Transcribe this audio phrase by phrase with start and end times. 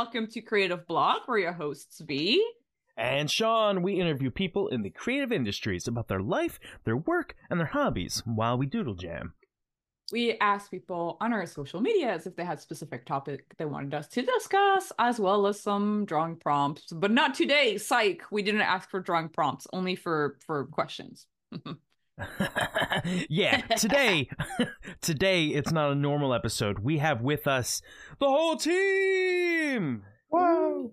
[0.00, 1.28] welcome to Creative Block.
[1.28, 2.42] We're your hosts, V.
[2.96, 7.60] And Sean, we interview people in the creative industries about their life, their work, and
[7.60, 9.34] their hobbies while we doodle jam.
[10.10, 14.08] We asked people on our social medias if they had specific topic they wanted us
[14.08, 16.90] to discuss, as well as some drawing prompts.
[16.90, 18.22] But not today, psych.
[18.30, 21.26] We didn't ask for drawing prompts, only for for questions.
[23.28, 24.28] yeah, today,
[25.00, 26.80] today it's not a normal episode.
[26.80, 27.82] We have with us
[28.18, 30.02] the whole team.
[30.28, 30.92] Whoa!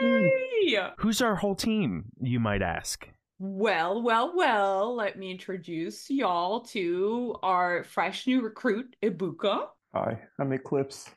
[0.00, 0.32] Hey!
[0.76, 0.92] Mm.
[0.98, 2.04] Who's our whole team?
[2.20, 3.08] You might ask.
[3.38, 4.94] Well, well, well.
[4.96, 9.66] Let me introduce y'all to our fresh new recruit, Ebuka.
[9.94, 11.10] Hi, I make clips.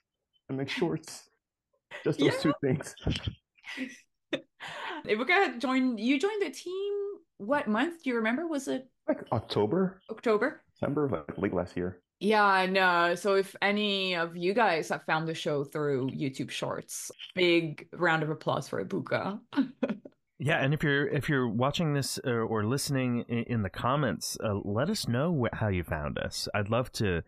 [0.50, 1.30] I make shorts.
[2.04, 2.40] Just those Yeah.
[2.40, 2.96] two things.
[5.06, 6.00] Ebuka joined.
[6.00, 6.94] You joined the team.
[7.42, 8.04] What month?
[8.04, 8.48] Do you remember?
[8.48, 10.62] Was it Like October, October?
[10.74, 12.02] December, like late last year.
[12.20, 16.52] Yeah, and uh, so if any of you guys have found the show through YouTube
[16.52, 19.40] Shorts, big round of applause for Ebuka.
[20.44, 24.40] Yeah, and if you're if you're watching this uh, or listening in, in the comments,
[24.44, 26.48] uh, let us know wh- how you found us.
[26.56, 27.22] I'd love to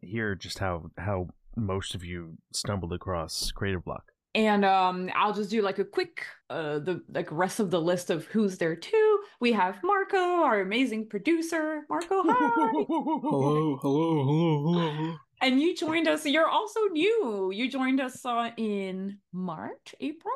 [0.00, 4.04] hear just how how most of you stumbled across Creative Block.
[4.34, 8.10] And um, I'll just do like a quick, uh, the like rest of the list
[8.10, 9.20] of who's there too.
[9.40, 11.82] We have Marco, our amazing producer.
[11.88, 12.34] Marco, hi.
[12.34, 15.16] Hello, hello, hello, hello.
[15.40, 16.26] and you joined us.
[16.26, 17.52] You're also new.
[17.54, 20.34] You joined us uh, in March, April.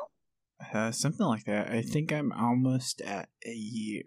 [0.73, 1.69] Uh, something like that.
[1.69, 4.03] I think I'm almost at a year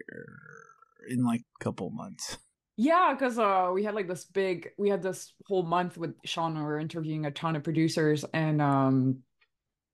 [1.07, 2.37] in like a couple months.
[2.77, 6.55] Yeah, because uh, we had like this big, we had this whole month with Sean.
[6.55, 9.19] We were interviewing a ton of producers, and um,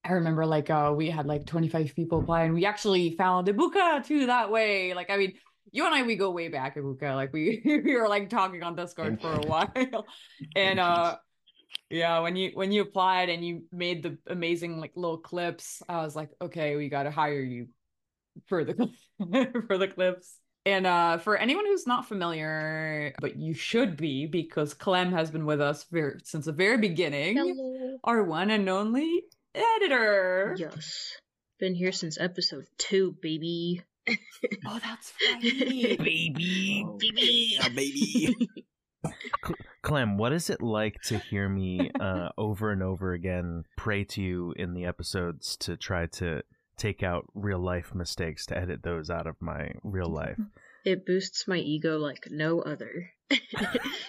[0.03, 4.05] I remember like uh, we had like 25 people apply, and we actually found Ebuka
[4.05, 4.93] too that way.
[4.93, 5.33] Like, I mean,
[5.71, 7.15] you and I, we go way back, Ibuka.
[7.15, 9.71] Like, we we were like talking on Discord for a while,
[10.55, 11.17] and uh,
[11.89, 15.97] yeah, when you when you applied and you made the amazing like little clips, I
[15.97, 17.67] was like, okay, we got to hire you
[18.47, 18.89] for the
[19.67, 20.39] for the clips.
[20.65, 25.45] And uh, for anyone who's not familiar, but you should be because Clem has been
[25.45, 27.37] with us very, since the very beginning.
[27.37, 27.97] Hello.
[28.03, 29.23] Our one and only
[29.55, 30.55] editor.
[30.57, 31.13] Yes.
[31.59, 33.81] Been here since episode two, baby.
[34.65, 35.41] Oh, that's right.
[35.99, 37.57] Baby, Oh, Baby.
[37.59, 38.35] yeah, baby.
[39.83, 44.21] Clem, what is it like to hear me uh, over and over again pray to
[44.21, 46.41] you in the episodes to try to
[46.77, 50.39] take out real life mistakes to edit those out of my real life?
[50.85, 53.11] It boosts my ego like no other.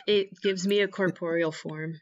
[0.07, 1.95] it gives me a corporeal form.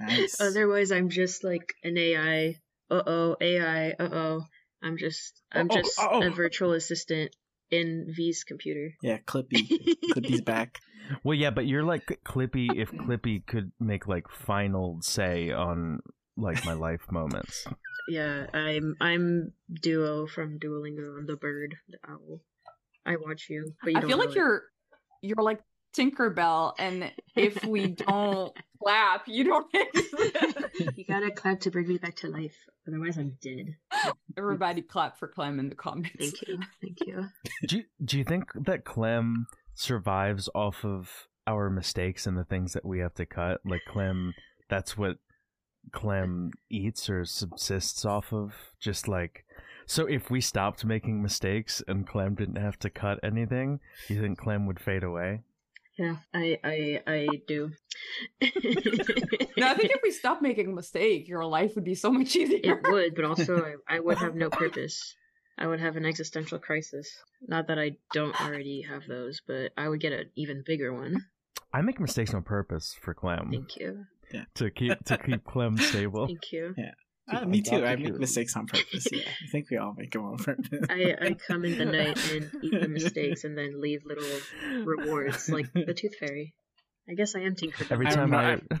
[0.00, 0.40] Nice.
[0.40, 2.56] Otherwise, I'm just like an AI.
[2.90, 3.90] Uh oh, AI.
[3.92, 4.44] Uh oh.
[4.82, 6.22] I'm just, I'm Uh-oh, just uh-oh.
[6.26, 7.34] a virtual assistant
[7.70, 8.90] in V's computer.
[9.02, 9.68] yeah, Clippy.
[10.12, 10.80] Clippy's back.
[11.24, 16.00] Well, yeah, but you're like Clippy if Clippy could make like final say on
[16.36, 17.64] like my life moments.
[18.08, 21.18] Yeah, I'm, I'm Duo from Duolingo.
[21.18, 22.40] I'm the bird, the owl.
[23.06, 24.36] I watch you, but you I don't feel like it.
[24.36, 24.62] you're
[25.22, 25.60] you're like
[25.96, 30.96] Tinkerbell, and if we don't clap, you don't exist.
[30.96, 32.56] You gotta clap to bring me back to life.
[32.86, 33.76] Otherwise, I'm dead.
[34.36, 36.16] Everybody clap for Clem in the comments.
[36.18, 36.58] Thank you.
[36.80, 37.28] Thank you.
[37.68, 42.72] Do you, do you think that Clem survives off of our mistakes and the things
[42.72, 43.60] that we have to cut?
[43.64, 44.34] Like Clem,
[44.68, 45.18] that's what
[45.92, 48.54] Clem eats or subsists off of.
[48.80, 49.44] Just like
[49.86, 54.38] so, if we stopped making mistakes and Clem didn't have to cut anything, you think
[54.38, 55.42] Clem would fade away?
[55.98, 57.70] Yeah, I I I do.
[58.40, 62.34] No, I think if we stop making a mistake, your life would be so much
[62.34, 62.60] easier.
[62.62, 65.14] it would, but also I, I would have no purpose.
[65.58, 67.10] I would have an existential crisis.
[67.46, 71.26] Not that I don't already have those, but I would get an even bigger one.
[71.74, 74.04] I make mistakes on purpose for Clem Thank you.
[74.54, 76.26] to keep to keep Clem stable.
[76.26, 76.74] Thank you.
[77.32, 77.84] Uh, me too.
[77.84, 79.06] I make mistakes on purpose.
[79.10, 80.80] Yeah, I think we all make them on purpose.
[80.90, 85.48] I, I come in the night and eat the mistakes and then leave little rewards
[85.48, 86.54] like the tooth fairy.
[87.08, 87.90] I guess I am Tinkerbell.
[87.90, 88.80] Every time I, not-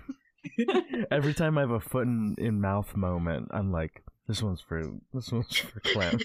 [1.10, 4.82] every time I have a foot in, in mouth moment, I'm like, this one's for
[5.12, 6.18] this one's for Clem.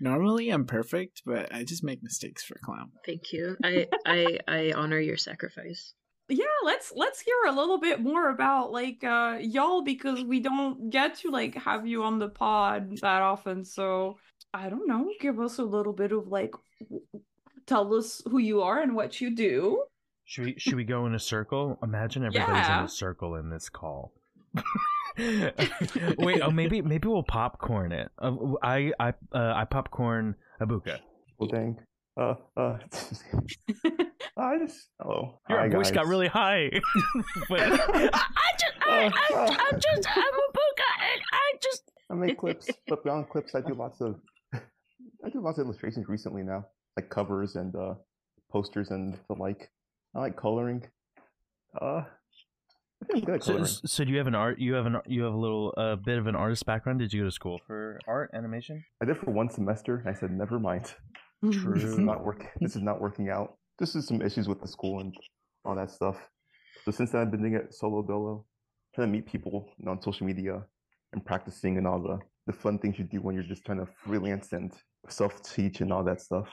[0.00, 2.92] Normally, I'm perfect, but I just make mistakes for clown.
[3.04, 3.56] Thank you.
[3.62, 5.92] I, I I honor your sacrifice.
[6.28, 10.90] Yeah, let's let's hear a little bit more about like uh y'all because we don't
[10.90, 13.64] get to like have you on the pod that often.
[13.64, 14.18] So
[14.52, 17.02] I don't know, give us a little bit of like w-
[17.66, 19.84] tell us who you are and what you do.
[20.24, 21.78] Should we should we go in a circle?
[21.82, 24.12] Imagine everybody's in a circle in this call.
[25.18, 28.10] Wait, oh maybe maybe we'll popcorn it.
[28.18, 30.98] Uh, I I uh, I popcorn Ebuka.
[31.38, 31.78] Well, dang.
[32.18, 32.78] Uh, uh,
[34.38, 35.38] I just hello.
[35.50, 36.70] Your Hi, voice got really high.
[37.48, 40.78] But- I just I- I- I'm just I'm a book.
[40.80, 44.16] I, I just I make clips, but beyond clips, I do lots of
[44.54, 46.66] I do lots of illustrations recently now,
[46.96, 47.94] like covers and uh,
[48.50, 49.70] posters and the like.
[50.14, 50.86] I like coloring.
[51.78, 52.02] Uh,
[53.02, 53.72] I think I'm good at so, coloring.
[53.84, 54.58] so do you have an art?
[54.58, 57.00] You have an you have a little a uh, bit of an artist background.
[57.00, 58.84] Did you go to school for art animation?
[59.02, 60.94] I did for one semester, and I said, never mind.
[61.44, 61.74] Mm-hmm.
[61.74, 62.06] This is mm-hmm.
[62.06, 62.48] not working.
[62.60, 63.56] This is not working out.
[63.78, 65.14] This is some issues with the school and
[65.64, 66.16] all that stuff.
[66.84, 68.44] So since then, I've been doing it solo dolo,
[68.94, 70.62] trying to meet people you know, on social media
[71.12, 73.86] and practicing and all the the fun things you do when you're just trying to
[74.04, 74.72] freelance and
[75.08, 76.48] self teach and all that stuff.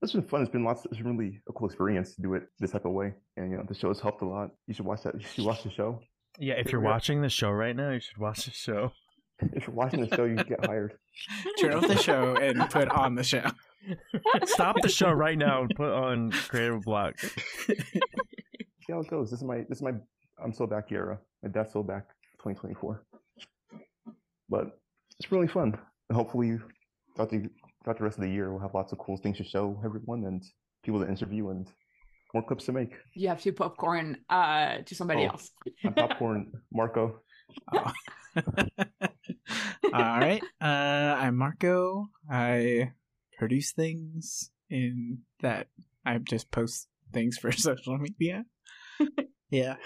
[0.00, 0.42] It's been fun.
[0.42, 0.86] It's been lots.
[0.86, 3.56] It's been really a cool experience to do it this type of way, and you
[3.56, 4.50] know the show has helped a lot.
[4.66, 5.14] You should watch that.
[5.14, 6.00] You should watch the show.
[6.38, 8.92] Yeah, if you're watching the show right now, you should watch the show.
[9.52, 10.94] If you're watching the show, you get hired.
[11.60, 13.44] Turn off the show and put on the show.
[14.44, 17.18] Stop the show right now and put on Creative Block.
[17.20, 19.30] See how it goes.
[19.30, 19.58] This is my.
[19.68, 19.92] This is my.
[20.42, 21.18] I'm so back era.
[21.42, 22.08] My dad's so back.
[22.42, 23.04] 2024.
[24.48, 24.78] But
[25.20, 25.76] it's really fun.
[26.08, 26.58] And hopefully,
[27.16, 27.48] throughout the
[27.84, 30.24] throughout the rest of the year, we'll have lots of cool things to show everyone
[30.24, 30.42] and
[30.84, 31.66] people to interview and
[32.34, 32.92] more clips to make.
[33.14, 35.28] You have to popcorn uh to somebody Oh.
[35.30, 35.50] else.
[35.84, 37.20] I'm popcorn, Marco.
[37.72, 37.92] Oh.
[39.92, 40.42] All right.
[40.60, 40.64] Uh,
[41.18, 42.08] I'm Marco.
[42.30, 42.92] I
[43.38, 45.68] produce things in that
[46.04, 48.44] I just post things for social media.
[49.50, 49.76] yeah.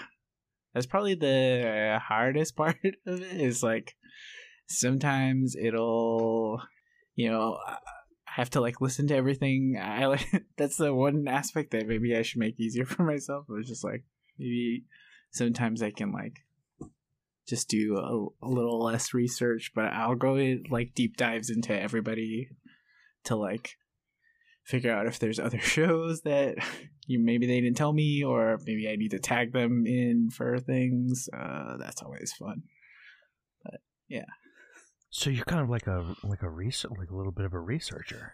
[0.73, 3.95] That's probably the hardest part of it is like
[4.67, 6.61] sometimes it'll,
[7.15, 7.77] you know, I
[8.25, 9.79] have to like listen to everything.
[9.81, 10.27] I like
[10.57, 13.45] that's the one aspect that maybe I should make easier for myself.
[13.47, 14.03] It was just like
[14.39, 14.85] maybe
[15.31, 16.39] sometimes I can like
[17.47, 21.79] just do a, a little less research, but I'll go in, like deep dives into
[21.79, 22.49] everybody
[23.25, 23.77] to like
[24.65, 26.55] figure out if there's other shows that
[27.07, 30.59] you maybe they didn't tell me, or maybe I need to tag them in for
[30.59, 31.29] things.
[31.35, 32.63] Uh, that's always fun.
[33.63, 34.25] But yeah.
[35.09, 37.59] So you're kind of like a like a research like a little bit of a
[37.59, 38.33] researcher,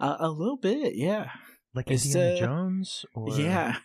[0.00, 1.30] Uh, a little bit, yeah,
[1.74, 3.06] like Indiana uh, Jones.
[3.14, 3.30] Or...
[3.30, 3.76] yeah.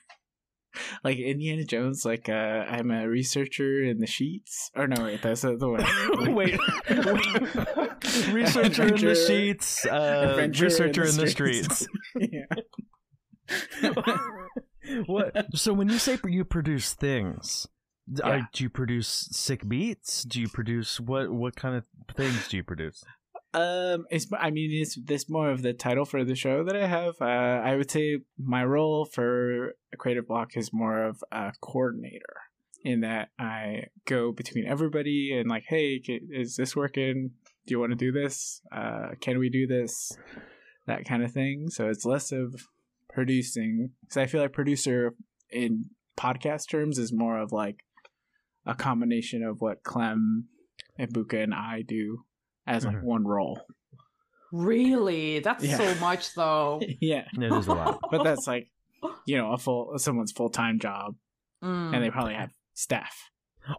[1.04, 4.70] Like Indiana Jones, like uh, I'm a researcher in the sheets.
[4.76, 6.36] Or no, wait, that's the one.
[6.36, 6.60] Wait.
[8.34, 9.86] researcher in the sheets.
[9.86, 11.88] Uh, researcher in the streets.
[12.20, 12.46] yeah.
[15.06, 15.46] what?
[15.56, 17.68] So when you say you produce things,
[18.08, 18.28] Yeah.
[18.28, 20.24] uh, do you produce sick beats?
[20.24, 21.32] Do you produce what?
[21.32, 21.86] What kind of
[22.16, 23.04] things do you produce?
[23.58, 26.86] Um, it's I mean it's this more of the title for the show that I
[26.86, 27.16] have.
[27.20, 32.36] Uh, I would say my role for creative block is more of a coordinator
[32.84, 37.32] in that I go between everybody and like, hey, is this working?
[37.66, 38.62] Do you want to do this?
[38.72, 40.12] Uh, can we do this?
[40.86, 41.70] That kind of thing.
[41.70, 42.54] So it's less of
[43.10, 45.16] producing because I feel like producer
[45.50, 47.84] in podcast terms is more of like
[48.68, 50.46] a combination of what Clem
[50.96, 52.24] and Buka and I do
[52.68, 53.04] as like Mhm.
[53.04, 53.62] one role.
[54.52, 55.40] Really?
[55.40, 55.78] That's Yeah.
[55.78, 56.82] so much though.
[57.02, 58.00] yeah, It is a lot.
[58.12, 58.70] but that's like
[59.26, 61.16] you know a full someone's full time job,
[61.64, 61.94] Mm.
[61.96, 63.32] and they probably have staff.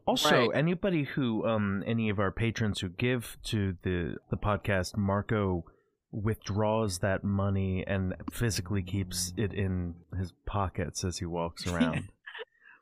[0.07, 0.51] Also, Right.
[0.55, 5.65] anybody who, um, any of our patrons who give to the the podcast, Marco
[6.11, 12.09] withdraws that money and physically keeps it in his pockets as he walks around.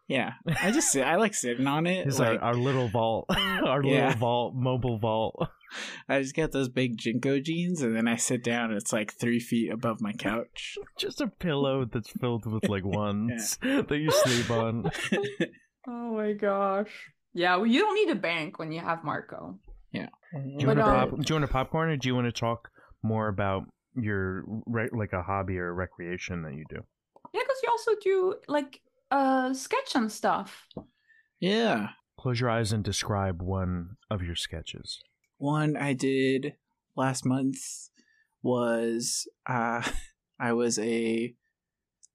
[0.09, 2.07] Yeah, I just sit, I like sitting on it.
[2.07, 4.07] It's like, our, our little vault, our Yeah.
[4.07, 5.49] little vault, mobile vault.
[6.09, 8.71] I just got those big JNCO jeans, and then I sit down.
[8.71, 10.77] and It's like three feet above my couch.
[10.99, 14.91] Just a pillow that's filled with like ones that you sleep on.
[15.89, 16.91] Oh my gosh.
[17.33, 19.61] Yeah, well, you don't need a bank when you have Marco.
[19.93, 20.09] Yeah.
[20.33, 22.15] Do you, But, want to uh, pop, do you want to popcorn, or do you
[22.17, 22.71] want to talk
[23.05, 23.63] more about
[23.95, 26.81] your re- like a hobby or recreation that you do?
[27.33, 28.81] Yeah, because you also do like
[29.13, 30.67] uh sketch and stuff.
[31.39, 34.99] yeah, Close your eyes and describe one of your sketches.
[35.39, 36.55] One I did
[36.97, 37.59] last month
[38.43, 39.83] was uh
[40.41, 41.35] I was a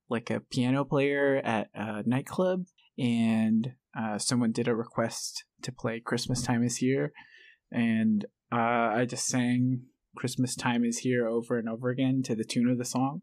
[0.09, 2.65] like a piano player at a nightclub
[2.97, 7.11] and uh someone did a request to play Christmas time is here
[7.71, 9.83] and uh I just sang
[10.15, 13.21] Christmas time is here over and over again to the tune of the song.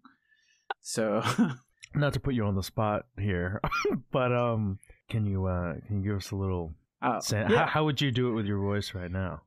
[0.81, 1.23] So
[1.95, 3.61] Not to put you on the spot here,
[4.13, 4.79] but um,
[5.09, 6.75] can you uh can you give us a little?
[7.33, 7.49] uh, yeah.
[7.49, 9.43] how, how would you do it with your voice right now?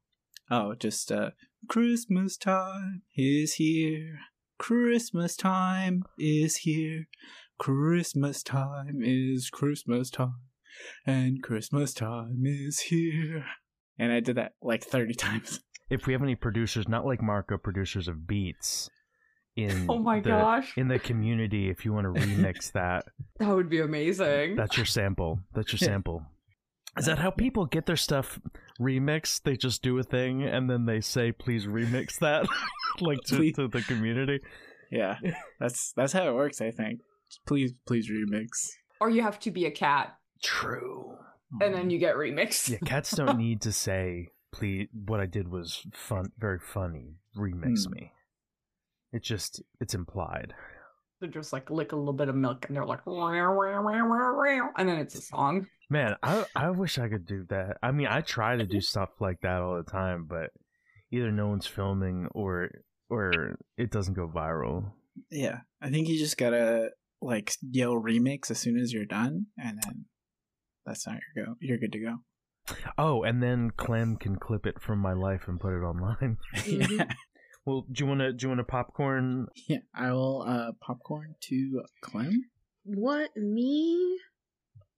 [0.53, 1.29] Oh, just uh
[1.70, 4.20] Christmas time is here.
[4.60, 7.05] Christmas time is here.
[7.58, 10.36] Christmas time is Christmas time.
[11.05, 13.46] And Christmas time is here.
[13.98, 15.62] And I did that like 30 times.
[15.89, 18.89] If we have any producers, not like Marco, producers of beats,
[19.55, 20.74] in Oh my the, gosh.
[20.77, 23.05] in the community, if you want to remix that,
[23.39, 24.55] That would be amazing.
[24.55, 25.39] that's your sample.
[25.53, 26.24] That's your sample.
[26.98, 28.39] Is that how people get their stuff
[28.79, 29.43] remixed?
[29.43, 32.48] They just do a thing and then they say, "Please remix that,"
[33.01, 34.39] like to, to the community.
[34.91, 35.17] Yeah,
[35.60, 36.60] that's that's how it works.
[36.62, 37.00] I think.
[37.48, 38.50] Please, please remix.
[39.00, 41.15] Or you have to be a cat True.
[41.62, 42.69] and then you get remixed.
[42.69, 47.15] Yeah, cats don't need to say, "Please." What I did was fun, very funny.
[47.38, 47.93] Remix Hmm.
[47.93, 48.12] me.
[49.13, 50.53] It just it's implied.
[51.21, 53.81] They just like lick a little bit of milk and they're like, "Wow, wow, wow,
[54.10, 55.67] wow, wow," and then it's a song.
[55.91, 57.77] Man, I I wish I could do that.
[57.83, 60.51] I mean, I try to do stuff like that all the time, but
[61.12, 62.69] either no one's filming or
[63.10, 64.93] or it doesn't go viral.
[65.29, 69.81] Yeah, I think you just gotta like yell remix as soon as you're done, and
[69.83, 70.05] then
[70.86, 71.55] that's not your go.
[71.60, 72.17] You're good to go.
[72.98, 76.38] Oh, and then Clem can clip it from my life and put it online.
[76.65, 77.05] yeah,
[77.65, 79.48] Well, do you want to do you want to popcorn?
[79.67, 79.79] yeah.
[79.93, 82.45] I will uh popcorn to Clem.
[82.86, 84.17] What me?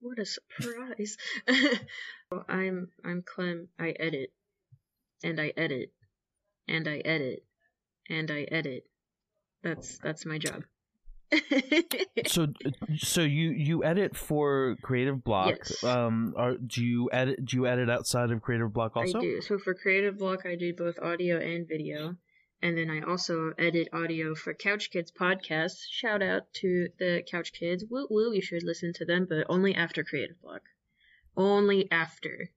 [0.04, 1.18] What a surprise!
[2.50, 3.70] I'm I'm Clem.
[3.80, 4.34] I edit,
[5.24, 5.94] and I edit,
[6.68, 7.46] and I edit,
[8.10, 8.84] and I edit.
[9.64, 10.64] That's that's my job.
[12.28, 12.48] So
[12.98, 15.56] so you you edit for Creative Block.
[15.58, 15.84] Yes.
[15.84, 19.18] Um, are, do you edit do you edit outside of Creative Block also?
[19.18, 19.42] I do.
[19.42, 22.18] So for Creative Block, I do both audio and video.
[22.64, 25.74] And then I also edit audio for Couch Kids podcast.
[25.92, 27.84] Shout out to the Couch Kids.
[27.90, 30.62] Woo woo, you should listen to them, but only after Creative Block.
[31.36, 32.50] Only after.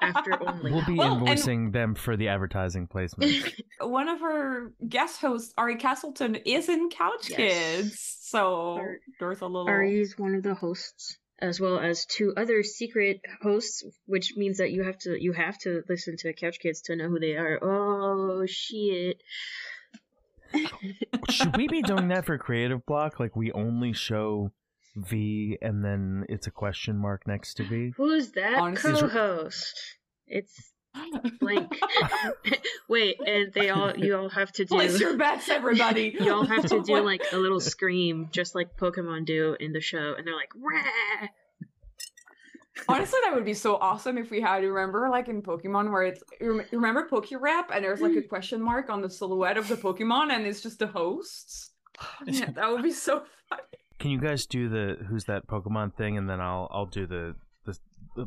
[0.00, 0.72] After only.
[0.72, 3.32] We'll be Well, and- invoicing them for the advertising placement.
[3.80, 7.36] One of our guest hosts, Ari Castleton, is in Couch Yes.
[7.36, 9.68] Kids, so Ar- there's a little.
[9.68, 14.70] Ari's one of the hosts, as well as two other secret hosts, which means that
[14.72, 17.58] you have to you have to listen to Couch Kids to know who they are.
[17.62, 19.22] Oh shit!
[21.30, 23.18] Should we be doing that for Creative Block?
[23.18, 24.52] Like we only show
[24.96, 27.92] V and then it's a question mark next to V?
[27.96, 29.74] Who's that Honestly- co-host?
[30.26, 30.72] It's
[31.40, 31.78] blank.
[32.88, 34.74] Wait, and they all you all have to do.
[34.74, 36.16] Place your bets, everybody.
[36.24, 39.80] You all have to do like a little scream, just like Pokemon do in the
[39.80, 41.28] show, and they're like, "Rah!"
[42.88, 44.62] Honestly, that would be so awesome if we had.
[44.62, 48.90] Remember, like in Pokemon, where it's you remember Pokérap, and there's like a question mark
[48.90, 51.70] on the silhouette of the Pokemon, and it's just the hosts.
[52.26, 53.60] Yeah, that would be so fun.
[53.98, 57.16] Can you guys do the who's that Pokemon thing and then I'll I'll do the
[57.16, 57.53] the, the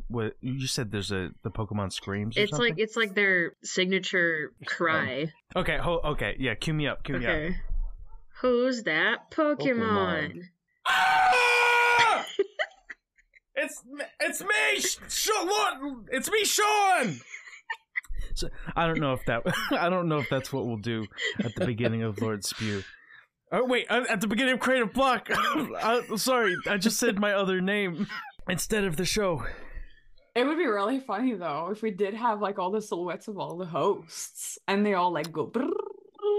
[0.07, 2.69] what you just said there's a the Pokemon screams or It's something?
[2.69, 5.31] like it's like their signature cry.
[5.55, 7.31] Okay, ho- okay, yeah, cue me up, cue me up.
[7.31, 7.55] Okay.
[8.41, 9.57] Who's that Pokemon?
[9.59, 10.41] Pokemon.
[10.87, 12.25] Ah!
[13.55, 13.83] it's
[14.19, 16.05] it's me, Sean.
[16.11, 17.19] It's me, Sean.
[18.35, 19.41] So, I don't know if that
[19.71, 21.07] I don't know if that's what we'll do
[21.43, 22.83] at the beginning of Lord Spew.
[23.51, 25.29] Oh wait, uh, at the beginning of Creative Block.
[25.31, 28.05] I, sorry, I just said my other name
[28.47, 29.43] instead of the show.
[30.37, 33.39] It would be really funny though if we did have like all the silhouettes of
[33.39, 35.51] all the hosts, and they all like go.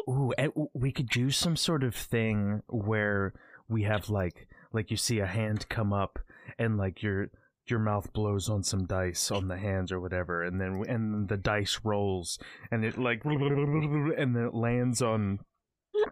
[0.09, 3.35] Ooh, and we could do some sort of thing where
[3.69, 6.21] we have like like you see a hand come up
[6.61, 7.31] and like your
[7.67, 11.37] your mouth blows on some dice on the hands or whatever and then and the
[11.37, 12.39] dice rolls
[12.71, 15.41] and it like and then it lands on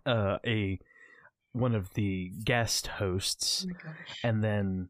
[0.05, 0.79] uh a
[1.53, 3.93] one of the guest hosts Oh
[4.25, 4.89] and then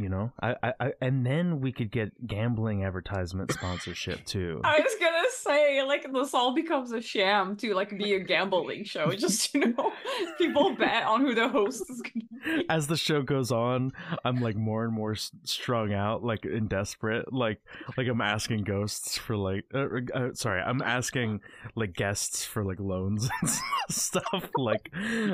[0.00, 4.80] you know I, I, I and then we could get gambling advertisement sponsorship too I
[4.80, 9.10] was gonna say, like, this all becomes a sham to like be a gambling show.
[9.18, 9.92] Just you know,
[10.36, 12.66] people bet on who the host is gonna be.
[12.68, 13.92] as the show goes on
[14.24, 17.60] i'm like more and more strung out like and desperate like
[17.96, 21.40] like i'm asking ghosts for like uh, uh, sorry i'm asking
[21.74, 23.50] like guests for like loans and
[23.90, 24.90] stuff like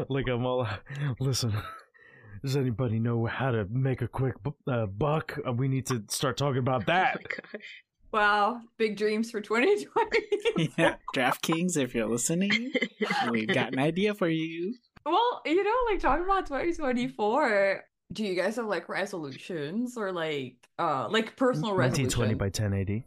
[0.09, 0.66] like i'm all
[1.21, 1.52] listen
[2.44, 4.34] does anybody know how to make a quick
[4.68, 7.22] uh, buck Uh, we need to start talking about Oh that my
[7.58, 7.62] gosh.
[8.12, 10.20] Wow, big dreams for 2020.
[10.78, 12.70] yeah, DraftKings, if you're listening,
[13.32, 14.74] we've got an idea for you.
[15.04, 17.82] well, you know, like talking about 2024.
[18.12, 22.38] Do you guys have like resolutions or like uh like personal 1920 resolution?
[22.38, 23.06] by 1080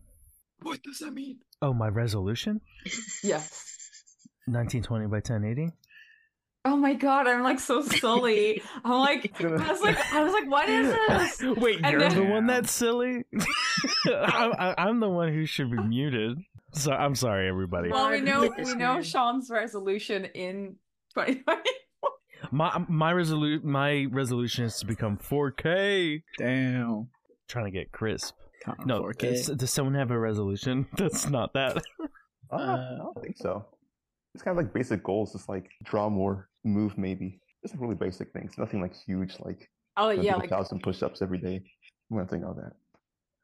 [0.64, 1.40] What does that mean?
[1.62, 2.60] oh my resolution
[3.24, 3.64] Yes.
[4.48, 5.72] 1920 by 1080
[6.68, 8.62] Oh my god, I'm like so silly.
[8.84, 10.94] I'm like, I was like, I was like, what is
[11.40, 11.58] this?
[11.58, 13.24] Wait, And you're then- the one that's silly.
[14.06, 16.38] I'm, I- I'm the one who should be muted.
[16.74, 17.90] So I'm sorry, everybody.
[17.90, 19.02] Well, we know we know.
[19.02, 20.76] Sean's resolution in
[21.16, 21.62] 2020.
[22.52, 26.22] My my resolu- my resolution is to become 4K.
[26.38, 27.08] Damn.
[27.48, 28.36] Trying to get crisp.
[28.64, 29.18] Counting No, 4K.
[29.20, 30.86] does, does someone have a resolution?
[30.98, 31.78] That's not that.
[32.52, 33.66] Uh, I don't think so.
[34.38, 37.42] It's kind of like basic goals, just like draw more, move maybe.
[37.64, 38.56] Just like really basic things.
[38.56, 39.68] Nothing like huge, like
[39.98, 41.64] Oh you know, yeah, do a like thousand push-ups every day.
[42.12, 42.74] Nothing like that.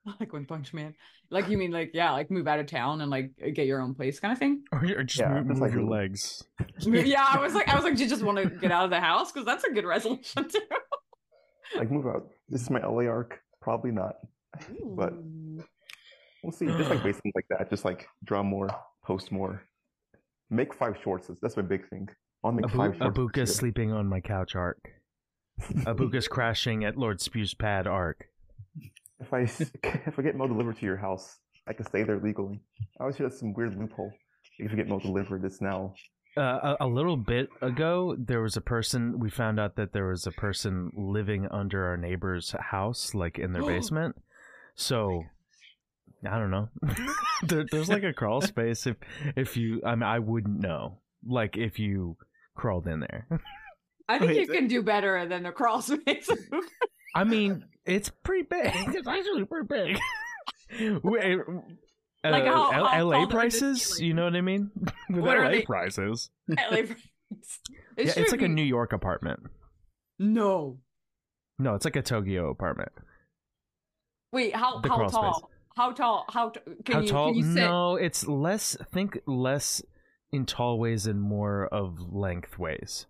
[0.19, 0.93] like One Punch Man.
[1.31, 3.81] Like you mean like yeah, like move out of town and like uh, get your
[3.81, 4.65] own place kind of thing.
[4.71, 6.43] Or you- or just Yeah, move, move like your legs.
[6.81, 8.91] yeah, I was like, I was like, do you just want to get out of
[8.91, 9.31] the house?
[9.31, 10.59] Because that's a good resolution too.
[11.75, 12.27] Like move out.
[12.49, 13.39] This is my LA arc.
[13.59, 14.17] Probably not.
[14.95, 15.13] But
[16.43, 16.67] we'll see.
[16.67, 17.71] Just like basically like that.
[17.71, 18.69] Just like draw more,
[19.03, 19.63] post more.
[20.53, 21.29] Make five shorts.
[21.41, 22.07] That's my big thing.
[22.43, 23.17] I'll make Abu- five shorts.
[23.17, 23.55] Ebuka's this year.
[23.59, 24.77] sleeping on my couch arc.
[25.61, 28.27] Ebuka's crashing at Lord Spew's pad arc.
[29.19, 29.39] If I
[30.07, 32.59] if I get mail delivered to your house, I can stay there legally.
[32.99, 34.11] I always hear that's some weird loophole.
[34.59, 35.93] If you get mail delivered, it's now
[36.37, 39.19] Uh, a, a little bit ago, there was a person.
[39.19, 43.53] We found out that there was a person living under our neighbor's house, like in
[43.53, 44.15] their basement.
[44.75, 45.23] So,
[46.29, 46.69] I don't know.
[47.43, 48.87] there, there's like a crawl space.
[48.87, 48.97] If
[49.35, 50.99] if you, I mean, I wouldn't know.
[51.25, 52.17] Like if you
[52.55, 53.27] crawled in there.
[54.09, 56.29] I think Wait, you can do better than the crawl space.
[57.15, 58.71] I mean, it's pretty big.
[58.73, 60.99] It's actually pretty big.
[61.03, 61.39] Wait,
[62.25, 64.71] uh, Like how- L- how LA tall are the prices, you know what I mean?
[65.09, 65.61] With What are LA they?
[65.61, 66.89] prices, LA price.
[67.97, 69.39] It yeah, it's like a New York apartment.
[70.19, 70.79] No.
[71.59, 72.91] No, it's like a Tokyo apartment.
[74.31, 75.33] Wait, how The how tall?
[75.39, 75.49] space.
[75.75, 76.25] How tall?
[76.29, 77.27] How t- can How you tall?
[77.29, 77.55] can you sit?
[77.55, 78.77] No, it's less.
[78.91, 79.81] Think less
[80.31, 83.05] in tall ways and more of length ways.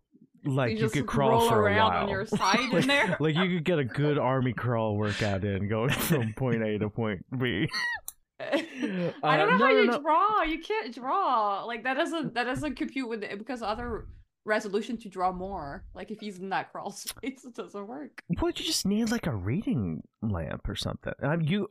[0.46, 2.04] Like you, just could crawl for a around while.
[2.04, 3.18] on your side like, in there.
[3.22, 6.90] like you could get a good army crawl workout in going from point A to
[6.90, 7.70] point B.
[8.42, 10.02] I Uh, don't know no, how you no.
[10.02, 10.42] draw.
[10.44, 11.64] You can't draw.
[11.64, 14.08] Like that doesn't that doesn't compute with it because other
[14.46, 15.86] resolution to draw more.
[15.96, 18.22] Like if he's in that crawl space, it doesn't work.
[18.40, 21.14] What you just need like a reading lamp or something.
[21.22, 21.68] Um, you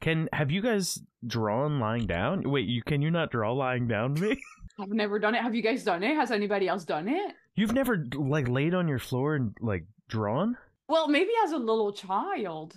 [0.00, 2.42] can have you guys drawn lying down?
[2.50, 4.14] Wait, you can you not draw lying down?
[4.14, 4.40] Me?
[4.78, 5.42] I've never done it.
[5.42, 6.14] Have you guys done it?
[6.14, 7.34] Has anybody else done it?
[7.54, 10.56] You've never like laid on your floor and like drawn?
[10.88, 12.74] Well, maybe as a little child.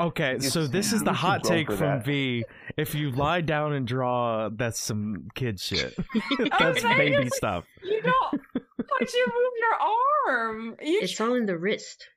[0.00, 2.04] Okay, Yes, so this is the hot take from that.
[2.04, 2.44] V.
[2.76, 5.94] If you lie down and draw, that's some kid shit.
[6.58, 7.64] that's saying baby it's- stuff.
[7.82, 8.42] You don't.
[8.54, 10.76] Why'd you move your arm?
[10.82, 12.08] You It's all in the wrist.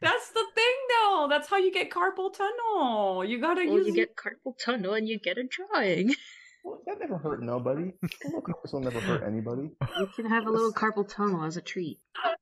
[0.00, 1.26] That's the thing, though.
[1.30, 3.24] That's how you get carpal tunnel.
[3.24, 3.86] You gotta Well, use.
[3.88, 6.14] you get carpal tunnel and you get a drawing.
[6.64, 7.92] Well, that never hurt nobody.
[8.02, 9.70] A little compass will never hurt anybody.
[10.00, 12.00] You can have a little carpal tunnel as a treat.
[12.24, 12.34] I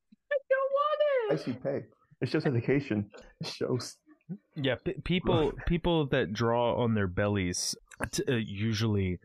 [0.49, 0.99] don't want
[1.29, 1.33] it.
[1.33, 1.83] I see pay.
[2.21, 3.11] It's just education.
[3.41, 3.97] It shows.
[4.55, 7.75] Yeah, p- people people that draw on their bellies
[8.11, 9.19] t- uh, usually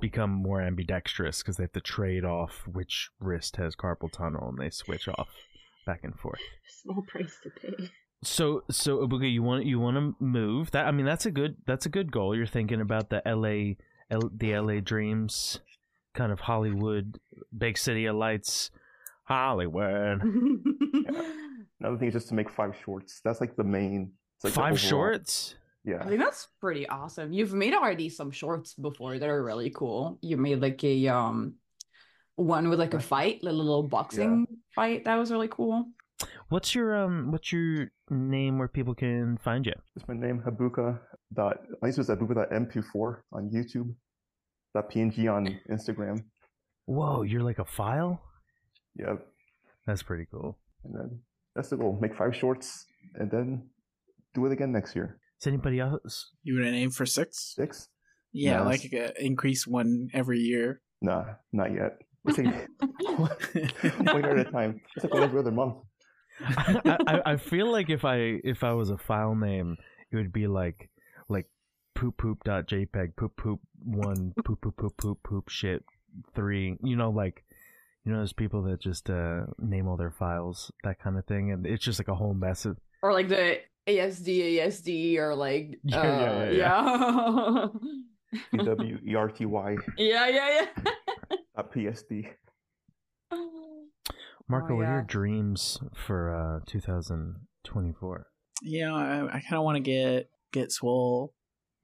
[0.00, 4.58] become more ambidextrous because they have to trade off which wrist has carpal tunnel and
[4.58, 5.28] they switch off
[5.90, 6.40] back and forth.
[6.82, 7.90] Small price to pay.
[8.22, 10.86] So so Ebuka, you want you want to move that?
[10.86, 12.36] I mean, that's a good that's a good goal.
[12.36, 13.76] You're thinking about the L.A.
[14.10, 14.80] L, the L.A.
[14.80, 15.60] dreams,
[16.14, 17.18] kind of Hollywood,
[17.56, 18.70] big city of lights,
[19.24, 20.20] Hollywood.
[21.80, 23.20] Another thing is just to make five shorts.
[23.24, 24.12] That's like the main.
[24.36, 25.54] It's like Five overall- shorts.
[25.82, 26.08] Yeah, I Yeah.
[26.10, 27.32] think that's pretty awesome.
[27.32, 30.18] You've made already some shorts before that are really cool.
[30.20, 31.54] You made like a um
[32.40, 35.04] one with like a fight, like a little boxing fight.
[35.04, 35.86] That was really cool.
[36.48, 39.72] What's your um What's your name where people can find you?
[39.96, 40.98] It's my name, Ebuka.
[41.32, 43.94] Dot, I used to use Ebuka.mp4 on YouTube.
[44.74, 46.24] Dot PNG on Instagram.
[46.86, 48.20] Whoa, you're like a file.
[48.96, 49.24] Yep.
[49.86, 50.58] That's pretty cool.
[50.84, 51.20] And then
[51.54, 51.98] that's the goal.
[52.00, 53.68] Make five shorts and then
[54.34, 55.18] do it again next year.
[55.40, 56.30] Is anybody else?
[56.42, 57.54] You would aim for six?
[57.56, 57.88] Six?
[58.32, 58.66] Yeah, Yes.
[58.66, 60.80] like uh, increase one every year.
[61.00, 61.92] Nah, not yet.
[62.26, 62.68] It's like
[64.12, 64.80] one year at a time.
[64.96, 65.76] It's like one every other month.
[66.40, 69.76] I, I I feel like if I if I was a file name,
[70.10, 70.90] it would be like
[71.28, 71.46] like
[71.94, 75.84] poop poop dot jpeg poop poop one poop poop poop poop poop shit
[76.34, 76.76] three.
[76.82, 77.44] You know, like
[78.04, 81.52] you know, those people that just uh name all their files that kind of thing,
[81.52, 82.78] and it's just like a whole mess of.
[83.02, 87.66] Or like the ASD ASD or like Yeah, uh, yeah, yeah,
[88.32, 88.38] yeah.
[88.54, 91.36] E W E R T Y yeah, yeah, yeah.
[91.60, 92.26] Dot PSD.
[94.48, 98.26] Marco, Oh, what are your dreams for uh 2024?
[98.62, 101.32] Yeah, I, I kind of want to get get swole,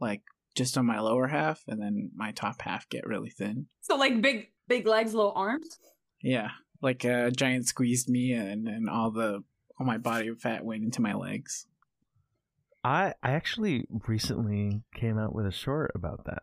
[0.01, 0.23] like
[0.57, 3.67] just on my lower half, and then my top half get really thin.
[3.83, 5.79] So like big big legs, little arms.
[6.23, 6.51] Yeah,
[6.83, 9.45] like a giant squeezed me, and and all the
[9.79, 11.67] all my body fat went into my legs.
[12.83, 16.43] I I actually recently came out with a short about that.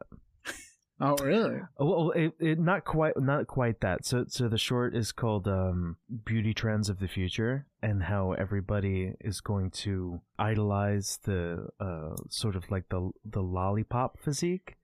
[0.99, 1.59] Oh, really?
[1.77, 4.05] Oh, Well, it, it not quite not quite that.
[4.05, 9.13] So so the short is called um, "Beauty Trends of the Future" and how everybody
[9.19, 14.75] is going to idolize the uh, sort of like the the lollipop physique,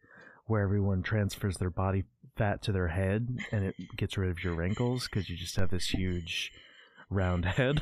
[0.45, 2.03] where everyone transfers their body
[2.35, 5.69] fat to their head and it gets rid of your wrinkles because you just have
[5.69, 6.53] this huge
[7.09, 7.81] round head.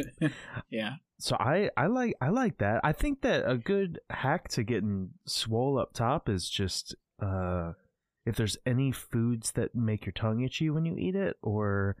[0.70, 0.94] yeah.
[1.18, 2.80] So I I like I like that.
[2.82, 7.72] I think that a good hack to getting swole up top is just uh
[8.26, 11.96] if there's any foods that make your tongue itchy when you eat it or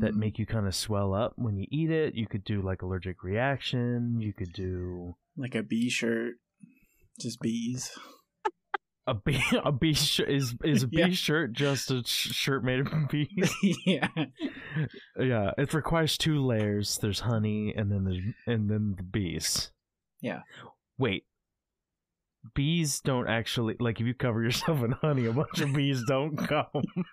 [0.00, 0.16] that Mm.
[0.16, 3.22] make you kind of swell up when you eat it, you could do like allergic
[3.22, 6.34] reaction, you could do like a bee shirt,
[7.20, 7.90] just bees.
[9.08, 11.10] a bee a bee sh- is is a bee Yeah.
[11.10, 13.52] shirt just a sh- shirt made of bees.
[13.86, 14.08] yeah.
[15.18, 16.98] yeah, it requires two layers.
[16.98, 19.70] There's honey and then there's and then the bees.
[20.20, 20.40] Yeah.
[20.98, 21.24] Wait.
[22.54, 26.36] Bees don't actually like if you cover yourself in honey, a bunch of bees don't
[26.48, 26.66] come.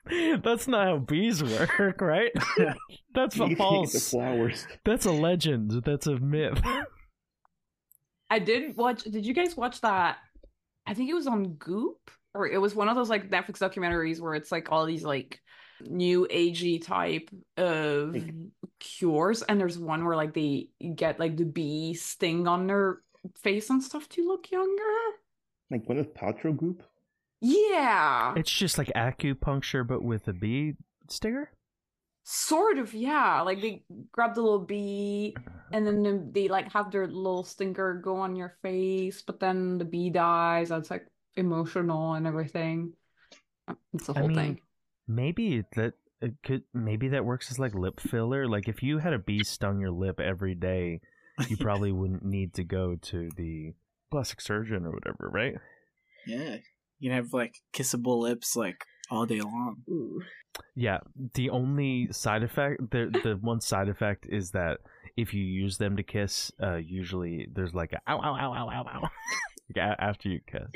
[0.43, 2.31] That's not how bees work, right?
[3.15, 4.09] That's You a can't the false.
[4.09, 4.67] flowers.
[4.85, 5.83] That's a legend.
[5.85, 6.61] That's a myth.
[8.29, 9.03] I didn't watch.
[9.03, 10.17] Did you guys watch that?
[10.85, 14.19] I think it was on Goop, or it was one of those like Netflix documentaries
[14.19, 15.39] where it's like all these like
[15.81, 18.33] new agey type of Like-
[18.79, 22.99] cures, and there's one where like they get like the bee sting on their
[23.37, 24.83] face and stuff to look younger.
[25.69, 26.83] Like Gwyneth Paltrow Goop.
[27.41, 30.75] Yeah, It's just like acupuncture, but with a bee
[31.09, 31.51] stinger.
[32.23, 32.93] sort of.
[32.93, 35.35] Yeah, like they grab the little bee,
[35.71, 39.85] and then they like have their little stinger go on your face, but then the
[39.85, 40.69] bee dies.
[40.69, 42.93] That's like emotional and everything.
[43.93, 44.61] It's the I whole mean, thing.
[45.07, 46.63] Maybe that it could.
[46.73, 48.47] Maybe that works as like lip filler.
[48.47, 51.01] Like if you had a bee stung your lip every day,
[51.47, 53.73] you probably wouldn't need to go to the
[54.13, 55.55] plastic surgeon or whatever, right?
[56.27, 56.57] Yeah.
[56.99, 59.77] You can have like kissable lips like all day long.
[59.89, 60.21] Ooh.
[60.75, 60.99] Yeah.
[61.33, 64.77] The only side effect, the the one side effect is that
[65.17, 68.69] if you use them to kiss, uh, usually there's like a ow ow ow ow
[68.69, 69.09] ow ow.
[69.75, 70.69] Yeah, after you kiss,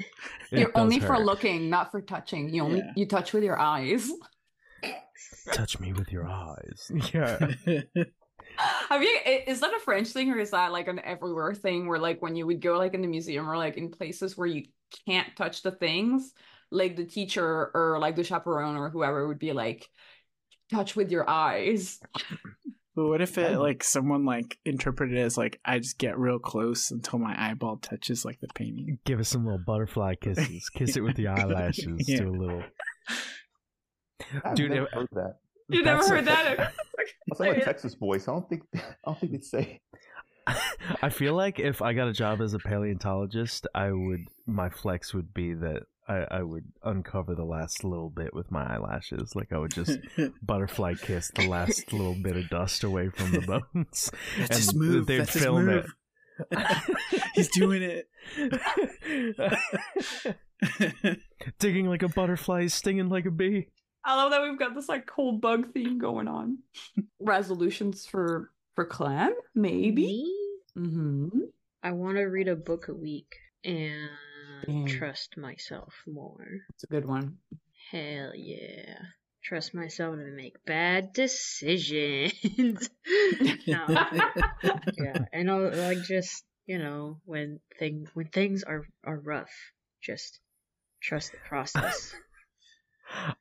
[0.52, 2.50] It You're does only for looking, not for touching.
[2.50, 2.94] You only Yeah.
[2.96, 4.10] you touch with your eyes.
[5.54, 6.90] Touch me with your eyes.
[7.14, 7.38] Yeah.
[8.90, 9.18] Have you?
[9.48, 11.88] Is that a French thing or is that like an everywhere thing?
[11.88, 14.48] Where like when you would go like in the museum or like in places where
[14.48, 14.66] you
[15.08, 16.34] can't touch the things,
[16.72, 19.90] like the teacher or like the chaperone or whoever would be like,
[20.72, 22.00] touch with your eyes.
[22.96, 26.90] what if it like someone like interpreted it as like I just get real close
[26.90, 28.98] until my eyeball touches like the painting?
[29.06, 30.70] Give us some little butterfly kisses.
[30.74, 32.08] Kiss it with the eyelashes.
[32.10, 32.20] Yeah.
[32.22, 32.64] Do a little.
[34.44, 35.36] I've Dude, never it- heard that.
[35.70, 36.74] You never That's a- heard that?
[37.32, 39.82] Also, I'm a Texas so I don't think I don't think they'd say.
[41.02, 45.14] I feel like if I got a job as a paleontologist, I would my flex
[45.14, 49.36] would be that I, I would uncover the last little bit with my eyelashes.
[49.36, 50.00] Like I would just
[50.42, 54.12] butterfly kiss the last little bit of dust away from the bones.
[54.38, 55.08] That's and his move.
[55.08, 55.94] they'd That's film move.
[57.34, 58.08] He's doing it.
[60.80, 61.20] it.
[61.60, 63.68] Digging like a butterfly, stinging like a bee.
[64.08, 66.60] I love that we've got this like whole bug theme going on.
[67.20, 70.34] Resolutions for for clan, maybe.
[70.78, 71.40] Mm-hmm.
[71.84, 76.48] I want to read a book a week and trust myself more.
[76.70, 77.40] It's a good one.
[77.92, 78.96] Hell yeah.
[79.44, 82.90] Trust myself to make bad decisions.
[83.66, 89.52] yeah, and I'll like just you know when thing when things are are rough,
[90.02, 90.40] just
[91.02, 92.16] trust the process.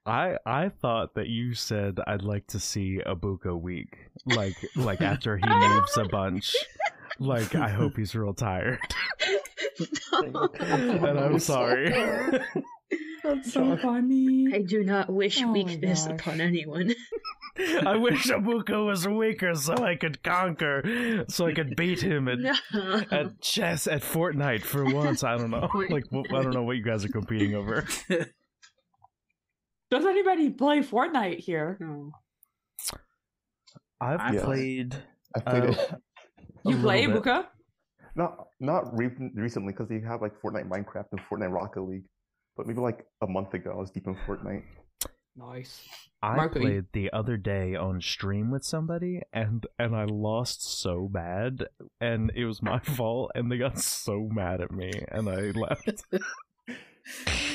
[0.05, 5.37] I I thought that you said I'd like to see Ebuka weak, like like after
[5.37, 6.55] he moves a bunch.
[7.19, 8.79] Like I hope he's real tired,
[10.13, 10.49] no.
[10.61, 11.91] and I'm sorry.
[13.25, 14.49] That's so funny.
[14.55, 16.21] I do not wish Oh weakness gosh.
[16.21, 16.95] upon anyone.
[17.59, 22.39] I wish Ebuka was weaker so I could conquer, so I could beat him at
[22.39, 23.03] no.
[23.11, 25.25] at chess at Fortnite for once.
[25.25, 27.85] I don't know, like I don't know what you guys are competing over.
[29.91, 31.77] Does anybody play Fortnite here?
[31.81, 32.13] no.
[34.01, 34.95] I've I've- played.
[35.35, 35.95] I played Uh, it
[36.65, 37.05] You play.
[37.07, 37.47] Buka?
[38.15, 42.05] not not re- recently because they have like Fortnite Minecraft and Fortnite Rocket League,
[42.57, 44.65] but maybe like a month ago I was deep in Fortnite.
[45.37, 45.87] Nice.
[46.23, 50.63] I Marco, you- played the other day on stream with somebody and and I lost
[50.81, 51.67] so bad
[52.01, 56.05] and it was my fault and they got so mad at me and I left.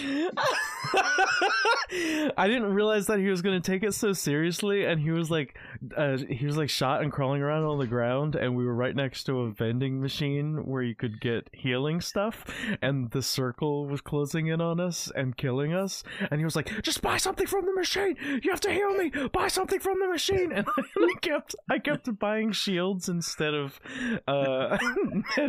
[2.38, 5.30] I didn't realize that he was going to take it so seriously and he was
[5.30, 5.56] like
[5.96, 8.96] uh, he was like shot and crawling around on the ground and we were right
[8.96, 12.46] next to a vending machine where you could get healing stuff
[12.82, 16.82] and the circle was closing in on us and killing us and he was like
[16.82, 18.16] just buy something from the machine!
[18.42, 19.12] You have to heal me!
[19.32, 20.52] Buy something from the machine!
[20.52, 23.80] And I kept I kept buying shields instead of
[24.28, 24.78] uh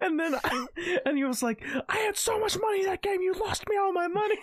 [0.00, 0.66] and then I,
[1.04, 3.92] and he was like I had so much money that game you lost me all
[3.92, 4.38] my money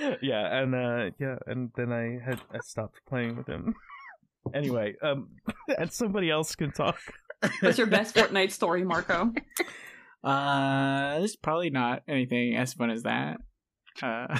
[0.22, 3.74] yeah and uh yeah and then I had I stopped playing with him
[4.54, 5.28] anyway, um,
[5.78, 6.98] and somebody else can talk.
[7.60, 9.32] What's your best Fortnite story, Marco?
[10.22, 13.38] Uh, there's probably not anything as fun as that.
[14.02, 14.38] Uh,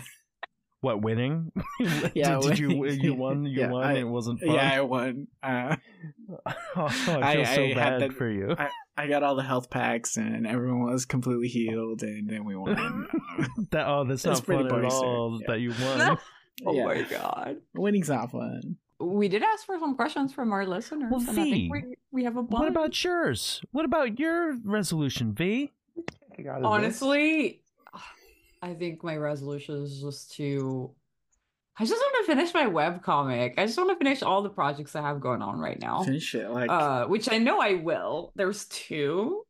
[0.81, 1.53] What winning?
[2.15, 3.01] Yeah, did, did you winning.
[3.01, 3.45] you won?
[3.45, 3.85] You Yeah, won.
[3.87, 4.55] I- it wasn't fun.
[4.55, 5.27] yeah, I won.
[5.43, 5.77] Uh,
[6.77, 8.57] oh, I feel I- so I bad that- for you.
[8.97, 13.09] I got all the health packs, and everyone was completely healed, and then we won.
[13.71, 15.39] That oh, that's not pretty fun at all.
[15.41, 15.47] yeah.
[15.49, 16.19] That you won.
[16.67, 16.85] oh Yeah.
[16.85, 17.57] my god.
[17.75, 18.77] Winning's not fun.
[18.99, 21.11] We did ask for some questions from our listeners.
[21.11, 22.61] Well, and I think we, we have a bunch.
[22.61, 23.63] what about yours?
[23.73, 25.73] What about your resolution, V?
[26.39, 27.60] I got it, Honestly,
[28.63, 30.91] I think my resolution is just to.
[31.79, 33.55] I just want to finish my web comic.
[33.57, 36.03] I just want to finish all the projects I have going on right now.
[36.03, 36.51] Finish it.
[36.51, 38.33] Like, Uh, which I know I will.
[38.37, 39.45] There's two.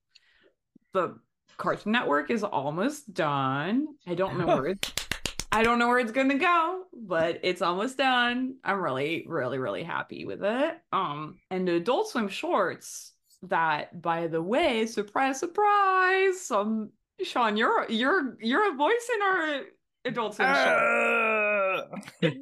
[0.92, 1.18] The
[1.57, 3.88] Cartoon Network is almost done.
[4.07, 4.92] I don't know where it's.
[5.53, 8.55] I don't know where it's gonna go, but it's almost done.
[8.62, 10.75] I'm really, really, really happy with it.
[10.92, 13.12] Um, and the Adult Swim shorts.
[13.44, 16.51] That, by the way, surprise, surprise.
[16.51, 16.90] Um,
[17.24, 19.61] Sean, you're you're you're a voice in our
[20.04, 22.40] Adult Swim short.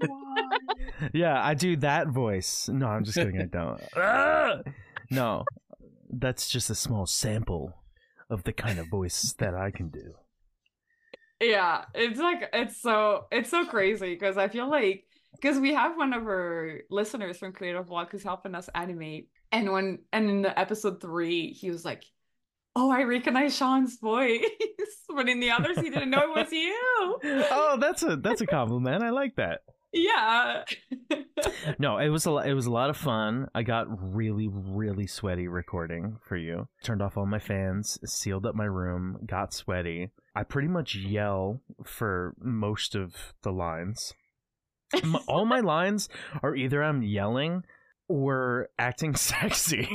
[1.12, 2.68] yeah, I do that voice.
[2.68, 3.40] No, I'm just kidding.
[3.40, 3.80] I don't.
[3.96, 4.58] Ah!
[5.10, 5.44] no,
[6.10, 7.74] that's just a small sample
[8.30, 10.14] of the kind of voice that I can do.
[11.40, 15.96] Yeah, it's like it's so it's so crazy because I feel like because we have
[15.96, 20.42] one of our listeners from Creative Block who's helping us animate, and when and in
[20.42, 22.04] the episode three, he was like,
[22.80, 24.44] "Oh, I recognize Sean's voice,"
[25.08, 27.18] but in the others, he didn't know it was you.
[27.50, 29.02] Oh, that's a that's a compliment.
[29.02, 29.60] I like that.
[29.92, 30.64] Yeah.
[31.78, 33.46] No, it was a lo- it was a lot of fun.
[33.54, 36.66] I got really really sweaty recording for you.
[36.82, 40.10] Turned off all my fans, sealed up my room, got sweaty.
[40.34, 44.14] I pretty much yell for most of the lines.
[45.28, 46.08] All my lines
[46.42, 47.62] are either I'm yelling
[48.08, 49.88] or acting sexy.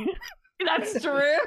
[0.65, 1.37] That's true.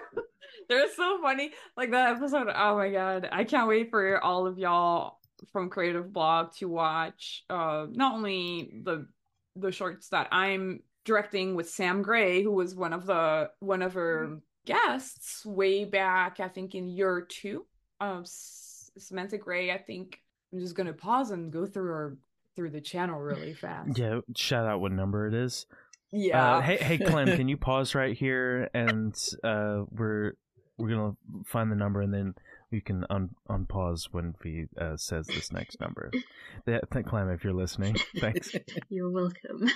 [0.69, 1.53] They're so funny.
[1.77, 2.49] Like that episode.
[2.55, 3.29] Oh my god.
[3.31, 5.19] I can't wait for all of y'all
[5.53, 9.07] from Creative Block to watch uh not only the
[9.55, 13.95] the shorts that I'm directing with Sam Gray, who was one of the one of
[13.95, 17.67] her guests way back, I think in year two
[18.01, 19.71] of Samantha Gray.
[19.71, 20.21] I think
[20.53, 22.17] I'm just gonna pause and go through her
[22.55, 23.99] through the channel really fast.
[23.99, 25.67] yeah, shout out what number it is.
[26.13, 26.57] Yeah.
[26.57, 30.33] Uh, hey, hey, Clem, can you pause right here and uh, we're
[30.79, 32.35] we're gonna find the number and then
[32.71, 36.11] we can un unpause when V uh, says this next number.
[36.67, 38.53] Yeah, th- Clem, if you're listening, thanks.
[38.89, 39.71] You're welcome.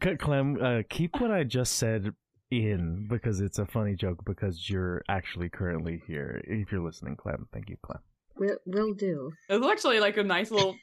[0.18, 2.12] Clem, uh, keep what I just said
[2.50, 6.40] in because it's a funny joke because you're actually currently here.
[6.44, 7.98] If you're listening, Clem, thank you, Clem.
[8.38, 9.32] Will will do.
[9.50, 10.76] It's actually like a nice little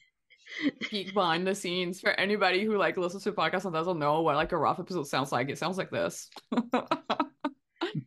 [0.82, 4.36] peek behind the scenes for anybody who like listens to podcasts and doesn't know what
[4.36, 5.50] like a rough episode sounds like.
[5.50, 6.30] It sounds like this.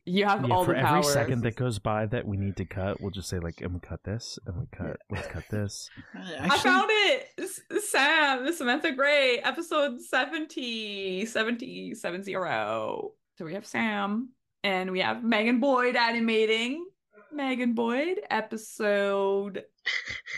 [0.05, 1.13] You have Yeah, all for the every powers.
[1.13, 3.81] second that goes by that we need to cut, we'll just say like, and we
[3.81, 5.89] cut this, and we cut, let's cut this.
[6.17, 12.33] Uh, I found it, Sam, Samantha Gray, episode 70, 70, 70.
[12.33, 13.13] So
[13.45, 14.31] we have Sam
[14.65, 16.85] and we have Megan Boyd animating.
[17.33, 19.65] Megan Boyd, episode.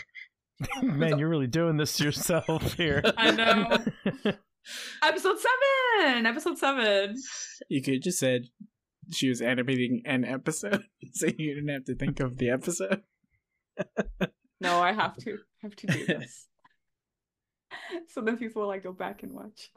[0.83, 3.01] Man, you're really doing this to yourself here.
[3.17, 3.77] I know.
[5.03, 6.25] Episode seven.
[6.27, 7.15] Episode seven.
[7.67, 8.43] You could just said
[9.11, 13.01] she was animating an episode, so you didn't have to think of the episode.
[14.61, 16.47] No, I have to have to do this.
[18.07, 19.71] so then people like go back and watch.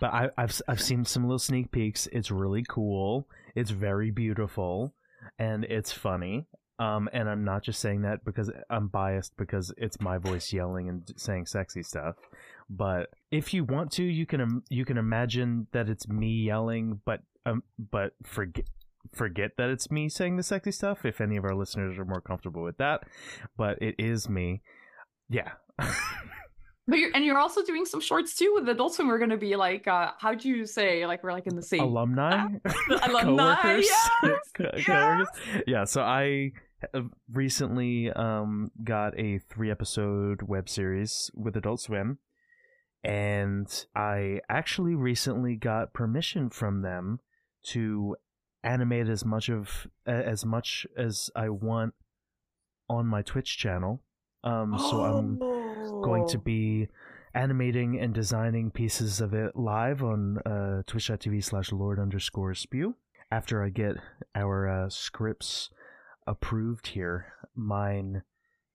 [0.00, 2.08] But I, I've I've seen some little sneak peeks.
[2.12, 3.28] It's really cool.
[3.54, 4.94] It's very beautiful,
[5.38, 6.46] and it's funny.
[6.80, 10.88] Um, and I'm not just saying that because I'm biased because it's my voice yelling
[10.88, 12.16] and saying sexy stuff.
[12.68, 17.20] But if you want to, you can you can imagine that it's me yelling, but
[17.46, 18.66] um, but forget
[19.12, 21.04] forget that it's me saying the sexy stuff.
[21.04, 23.02] If any of our listeners are more comfortable with that,
[23.56, 24.62] but it is me.
[25.28, 25.52] Yeah.
[26.86, 29.08] But you're, and you're also doing some shorts too with Adult Swim.
[29.08, 31.06] We're gonna be like, uh, how'd you say?
[31.06, 32.46] Like we're like in the same alumni,
[33.04, 33.54] alumni.
[33.54, 33.88] Coworkers?
[34.22, 34.84] Yes, Co- yes.
[34.84, 35.28] coworkers?
[35.66, 36.52] Yeah, so I
[37.32, 42.18] recently um, got a three episode web series with Adult Swim,
[43.02, 47.20] and I actually recently got permission from them
[47.64, 48.16] to
[48.62, 51.94] animate as much of as much as I want
[52.88, 54.02] on my Twitch channel.
[54.42, 55.38] Um, so I'm
[56.02, 56.40] going to Oh.
[56.40, 56.88] be
[57.34, 62.94] animating and designing pieces of it live on uh, twitch.tv slash lord underscore spew.
[63.30, 63.96] After I get
[64.34, 65.70] our uh, scripts
[66.26, 68.22] approved here, mine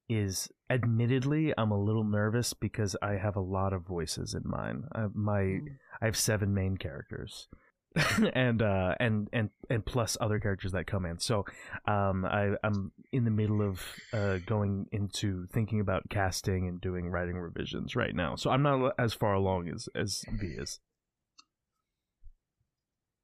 [0.10, 4.86] is admittedly I'm a little nervous because I have a lot of voices in mine.
[4.94, 5.78] Uh, my Mm.
[6.02, 7.48] I have seven main characters.
[8.34, 11.20] and uh and and and plus other characters that come in.
[11.20, 11.46] So
[11.88, 13.82] um i i'm in the middle of
[14.14, 18.36] uh going into thinking about casting and doing writing revisions right now.
[18.36, 20.80] So i'm not as far along as as v is.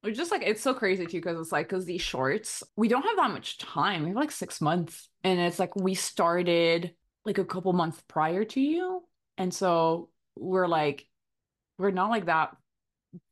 [0.04, 3.04] It's just like it's so crazy too because it's like because these shorts we don't
[3.04, 4.04] have that much time.
[4.04, 6.94] We have like six months, and it's like we started
[7.26, 9.04] like a couple months prior to you,
[9.38, 11.08] and so we're like
[11.80, 12.56] we're not like that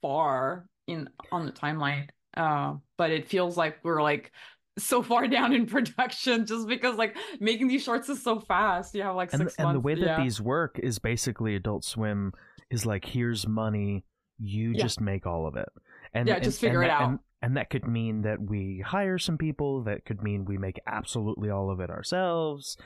[0.02, 2.08] far in on the timeline.
[2.36, 4.32] Uh, but it feels like we're like
[4.78, 8.96] so far down in production just because like making these shorts is so fast.
[8.96, 9.76] You have like and, six and months.
[9.76, 10.24] the way that yeah.
[10.24, 12.34] these work is basically adult swim
[12.72, 14.04] is like here's money
[14.40, 14.82] you Yeah.
[14.84, 15.70] just make all of it
[16.14, 17.10] and Yeah, and- just figure and it that- out.
[17.10, 20.80] and, and that could mean that we hire some people that could mean we make
[20.88, 22.78] absolutely all of it ourselves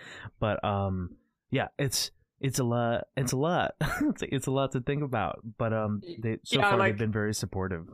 [0.41, 1.11] but um
[1.51, 3.71] yeah it's it's a lot it's a lot
[4.01, 6.99] it's, it's a lot to think about but um they so Yeah, far like- they've
[6.99, 7.87] been very supportive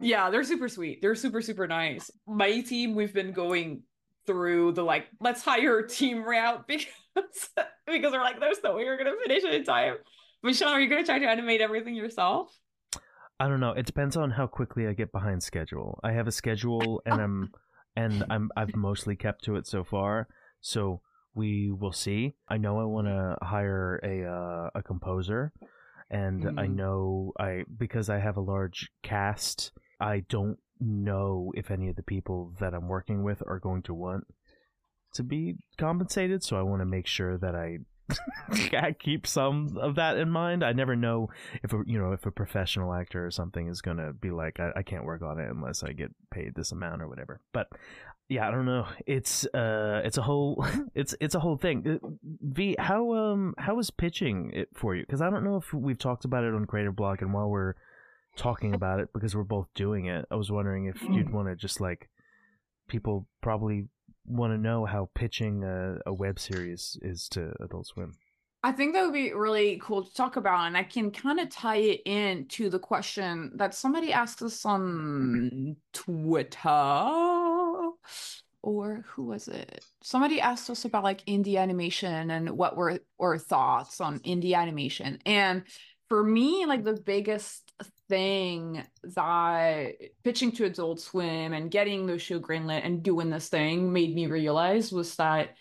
[0.00, 1.00] Yeah, they're super sweet.
[1.00, 2.10] They're super, super nice.
[2.26, 3.82] My team, we've been going
[4.26, 7.48] through the like, let's hire a team route because
[7.86, 9.94] because we're like, there's no way we're gonna finish it in time.
[10.42, 12.50] Michelle, are you gonna try to animate everything yourself?
[13.38, 13.70] I don't know.
[13.72, 16.00] It depends on how quickly I get behind schedule.
[16.02, 17.50] I have a schedule and I'm
[17.96, 20.26] and I'm I've mostly kept to it so far.
[20.60, 21.00] So
[21.34, 22.34] we will see.
[22.48, 25.52] I know I want to hire a uh, a composer
[26.10, 26.74] and I Mhm.
[26.76, 32.02] know I because I have a large cast, I don't know if any of the
[32.02, 34.26] people that I'm working with are going to want
[35.14, 37.78] to be compensated, so I want to make sure that I
[38.72, 40.64] I keep some of that in mind.
[40.64, 41.30] I never know
[41.62, 44.72] if a you know if a professional actor or something is gonna be like I,
[44.76, 47.40] I can't work on it unless I get paid this amount or whatever.
[47.52, 47.68] But
[48.28, 48.86] yeah, I don't know.
[49.06, 52.00] It's uh it's a whole it's it's a whole thing.
[52.02, 52.08] Uh,
[52.42, 55.02] V, how um how is pitching it for you?
[55.02, 57.74] Because I don't know if we've talked about it on Creative Block, and while we're
[58.36, 61.56] talking about it because we're both doing it, I was wondering if you'd want to
[61.56, 62.08] just like
[62.88, 63.86] people probably
[64.26, 68.14] want to know how pitching a, a web series is to Adult Swim.
[68.62, 71.50] I think that would be really cool to talk about, and I can kind of
[71.50, 76.70] tie it in to the question that somebody asked us on Twitter,
[78.62, 79.84] or who was it?
[80.02, 85.18] Somebody asked us about like indie animation and what were our thoughts on indie animation.
[85.26, 85.64] And
[86.08, 87.70] for me, like the biggest
[88.08, 93.92] thing that pitching to Adult Swim and getting the show greenlit and doing this thing
[93.92, 95.56] made me realize was that,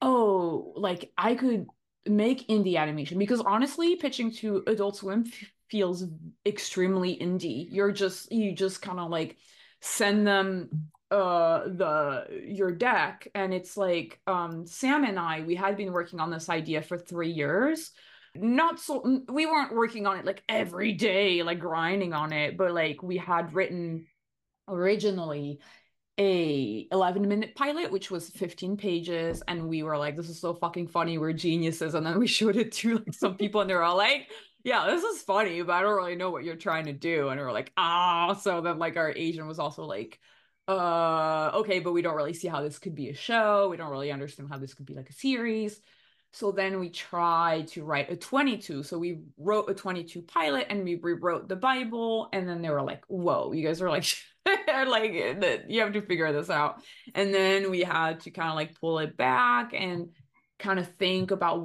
[0.00, 1.66] oh, like I could
[2.06, 3.18] make indie animation.
[3.18, 6.04] Because honestly pitching to adult swim f- feels
[6.44, 7.66] extremely indie.
[7.70, 9.36] You're just you just kind of like
[9.80, 13.28] send them uh the your deck.
[13.34, 16.98] And it's like um sam and i we had been working on this idea for
[16.98, 17.92] three years
[18.36, 22.72] not so we weren't working on it like every day like grinding on it but
[22.72, 24.06] like we had written
[24.68, 25.58] originally
[26.18, 30.52] a 11 minute pilot which was 15 pages and we were like this is so
[30.52, 31.16] fucking funny.
[31.16, 31.94] We're geniuses.
[31.94, 34.28] And then we showed it to like some people and they're all like
[34.62, 37.28] yeah this is funny but i don't really know what you're trying to do.
[37.28, 38.34] And we are like ah.
[38.34, 40.18] So then like our agent was also like
[40.68, 43.68] uh okay but we don't really see how this could be a show.
[43.70, 45.80] We don't really understand how this could be like a series
[46.32, 50.84] so then we tried to write a 22 so we wrote a 22 pilot and
[50.84, 52.28] we rewrote the bible.
[52.32, 54.06] And then they were like whoa you guys are like
[54.86, 55.12] like
[55.68, 56.82] you have to figure this out.
[57.14, 60.10] And then we had to kind of like pull it back and
[60.58, 61.58] kind of think about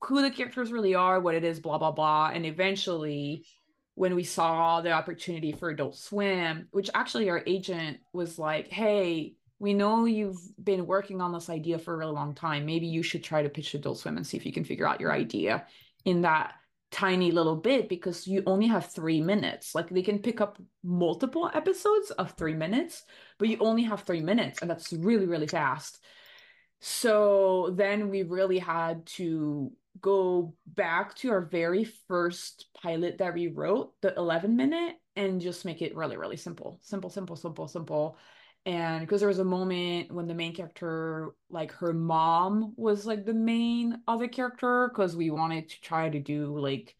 [0.00, 2.30] who the characters really are what it is blah blah blah.
[2.32, 3.46] And eventually
[3.94, 9.34] when we saw the opportunity for adult swim which actually our agent was like hey
[9.58, 13.02] we know you've been working on this idea for a really long time maybe you
[13.02, 15.66] should try to pitch adult swim and see if you can figure out your idea
[16.04, 16.54] in that
[16.90, 19.74] tiny little bit because you only have three minutes.
[19.74, 23.04] Like they can pick up multiple episodes of three minutes,
[23.38, 25.98] but you only have three minutes, and that's really, really fast.
[26.80, 33.48] So then we really had to go back to our very first pilot that we
[33.48, 36.78] wrote, the 11 minute, and just make it really, really simple.
[36.82, 38.16] Simple, simple, simple, simple.
[38.68, 43.24] And because there was a moment when the main character, like her mom, was like
[43.24, 46.94] the main other character, because we wanted to try to do like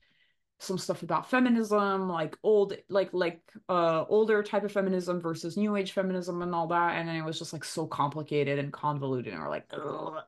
[0.61, 5.77] some stuff about feminism, like old, like like uh older type of feminism versus new
[5.77, 6.97] age feminism and all that.
[6.97, 10.23] And it was just like so complicated and convoluted, and we're like, "Ugh,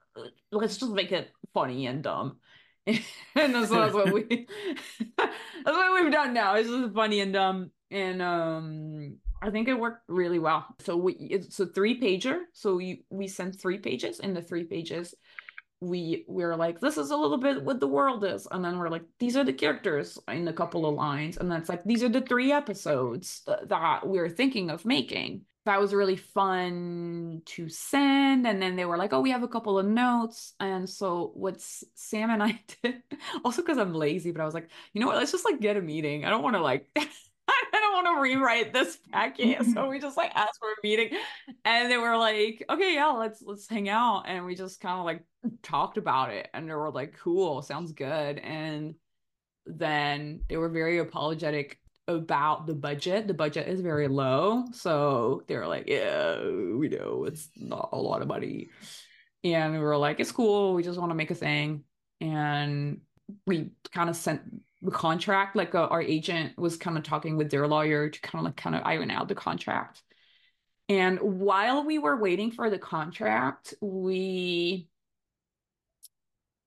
[0.53, 2.37] let's just make it funny and dumb.
[2.87, 3.01] and
[3.35, 4.47] so that's what we
[5.17, 5.31] that's
[5.65, 6.57] what we've done now.
[6.57, 7.71] It's just funny and dumb.
[7.91, 10.67] And um I think it worked really well.
[10.81, 12.41] So we it's a three pager.
[12.53, 14.21] So we we sent three pages.
[14.21, 15.15] In the three pages,
[15.81, 18.79] we we are like this is a little bit what the world is and then
[18.79, 21.83] we're like these are the characters in a couple of lines and then it's like
[21.85, 27.41] these are the three episodes th- that we're thinking of making that was really fun
[27.47, 30.87] to send and then they were like oh we have a couple of notes and
[30.89, 33.03] so what sam and i did
[33.43, 35.79] also because i'm lazy but i was like you know what let's just like get
[35.79, 36.87] a meeting i don't want to like
[37.91, 39.65] don't want to rewrite this packet.
[39.73, 41.11] So we just like asked for a meeting.
[41.65, 44.25] And they were like, okay, yeah, let's let's hang out.
[44.27, 45.25] And we just kind of like
[45.63, 46.49] talked about it.
[46.55, 48.39] And they were like, cool, sounds good.
[48.39, 48.95] And
[49.67, 51.79] then they were very apologetic
[52.09, 53.29] about the budget.
[53.29, 54.65] The budget is very low.
[54.73, 58.69] So they were like, yeah, we know it's not a lot of money.
[59.45, 60.75] And we were like, it's cool.
[60.75, 61.85] We just want to make a thing.
[62.21, 63.01] And
[63.47, 64.43] we kind of sent
[64.91, 68.45] contract like uh, our agent was kind of talking with their lawyer to kind of
[68.47, 70.03] like kind of iron out the contract.
[70.89, 74.89] And while we were waiting for the contract we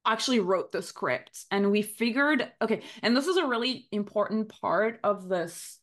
[0.05, 4.99] actually wrote the script and we figured okay and this is a really important part
[5.03, 5.79] of this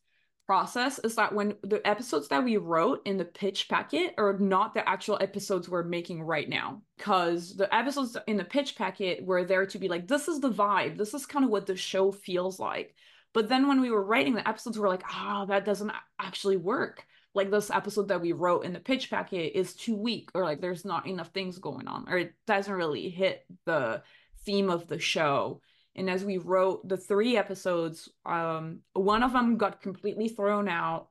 [0.51, 4.73] process is that when the episodes that we wrote in the pitch packet are not
[4.73, 6.81] the actual episodes we're making right now.
[6.97, 10.51] Because the episodes in the pitch packet were there to be like this is the
[10.51, 10.97] vibe.
[10.97, 12.93] This is kind of what the show feels like.
[13.33, 16.57] But then when we were writing the episodes we're like ah oh, that doesn't actually
[16.57, 17.05] work.
[17.33, 20.59] Like this episode that we wrote in the pitch packet is too weak or like
[20.59, 24.03] there's not enough things going on or it doesn't really hit the
[24.45, 25.61] theme of the show
[25.95, 31.09] and as we wrote the three episodes um one of them got completely thrown out.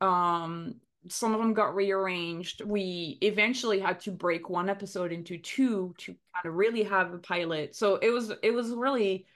[0.00, 0.76] Um
[1.08, 2.62] some of them got rearranged.
[2.62, 7.18] We eventually had to break one episode into two to kind of really have a
[7.18, 7.74] pilot.
[7.74, 9.26] So it was it was really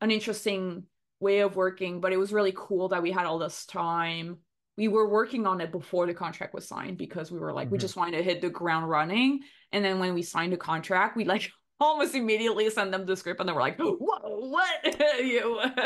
[0.00, 0.84] an interesting
[1.20, 4.38] way of working but it was really cool that we had all this time.
[4.78, 7.72] We were working on it before the contract was signed because we were like mm-hmm.
[7.72, 9.40] we just wanted to hit the ground running.
[9.70, 11.50] And then when we signed the contract we like
[11.82, 14.68] almost immediately send them the script and they were like, "Whoa, what?"
[15.20, 15.60] you.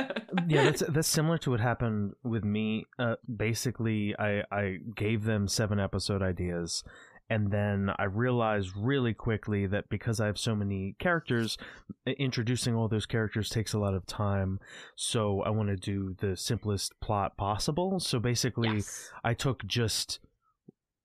[0.48, 2.86] yeah, that's that's similar to what happened with me.
[2.98, 6.84] Uh, basically, I I gave them seven episode ideas,
[7.28, 11.58] and then I realized really quickly that because I have so many characters,
[12.06, 14.60] introducing all those characters takes a lot of time.
[14.94, 17.98] So I want to do the simplest plot possible.
[17.98, 19.10] So basically, yes.
[19.24, 20.20] I took just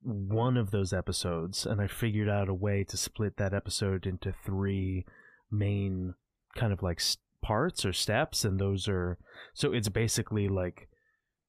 [0.03, 4.33] one of those episodes and I figured out a way to split that episode into
[4.45, 5.05] three
[5.51, 6.15] main
[6.55, 7.01] kind of like
[7.43, 9.17] parts or steps and those are
[9.53, 10.87] so it's basically like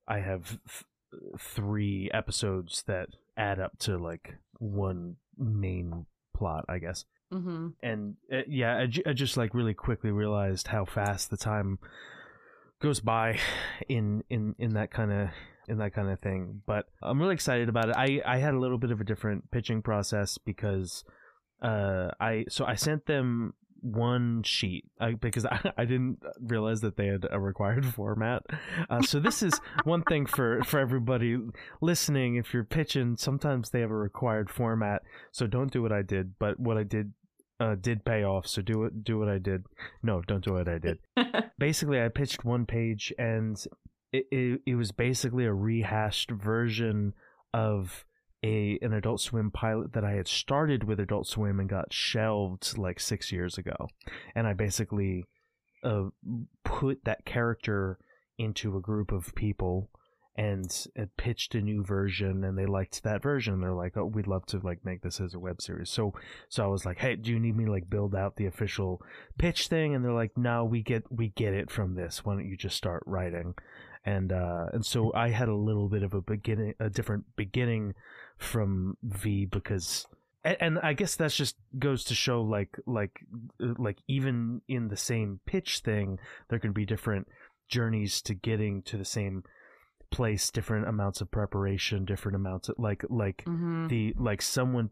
[0.06, 0.84] I have th-
[1.38, 7.04] three episodes that add up to like one main plot, I guess.
[7.32, 7.68] Mm-hmm.
[7.82, 11.78] And uh, yeah, I, j- I just like really quickly realized how fast the time
[12.80, 13.38] goes by
[13.88, 15.28] in in in that kind of
[15.68, 16.62] in that kind of thing.
[16.66, 17.96] But I'm really excited about it.
[17.96, 21.04] I I had a little bit of a different pitching process because
[21.62, 26.96] uh I so I sent them one sheet I, because I, I didn't realize that
[26.96, 28.42] they had a required format.
[28.88, 31.38] Uh, so this is one thing for for everybody
[31.80, 32.36] listening.
[32.36, 35.02] If you're pitching, sometimes they have a required format.
[35.32, 36.38] So don't do what I did.
[36.38, 37.12] But what I did
[37.62, 38.46] uh, did pay off.
[38.46, 39.04] So do it.
[39.04, 39.64] Do what I did.
[40.02, 40.98] No, don't do what I did.
[41.58, 43.56] Basically, I pitched one page, and
[44.12, 47.14] it, it, it was basically a rehashed version
[47.54, 48.04] of
[48.44, 52.76] a an Adult Swim pilot that I had started with Adult Swim and got shelved
[52.76, 53.88] like six years ago,
[54.34, 55.24] and I basically
[55.84, 56.06] uh,
[56.64, 57.98] put that character
[58.38, 59.90] into a group of people
[60.34, 63.60] and it pitched a new version and they liked that version.
[63.60, 65.90] They're like oh we'd love to like make this as a web series.
[65.90, 66.14] So
[66.48, 69.02] so i was like hey do you need me like build out the official
[69.38, 69.94] pitch thing?
[69.94, 72.24] And they're like no we get we get it from this.
[72.24, 73.54] Why don't you just start writing
[74.04, 77.94] and uh, and so I had a little bit of a beginning, a different beginning
[78.36, 80.06] from V because,
[80.44, 83.20] and, and I guess that just goes to show like like
[83.58, 87.28] like even in the same pitch thing, there can be different
[87.68, 89.44] journeys to getting to the same
[90.10, 93.88] place different amounts of preparation different amounts of like like mm-hmm.
[93.88, 94.90] the like someone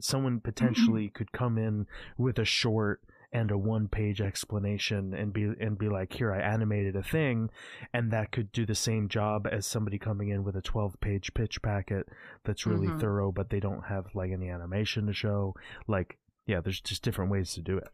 [0.00, 1.14] someone potentially mm-hmm.
[1.14, 1.86] could come in
[2.18, 3.00] with a short
[3.32, 7.50] and a one page explanation and be and be like here I animated a thing
[7.92, 11.32] and that could do the same job as somebody coming in with a 12 page
[11.34, 12.06] pitch packet
[12.44, 12.98] that's really mm-hmm.
[12.98, 15.54] thorough but they don't have like any animation to show.
[15.86, 17.88] Like yeah there's just different ways to do it.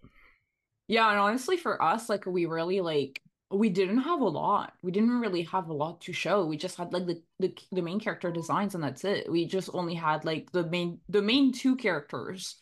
[0.89, 3.20] Yeah and honestly for us like we really like
[3.51, 4.72] we didn't have a lot.
[4.82, 6.47] We didn't really have a lot to show.
[6.47, 9.30] We just had like the, the the main character designs and that's it.
[9.30, 12.57] We just only had like the main the main two characters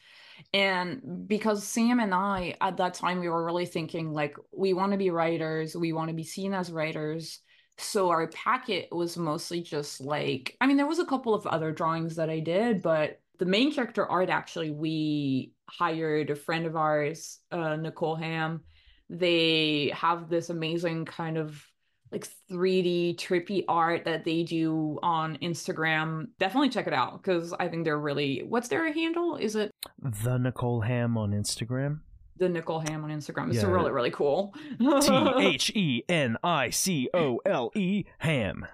[0.53, 4.93] and because Sam and I, at that time, we were really thinking like, we want
[4.93, 7.41] to be writers, we want to be seen as writers.
[7.79, 11.73] So our packet was mostly just like, I mean, there was a couple of other
[11.73, 16.77] drawings that I did, but the main character art actually we hired a friend of
[16.77, 18.63] ours, uh, Nicole Ham.
[19.11, 21.65] They have this amazing kind of
[22.13, 26.29] like 3D trippy art that they do on Instagram.
[26.39, 28.43] Definitely check it out because I think they're really.
[28.49, 29.37] What's their handle?
[29.37, 32.01] Is it The Nicole Ham on Instagram.
[32.37, 33.49] the Nicole Ham on Instagram?
[33.49, 33.71] It's Yeah.
[33.71, 34.55] really really cool.
[34.79, 38.67] T H E N I C O L E Ham.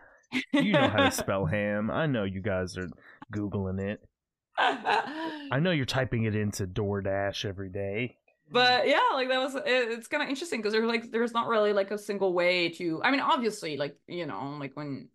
[0.53, 1.91] You know how to spell ham.
[1.91, 2.89] I know you guys are
[3.35, 4.01] googling it.
[4.59, 8.17] I know you're typing it into DoorDash every day.
[8.51, 11.49] But yeah like that was it, it's kind of interesting because there's like there's not
[11.49, 15.09] really like a single way to i mean obviously like you know like when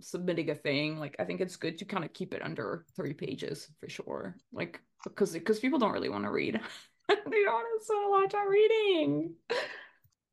[0.00, 3.12] submitting a thing like i think it's good to kind of keep it under three
[3.12, 6.60] pages for sure like because because people don't really want to read.
[7.08, 9.32] They don't have so much time reading.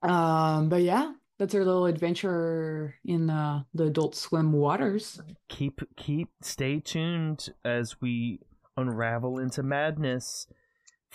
[0.01, 5.21] Um but yeah that's our little adventure in uh, the adult swim waters.
[5.47, 8.39] Keep keep stay tuned as we
[8.75, 10.47] unravel into madness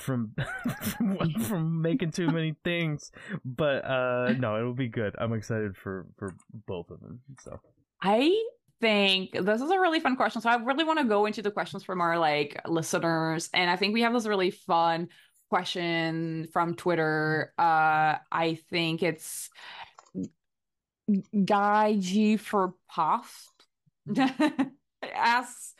[0.01, 0.35] from
[0.83, 3.13] from, from making too many things.
[3.45, 5.15] But uh no, it'll be good.
[5.19, 6.35] I'm excited for for
[6.67, 7.21] both of them.
[7.43, 7.61] So
[8.03, 8.37] I
[8.81, 10.41] think this is a really fun question.
[10.41, 13.77] So I really want to go into the questions from our like listeners, and I
[13.77, 15.09] think we have this really fun
[15.51, 17.53] question from Twitter.
[17.59, 19.51] Uh, I think it's
[21.45, 23.47] Guy G for Puff
[25.03, 25.75] asks.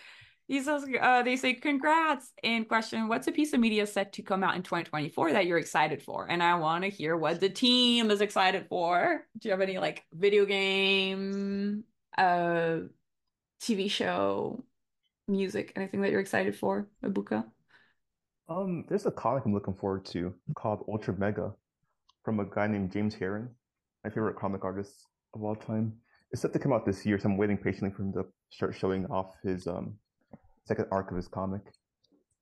[0.51, 2.33] He says, uh, they say, congrats.
[2.43, 5.59] And question, what's a piece of media set to come out in 2024 that you're
[5.59, 6.27] excited for?
[6.29, 9.25] And I want to hear what the team is excited for.
[9.39, 11.85] Do you have any like video game,
[12.19, 12.79] uh,
[13.63, 14.65] TV show,
[15.29, 17.45] music, anything that you're excited for, Ebuka?
[18.49, 21.53] Um, there's a comic I'm looking forward to called Ultra Mega
[22.25, 23.47] from a guy named James Harren,
[24.03, 25.93] my favorite comic artist of all time.
[26.33, 28.75] It's set to come out this year, so I'm waiting patiently for him to start
[28.75, 29.95] showing off his um
[30.71, 31.63] second arc of his comic.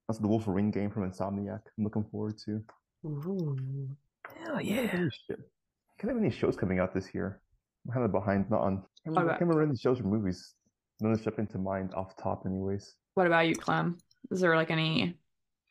[0.07, 1.61] That's the Wolverine game from Insomniac.
[1.79, 2.62] I'm looking forward to.
[3.03, 5.41] Hell I can't have any sh-
[5.99, 7.41] can't have any shows coming out this year.
[7.87, 8.74] I'm kind of behind, not on.
[8.74, 9.39] I can't remember, I Okay.
[9.39, 10.55] can't remember any shows or movies.
[11.01, 12.95] None that jump into mind off top, anyways.
[13.14, 13.97] What about you, Clem?
[14.31, 15.16] Is there like any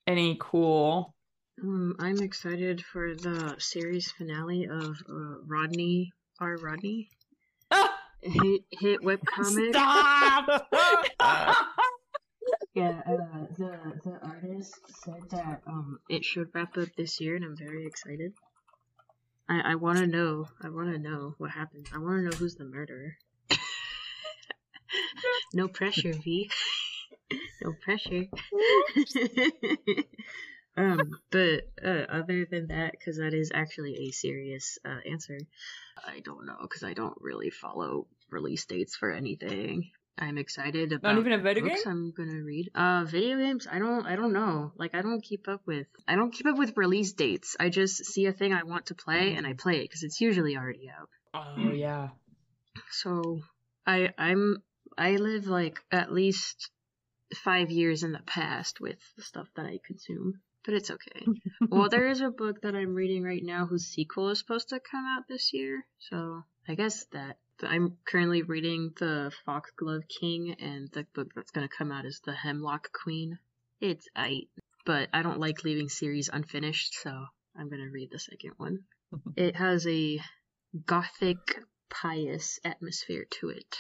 [0.08, 1.14] any cool?
[1.62, 6.56] Um, I'm excited for the series finale of uh, Rodney R.
[6.58, 7.10] Rodney
[7.72, 9.70] Ah, hit hit webcomic.
[9.74, 10.68] stop!
[12.78, 17.44] Yeah, uh, the the artist said that um it should wrap up this year, and
[17.44, 18.34] I'm very excited.
[19.50, 20.46] I I want to know.
[20.62, 21.88] I want to know what happens.
[21.92, 23.18] I want to know who's the murderer.
[25.56, 26.52] no pressure, V.
[27.64, 28.26] no pressure.
[30.78, 35.40] um, but uh, other than that, because that is actually a serious uh, answer,
[36.06, 39.90] I don't know because I don't really follow release dates for anything.
[40.20, 41.74] I'm excited about Not even a video game?
[41.74, 42.72] books I'm gonna read.
[42.74, 43.68] Uh, video games.
[43.72, 44.06] I don't.
[44.06, 44.72] I don't know.
[44.76, 45.88] Like I don't keep up with.
[46.08, 47.56] I don't keep up with release dates.
[47.60, 50.20] I just see a thing I want to play and I play it because it's
[50.20, 51.10] usually already out.
[51.34, 52.10] Oh yeah.
[52.92, 53.42] So
[53.86, 54.64] I I'm
[54.98, 56.72] I live like at least
[57.36, 60.42] five years in the past with the stuff that I consume.
[60.66, 61.26] But it's okay.
[61.70, 64.80] well, there is a book that I'm reading right now whose sequel is supposed to
[64.80, 65.86] come out this year.
[66.00, 67.38] So I guess that.
[67.64, 72.34] I'm currently reading the Foxglove King, and the book that's gonna come out is the
[72.34, 73.40] Hemlock Queen.
[73.82, 74.50] It's aight,
[74.86, 78.80] but I don't like leaving series unfinished, so I'm gonna read the second one.
[79.36, 80.20] it has a
[80.86, 83.78] gothic, pious atmosphere to it,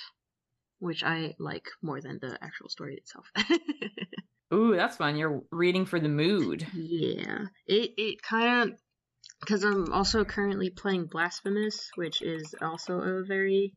[0.80, 3.30] which I like more than the actual story itself.
[4.54, 5.18] Ooh, that's fun.
[5.18, 6.66] You're reading for the mood.
[6.74, 8.80] Yeah, it it kind of
[9.40, 13.74] because I'm also currently playing Blasphemous, which is also a very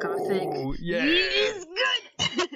[0.00, 0.48] gothic.
[0.52, 1.04] Oh, yeah.
[1.04, 2.48] It is good.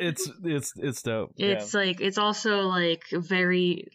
[0.00, 1.32] it's it's it's dope.
[1.36, 3.88] it's like it's also like very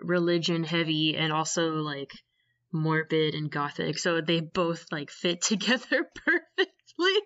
[0.00, 2.12] religion heavy and also like
[2.72, 7.20] morbid and gothic, so they both like fit together perfectly.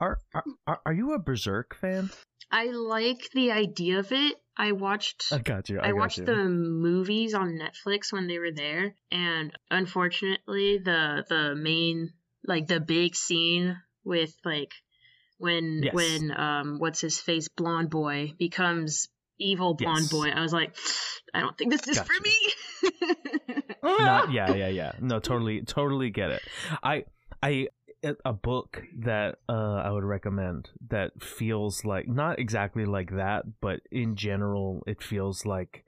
[0.00, 2.10] Are, are are are you a Berserk fan?
[2.50, 4.36] I like the idea of it.
[4.56, 5.80] I watched I got you.
[5.80, 6.24] I, I, got watched you.
[6.26, 12.12] the movies on Netflix when they were there, and unfortunately, the the main
[12.46, 14.72] like the big scene with like
[15.38, 15.94] when Yes.
[15.94, 20.10] when um what's his face blonde boy becomes evil blonde Yes.
[20.10, 20.28] boy.
[20.28, 20.76] I was like,
[21.34, 22.10] I don't think this is Gotcha.
[22.12, 23.72] for me.
[23.82, 24.92] Not, yeah, yeah, yeah.
[25.00, 26.42] No, totally, totally get it.
[26.82, 27.04] I,
[27.42, 27.68] I,
[28.24, 33.80] a book that uh, I would recommend that feels like not exactly like that, but
[33.90, 35.84] in general, it feels like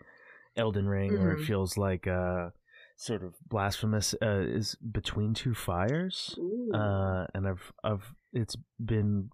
[0.56, 1.46] Elden Ring, or it Mhm.
[1.46, 2.50] feels like uh,
[2.96, 4.14] sort of blasphemous.
[4.22, 6.38] Uh, is Between Two Fires,
[6.72, 9.30] uh, and I've, I've, it's been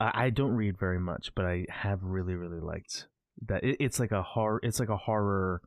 [0.00, 3.06] I, I don't read very much, but I have really really liked
[3.46, 3.62] that.
[3.62, 4.60] It, it's like a horror.
[4.62, 5.62] It's like a horror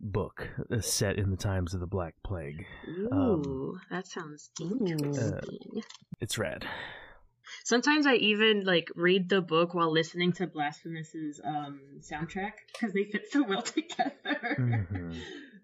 [0.00, 2.64] book uh, set in the times of the Black Plague.
[2.88, 4.78] Ooh, Um, that sounds Ooh.
[4.86, 5.82] interesting.
[6.20, 6.66] It's rad.
[7.64, 13.04] Sometimes I even like read the book while listening to Blasphemous's um soundtrack because they
[13.04, 14.56] fit so well together.
[14.58, 15.20] Mhm.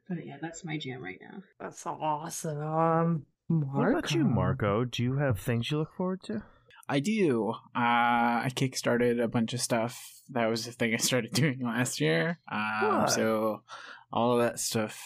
[0.09, 1.43] But yeah, that's my jam right now.
[1.59, 3.27] That's awesome.
[3.49, 3.79] Marco.
[3.79, 4.85] What about you, Marco?
[4.85, 6.43] Do you have things you look forward to?
[6.89, 7.51] I do.
[7.75, 10.21] Uh, I kickstarted a bunch of stuff.
[10.31, 12.41] That was the thing I started doing last year.
[12.51, 13.63] Um, so
[14.13, 15.01] all of that stuff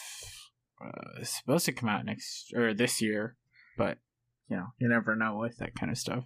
[0.84, 3.36] uh, is supposed to come out next or this year,
[3.76, 3.98] but
[4.48, 6.24] you know, you never know with that kind of stuff.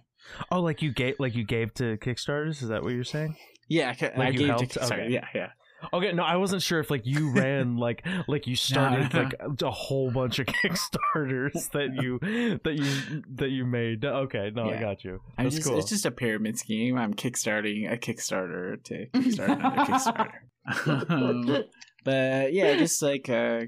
[0.51, 2.61] Oh, like you gave like you gave to Kickstarters?
[2.61, 3.37] Is that what you're saying?
[3.67, 4.65] Yeah, I, Like I gave to?
[4.65, 4.91] Kickstarter.
[4.91, 5.07] Okay.
[5.09, 5.49] Yeah, yeah.
[5.93, 9.71] Okay, no, I wasn't sure if like you ran like like you started like a
[9.71, 12.19] whole bunch of Kickstarters that you
[12.63, 14.03] that you that you made.
[14.03, 15.21] Okay, no, I got you.
[15.37, 15.79] That's just, cool.
[15.79, 16.97] It's just a pyramid scheme.
[16.97, 21.09] I'm kickstarting a Kickstarter to kickstart another Kickstarter.
[21.09, 21.63] Um,
[22.09, 23.61] but yeah, just like uh,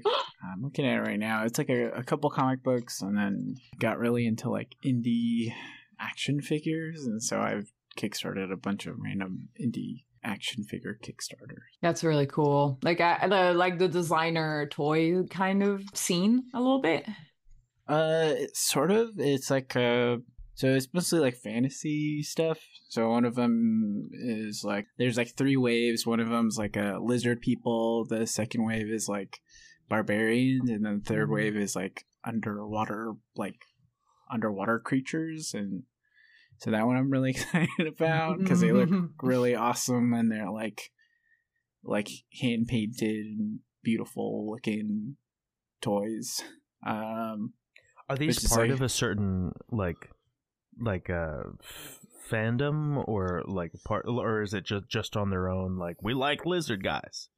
[0.44, 1.44] I'm looking at it right now.
[1.44, 5.52] It's like a, a couple comic books, and then got really into like indie
[6.00, 11.62] action figures, and so I've kickstarted a bunch of random indie action figure Kickstarters.
[11.80, 12.78] That's really cool.
[12.82, 17.06] Like I the like the designer toy kind of scene a little bit.
[17.88, 19.10] Uh, sort of.
[19.18, 20.16] It's like uh,
[20.54, 22.58] so it's mostly like fantasy stuff.
[22.88, 26.06] So one of them is like there's like three waves.
[26.06, 28.04] One of them's like a lizard people.
[28.04, 29.40] The second wave is like
[29.88, 33.56] barbarians, and then the third wave is like underwater like
[34.30, 35.52] underwater creatures.
[35.54, 35.84] And
[36.58, 38.90] so that one I'm really excited about because they look
[39.22, 40.90] really awesome and they're like
[41.84, 42.08] like
[42.40, 45.16] hand painted and beautiful looking
[45.80, 46.42] toys.
[46.86, 47.54] Um,
[48.08, 50.10] Are these part like- of a certain like
[50.80, 51.98] like uh f-
[52.30, 56.46] fandom or like part or is it just just on their own like we like
[56.46, 57.28] lizard guys?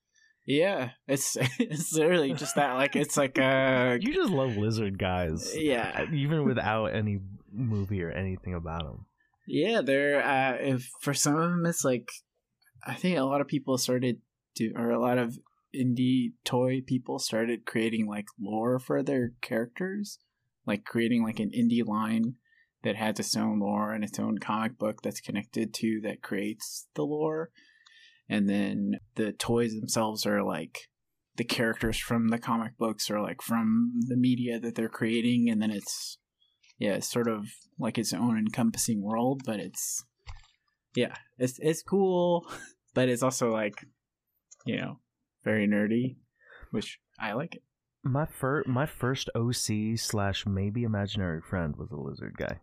[0.47, 2.75] Yeah, it's it's literally just that.
[2.75, 5.53] Like it's like uh You just love lizard guys.
[5.57, 7.21] yeah Even without any
[7.53, 9.07] movie or anything about them.
[9.47, 9.81] yeah.
[9.81, 12.09] They're uh if for some of them it's like
[12.87, 14.19] I think a lot of people started
[14.57, 15.39] to or a lot of
[15.75, 20.19] indie toy people started creating like lore for their characters,
[20.67, 22.35] like creating like an indie line
[22.85, 26.87] that has its own lore and its own comic book that's connected to that creates
[26.95, 27.51] the lore,
[28.29, 30.89] and then the toys themselves are like
[31.37, 35.51] the characters from the comic books or like from the media that they're creating.
[35.51, 36.19] And then it's
[36.79, 37.47] yeah it's sort of
[37.79, 40.05] like its own encompassing world but it's
[40.95, 42.47] yeah it's it's cool
[42.95, 43.87] but it's also like
[44.67, 44.99] you know
[45.45, 46.17] very nerdy
[46.71, 47.63] which i like it.
[48.03, 52.61] My fir- my first OC slash maybe imaginary friend was a lizard guy.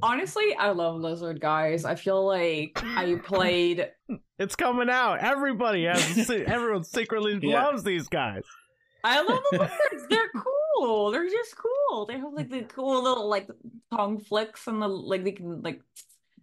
[0.00, 1.84] Honestly, I love lizard guys.
[1.84, 3.90] I feel like I played
[4.38, 5.18] It's coming out.
[5.20, 6.30] Everybody has.
[6.30, 7.64] everyone secretly Yeah.
[7.64, 8.44] loves these guys.
[9.02, 10.06] I love the lizards.
[10.08, 10.30] They're
[10.76, 11.10] cool.
[11.10, 12.06] They're just cool.
[12.06, 13.48] They have like the cool little like
[13.92, 15.80] tongue flicks and the like they can like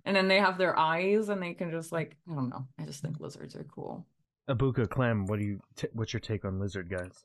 [0.03, 2.67] and then they have their eyes and they can just like I don't know.
[2.77, 4.05] I just think lizards are cool.
[4.49, 5.59] Ebuka Clem, what do you?
[5.75, 7.23] T- what's your take on lizard guys?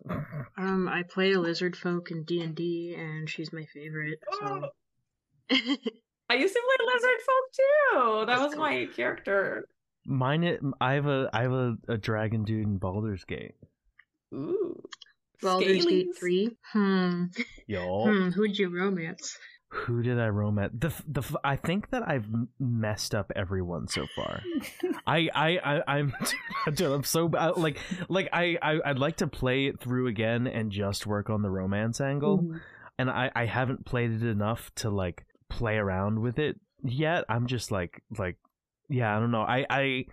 [0.56, 4.20] Um, I play a lizard folk in D and D, and she's my favorite.
[4.38, 4.70] So.
[5.50, 8.20] I used to play lizard folk too.
[8.20, 8.62] That That's was cool.
[8.62, 9.64] my character.
[10.06, 13.54] Mine, it, I have a, I have a, a dragon dude in Baldur's Gate.
[14.32, 14.80] Ooh.
[15.42, 16.56] Baldur's Gate three.
[16.72, 17.24] Hmm.
[17.66, 18.28] Yo, Hmm.
[18.30, 19.36] Who'd you romance?
[19.72, 20.72] who did I romance?
[20.76, 22.26] The, the, f- I think that I've
[22.58, 24.40] messed up everyone so far.
[25.06, 26.12] I, I, I, I'm,
[26.74, 27.56] dude, I'm so bad.
[27.56, 27.78] Like,
[28.08, 31.50] like I, I, I'd like to play it through again and just work on the
[31.50, 32.38] romance angle.
[32.38, 32.60] Mhm.
[32.98, 37.24] and I, I haven't played it enough to like play around with it yet.
[37.28, 38.36] I'm just like like
[38.88, 39.42] yeah, I don't know.
[39.42, 40.04] I I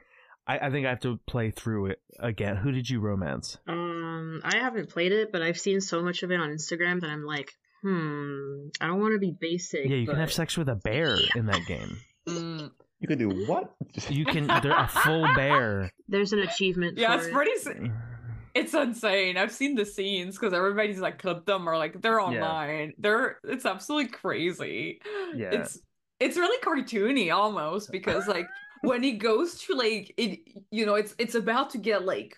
[0.48, 2.56] I, I think I have to play through it again.
[2.58, 3.58] Who did you romance?
[3.68, 7.10] Um, I haven't played it, but I've seen so much of it on Instagram that
[7.10, 9.86] I'm like, hmm, I don't want to be basic.
[9.86, 10.14] Yeah, you but...
[10.14, 11.98] can have sex with a bear in that game.
[12.28, 12.72] Mm.
[13.00, 13.74] You can do what?
[14.10, 15.90] You can they're a full bear.
[16.10, 16.98] There's an achievement.
[16.98, 17.74] Yeah, for it's it.
[17.74, 17.92] pretty.
[18.54, 19.38] It's insane.
[19.38, 22.93] I've seen the scenes because everybody's like clipped them or like they're online.
[22.98, 25.02] They're it's absolutely crazy.
[25.36, 25.52] Yeah.
[25.52, 25.80] It's
[26.20, 28.48] it's really cartoony almost because like
[28.82, 30.39] when he goes to like it
[30.72, 32.38] you know it's it's about to get like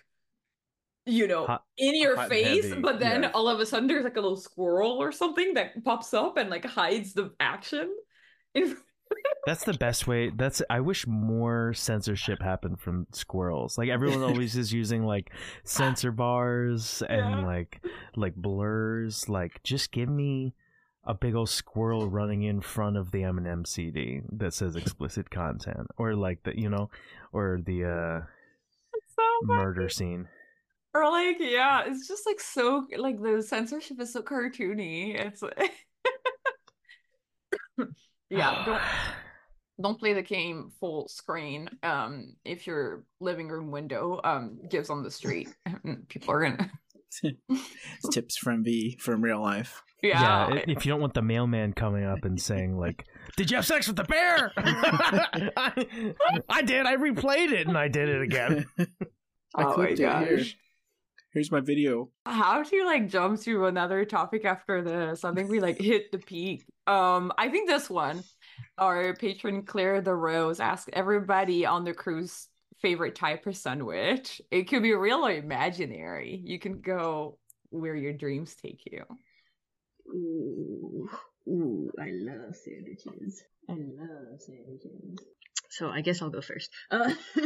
[1.06, 3.30] you know Hot- in your face heavy, but then yeah.
[3.32, 6.50] all of a sudden there's like a little squirrel or something that pops up and
[6.50, 7.90] like hides the action.
[8.54, 8.76] In-
[9.46, 10.30] That's the best way.
[10.30, 13.78] That's I wish more censorship happened from squirrels.
[13.78, 15.32] Like everyone always is using like
[15.64, 17.46] censor bars and Yeah.
[17.46, 17.80] like
[18.16, 19.28] like blurs.
[19.28, 20.54] Like just give me
[21.04, 25.88] a big old squirrel running in front of the Eminem CD that says explicit content,
[25.96, 26.90] or like the you know,
[27.32, 28.26] or the uh,
[29.16, 30.28] so murder scene.
[30.92, 35.14] Or like, yeah, it's just like so like the censorship is so cartoony.
[35.14, 35.42] It's
[38.30, 38.80] yeah, don't
[39.82, 41.68] don't play the game full screen.
[41.82, 45.48] Um, if your living room window um gives on the street,
[46.08, 46.70] people are gonna.
[48.12, 49.82] tips from V from real life.
[50.00, 53.04] Yeah, yeah, if you don't want the mailman coming up and saying like,
[53.36, 56.14] "Did you have sex with the bear?" I,
[56.48, 56.86] I did.
[56.86, 58.64] I replayed it and I did it again.
[58.78, 60.22] I oh my gosh.
[60.22, 60.44] it here.
[61.30, 61.34] Gosh.
[61.34, 62.10] Here's my video.
[62.26, 65.24] How to like jump to another topic after this?
[65.24, 66.64] I think we like hit the peak.
[66.86, 68.22] Um, I think this one,
[68.78, 72.48] our patron Claire the Rose asked everybody on the cruise
[72.80, 74.40] favorite type of sandwich.
[74.50, 76.40] It could be real or imaginary.
[76.44, 77.38] You can go
[77.70, 79.04] where your dreams take you.
[80.08, 81.08] Ooh,
[81.48, 83.44] ooh, I love sandwiches.
[83.68, 85.18] I love sandwiches.
[85.70, 86.70] So I guess I'll go first.
[86.90, 87.14] Uh,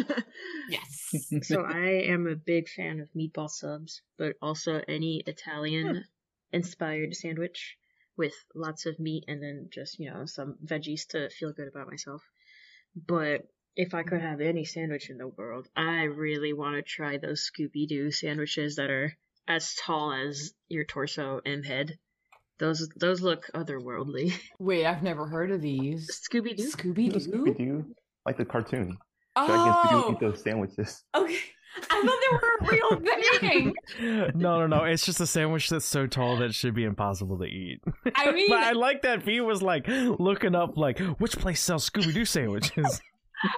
[0.68, 1.10] Yes.
[1.42, 6.04] so I am a big fan of meatball subs, but also any Italian
[6.52, 7.76] inspired sandwich
[8.16, 11.88] with lots of meat and then just, you know, some veggies to feel good about
[11.90, 12.22] myself.
[12.96, 13.42] But
[13.76, 17.50] if I could have any sandwich in the world, I really want to try those
[17.50, 19.12] Scooby Doo sandwiches that are
[19.46, 21.98] as tall as your torso and head.
[22.58, 24.32] Those those look otherworldly.
[24.60, 26.08] Wait, I've never heard of these.
[26.08, 26.70] Scooby Doo.
[26.70, 27.94] Scooby Scooby Doo.
[28.24, 28.96] Doo, like the cartoon.
[29.36, 31.02] Dragons do Oh, eat those sandwiches.
[31.14, 31.36] okay.
[31.90, 33.74] I thought they were a real thing.
[34.38, 34.84] no, no, no.
[34.84, 37.80] It's just a sandwich that's so tall that it should be impossible to eat.
[38.14, 41.90] I mean, but I like that V was like looking up like which place sells
[41.90, 43.00] Scooby Doo sandwiches.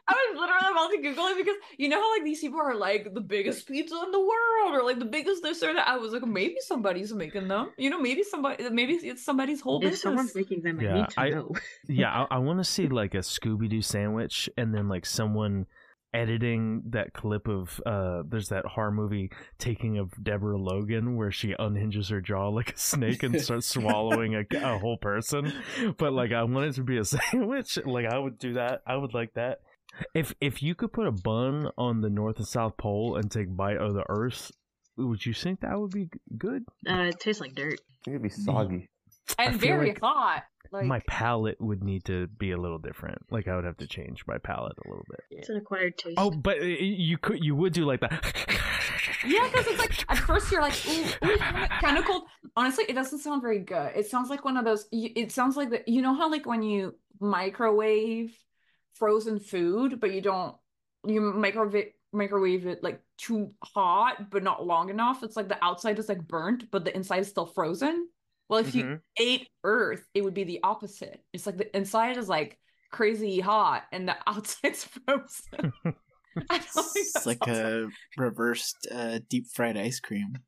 [0.09, 2.75] I was literally about to Google it because you know how like these people are
[2.75, 5.87] like the biggest pizza in the world or like the biggest this or that.
[5.89, 7.71] I was like, maybe somebody's making them.
[7.77, 10.01] You know, maybe somebody, maybe it's somebody's whole If business.
[10.03, 11.53] someone's making them, I Yeah, need to I- know.
[11.89, 15.67] yeah, I, I want to see like a Scooby Doo sandwich, and then like someone
[16.15, 21.55] editing that clip of uh there's that horror movie taking of Deborah Logan where she
[21.59, 25.53] unhinges her jaw like a snake and starts swallowing a, a whole person
[25.99, 28.97] but like I want it to be a sandwich like I would do that I
[28.97, 29.61] would like that
[30.15, 33.55] if if you could put a bun on the north and south pole and take
[33.57, 34.51] bite of the earth
[34.97, 37.79] would you think that would be good Uh, it tastes like dirt.
[38.07, 38.89] It'd be soggy.
[39.39, 40.45] and very like hot.
[40.73, 43.87] Like my palate would need to be a little different like I would have to
[43.87, 46.15] change my palate a little bit It's an acquired taste.
[46.19, 48.13] Oh, but uh, you could you would do like that.
[49.25, 51.37] yeah, because it's like at first you're like, ooh, ooh
[51.81, 52.25] kind of cold.
[52.57, 53.93] Honestly, it doesn't sound very good.
[53.95, 54.87] It sounds like one of those.
[54.93, 58.35] It sounds like the you know how like when you microwave
[58.99, 60.57] frozen food, but you don't
[61.07, 65.23] you microwave microwave it like too hot but not long enough.
[65.23, 68.09] It's like the outside is like burnt, but the inside is still frozen.
[68.49, 69.01] Well, if you Mhm.
[69.19, 71.23] ate Earth, it would be the opposite.
[71.33, 72.59] It's like the inside is like
[72.93, 75.73] crazy hot and the outside's frozen.
[76.51, 80.39] I don't think It's like sounds a reversed uh, deep fried ice cream.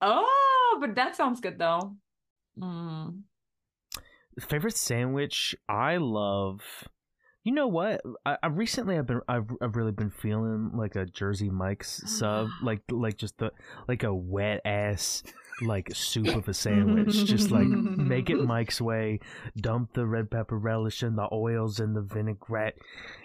[0.00, 1.96] Oh, but that sounds good though.
[2.58, 3.22] Mm.
[4.40, 5.54] Favorite sandwich?
[5.68, 6.60] I love.
[7.44, 8.00] You know what?
[8.24, 12.48] I, I recently I've been I've, I've really been feeling like a Jersey Mike's sub,
[12.62, 13.52] like like just the
[13.88, 15.22] like a wet ass
[15.60, 17.24] like soup of a sandwich.
[17.24, 19.20] just like make it Mike's way.
[19.56, 22.76] Dump the red pepper relish and the oils and the vinaigrette,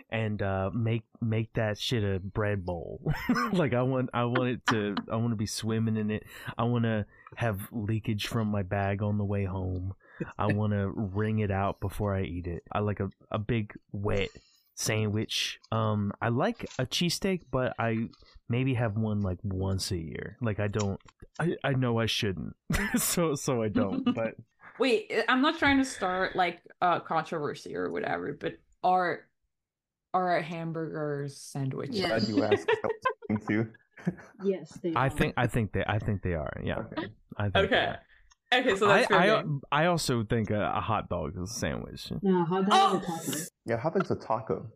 [0.10, 3.14] and uh, make make that shit a bread bowl.
[3.52, 6.24] like I want I want it to I want to be swimming in it.
[6.58, 7.06] I want to
[7.36, 9.94] have leakage from my bag on the way home.
[10.38, 12.64] I want to wring it out before I eat it.
[12.72, 14.30] I like a, a big wet
[14.76, 15.60] sandwich.
[15.72, 18.10] Um, I like a cheesesteak, but I
[18.50, 20.38] maybe have one like once a year.
[20.42, 21.00] Like I don't.
[21.40, 22.56] I, I know I shouldn't,
[22.98, 24.04] so so I don't.
[24.16, 24.36] But
[24.80, 28.54] Wait, I'm not trying to start like a controversy or whatever, but
[28.84, 29.22] are
[30.14, 32.00] are hamburgers sandwiches?
[32.00, 32.08] Yeah.
[32.08, 32.70] Glad you asked.
[32.70, 32.94] I was
[33.28, 33.70] thinking too.
[34.44, 35.10] yes, they I are.
[35.10, 36.54] think I think they I think they are.
[36.64, 37.08] Yeah, Okay.
[37.38, 37.96] I think they Okay.
[38.52, 38.60] Are.
[38.60, 39.62] Okay, so I that's fair I, game.
[39.72, 42.12] I also think a, a hot dog is a sandwich.
[42.22, 43.16] No, hot dog Oh!
[43.22, 43.50] is a taco.
[43.66, 44.68] Yeah, how big's a taco?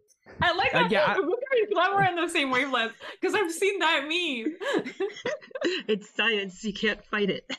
[0.42, 0.92] I like Uh, that.
[0.92, 4.56] yeah, Yeah, I- glad we're on the same wavelength because I've seen that meme.
[5.88, 6.64] it's science.
[6.64, 7.50] You can't fight it.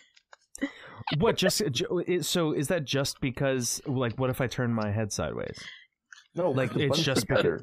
[1.19, 1.61] What just
[2.23, 5.59] so is that just because like what if I turn my head sideways?
[6.35, 7.63] No, Like, it's just better.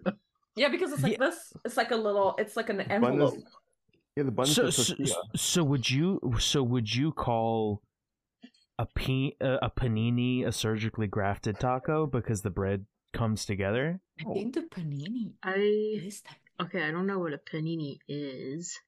[0.56, 1.54] yeah, because it's like this.
[1.66, 2.36] It's like a little.
[2.38, 3.38] It's like an Bun envelope.
[3.38, 3.44] is,
[4.16, 4.94] yeah, the bun is so, so,
[5.36, 7.82] so would you so would you call
[8.80, 14.00] a pe- uh, a panini a surgically grafted taco because the bread comes together?
[14.20, 15.54] I think the panini I
[16.04, 16.66] is that.
[16.66, 16.84] okay.
[16.84, 18.80] I don't know what a panini is.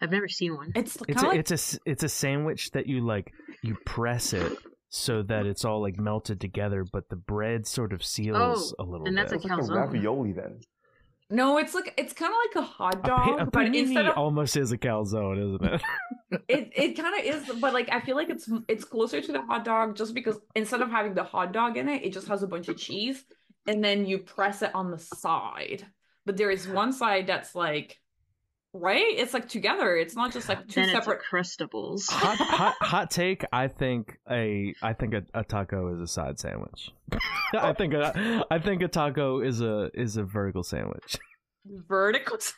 [0.00, 0.72] I've never seen one.
[0.74, 3.32] It's It's of a, like it's a s- it's a sandwich that you like
[3.62, 4.52] you press it
[4.88, 9.06] so that it's all like melted together, but the bread sort of seals a little
[9.06, 9.44] and that's bit.
[9.44, 10.60] a It's like a ravioli then.
[11.32, 13.76] No, it's like it's kind of like a hot A pa- dog, a but panini
[13.80, 15.82] instead of almost is a calzone, isn't it?
[16.48, 17.50] it, it kind of is.
[17.60, 20.80] But like I feel like it's it's closer to the hot dog just because instead
[20.82, 23.24] of having the hot dog in it, it just has a bunch of cheese,
[23.66, 25.86] and then you press it on the side.
[26.26, 27.98] But there is one side that's like,
[28.72, 29.02] right?
[29.16, 29.96] It's like together.
[29.96, 31.20] It's not just like two Then separate.
[31.28, 32.06] Crustables.
[32.10, 33.44] hot, hot, hot take.
[33.52, 36.90] I think a I think a, a taco is a side sandwich.
[37.54, 41.18] I think a I think a taco is a is a vertical sandwich.
[41.66, 42.38] vertical.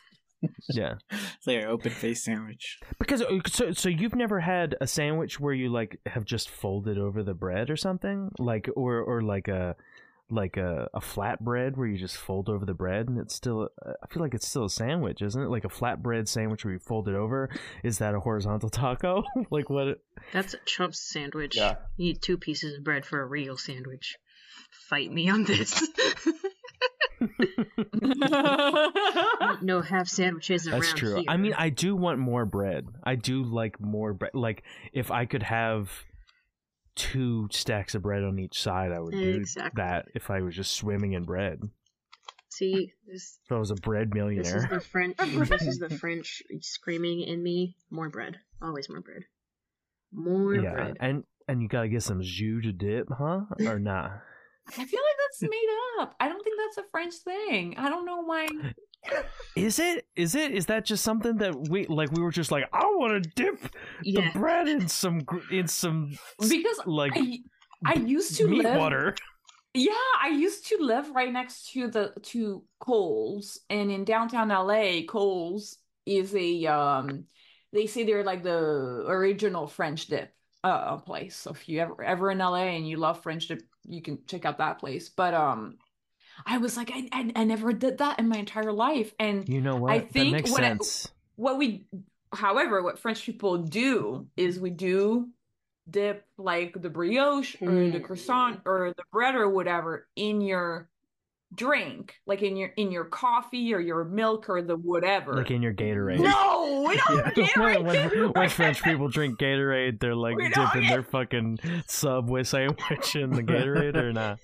[0.69, 2.79] Yeah, It's like an open face sandwich.
[2.99, 6.97] because uh, so so you've never had a sandwich where you like have just folded
[6.97, 9.75] over the bread or something like or or like a
[10.29, 13.69] like a, a flat bread where you just fold over the bread and it's still
[13.85, 15.49] I feel like it's still a sandwich, isn't it?
[15.49, 17.49] Like a flat bread sandwich where you fold it over.
[17.83, 19.23] Is that a horizontal taco?
[19.51, 19.99] like what?
[20.31, 21.57] That's a Trump's sandwich.
[21.57, 21.75] Yeah.
[21.97, 24.17] You need two pieces of bread for a real sandwich.
[24.89, 25.87] Fight me on this.
[29.61, 31.15] no half sandwiches around That's true.
[31.15, 31.23] here.
[31.27, 32.87] I mean, I do want more bread.
[33.03, 34.31] I do like more bread.
[34.33, 35.91] Like if I could have
[36.95, 39.43] two stacks of bread on each side, I would do
[39.75, 40.05] that.
[40.13, 41.61] If I was just swimming in bread,
[42.49, 43.39] see this.
[43.45, 44.43] if I was a bread millionaire.
[44.43, 44.79] This is millionaire.
[44.79, 45.17] the French.
[45.49, 47.75] this is the French screaming in me.
[47.89, 48.37] More bread.
[48.61, 49.23] Always more bread.
[50.11, 50.97] More Yeah, bread.
[50.99, 53.41] and and you gotta get some jus to dip, huh?
[53.65, 54.21] Or not?
[54.67, 55.67] I feel like that's made
[55.99, 56.15] up.
[56.19, 57.75] I don't think that's a French thing.
[57.77, 58.47] I don't know why.
[59.55, 60.07] Is it?
[60.15, 60.51] Is it?
[60.53, 62.11] Is that just something that we like?
[62.11, 64.21] We were just like, I want to dip Yeah.
[64.31, 67.39] the bread in some in some Because like I
[67.85, 69.15] I used to meat live water.
[69.73, 69.91] Yeah,
[70.21, 75.77] I used to live right next to the to Coles, and in downtown LA, Coles
[76.05, 77.25] is a um
[77.73, 80.31] they say they're like the original French dip
[80.63, 81.35] uh place.
[81.35, 84.45] So if you ever ever in LA and you love French dip, you can check
[84.45, 85.09] out that place.
[85.09, 85.77] But um
[86.45, 89.13] I was like I I, I never did that in my entire life.
[89.19, 89.91] And You know what?
[89.91, 91.11] I that think makes what I- sense.
[91.35, 91.85] what we
[92.33, 95.29] however, what French people do is we do
[95.89, 98.03] dip like the brioche or the Hmm.
[98.03, 100.89] croissant or the bread or whatever in your
[101.55, 105.33] drink, like in your in your coffee or your milk or the whatever.
[105.35, 106.19] like in your Gatorade.
[106.19, 107.83] no, we don't have Gatorade.
[107.83, 113.15] when, when French people drink Gatorade, they're like We dipping get- their fucking Subway sandwich
[113.15, 114.39] in the Gatorade or not.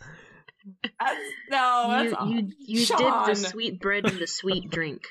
[0.84, 5.02] That's, no, you that's you you dip the sweet bread in the sweet drink.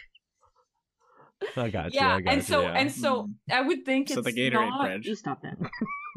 [1.56, 2.00] I got you.
[2.00, 2.72] yeah, I got and you, so yeah.
[2.78, 3.34] and so Mm.
[3.52, 5.04] I would think So it's the Gatorade not, bread.
[5.04, 5.56] You stop that.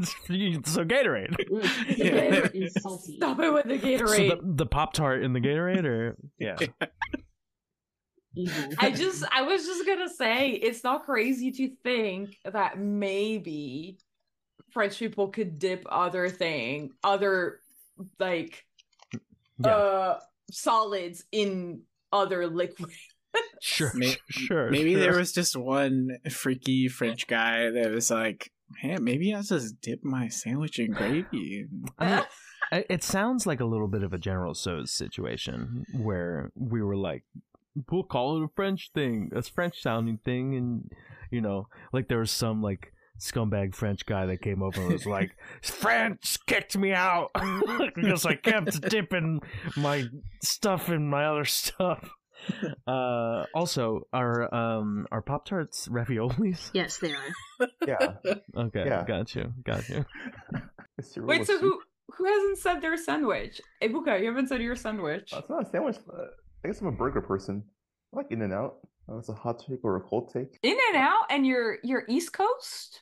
[0.65, 1.35] so Gatorade.
[1.47, 2.11] The Yeah.
[2.11, 3.15] Gatorade is salty.
[3.17, 4.29] Stop it with the So Gatorade.
[4.29, 6.57] the, the Pop Tart in the Gatorade, or yeah,
[8.33, 8.69] Evil.
[8.79, 13.97] I just I was just gonna say it's not crazy to think that maybe
[14.71, 17.59] French people could dip other thing, other
[18.19, 18.65] like
[19.63, 21.81] yeah, uh solids in
[22.13, 22.89] other liquid.
[23.61, 24.69] sure, May- sure.
[24.71, 25.01] Maybe sure.
[25.01, 28.49] there was just one freaky French guy that was like,
[28.79, 31.65] "Hey, maybe I'll just dip my sandwich in gravy."
[31.99, 32.23] I mean,
[32.89, 37.23] it sounds like a little bit of a General Tso's situation where we were like,
[37.91, 40.91] we'll call it a French thing, a French sounding thing, and
[41.31, 45.05] you know, like there was some like scumbag French guy that came over and was
[45.17, 47.31] like, French kicked me out
[47.95, 49.41] because I kept dipping
[49.77, 50.05] my
[50.43, 52.09] stuff in my other stuff.
[52.87, 56.69] Uh, also, are um are Pop Tarts raviolis?
[56.73, 57.67] yes, they are.
[57.87, 58.13] Yeah.
[58.55, 59.05] Okay, Yeah.
[59.05, 60.05] got you, got you.
[61.17, 61.61] Wait, so soup.
[61.61, 61.79] who
[62.15, 63.61] who hasn't said their sandwich?
[63.81, 65.31] Ebuka, you haven't said your sandwich.
[65.35, 65.97] It's not a sandwich.
[66.05, 66.31] But
[66.63, 67.63] I guess I'm a burger person.
[68.13, 68.75] I like In and Out.
[69.17, 70.57] It's a hot take or a cold take.
[70.63, 73.01] In and out, and you're you're East Coast?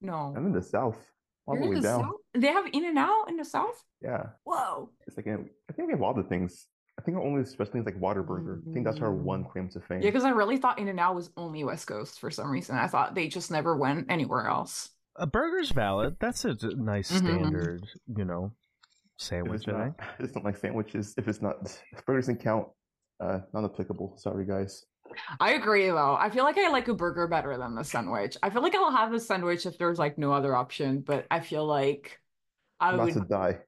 [0.00, 0.32] No.
[0.36, 0.98] I'm in the South,
[1.46, 2.00] all You're the in way the down.
[2.02, 2.14] South?
[2.34, 3.82] They have In and Out in the South?
[4.00, 4.90] Yeah, Whoa.
[5.06, 5.36] it's like I
[5.72, 6.66] think we have all the things.
[6.98, 8.60] I think our only special things like Whataburger.
[8.68, 10.02] I think that's our one claim to fame.
[10.02, 12.76] Yeah, because I really thought In and Out was only West Coast for some reason.
[12.76, 14.90] I thought they just never went anywhere else.
[15.16, 16.16] A burger's valid.
[16.18, 17.18] That's a nice Mhm.
[17.18, 17.86] standard,
[18.16, 18.52] you know,
[18.84, 19.54] if sandwich.
[19.60, 19.90] it's not, eh?
[20.00, 21.14] I just don't like sandwiches.
[21.16, 21.56] If it's not,
[21.92, 22.66] if burgers doesn't count,
[23.20, 24.16] uh, not applicable.
[24.18, 24.84] Sorry, guys.
[25.40, 26.16] I agree though.
[26.18, 28.36] I feel like I like a burger better than the sandwich.
[28.42, 31.40] I feel like I'll have a sandwich if there's like no other option, but I
[31.40, 32.20] feel like
[32.80, 33.58] I not would to die.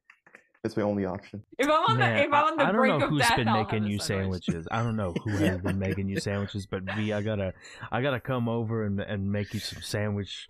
[0.63, 1.43] It's my only option.
[1.59, 3.11] if I'm on Man, the if I'm on the I, I don't brink know of
[3.13, 4.45] who's death, been I'll making you sandwich.
[4.45, 4.69] sandwiches.
[4.71, 7.55] I don't know who has been making you sandwiches, but V, I gotta,
[7.91, 10.49] I gotta come over and, and make you some sandwich,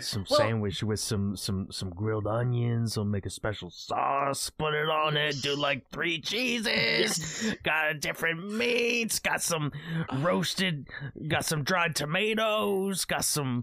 [0.00, 2.98] some Well- sandwich with some some some grilled onions.
[2.98, 7.54] I'll make a special sauce, put it on it, do like three cheeses.
[7.62, 9.20] Got different meats.
[9.20, 9.70] Got some
[10.18, 10.88] roasted.
[11.28, 13.04] Got some dried tomatoes.
[13.04, 13.62] Got some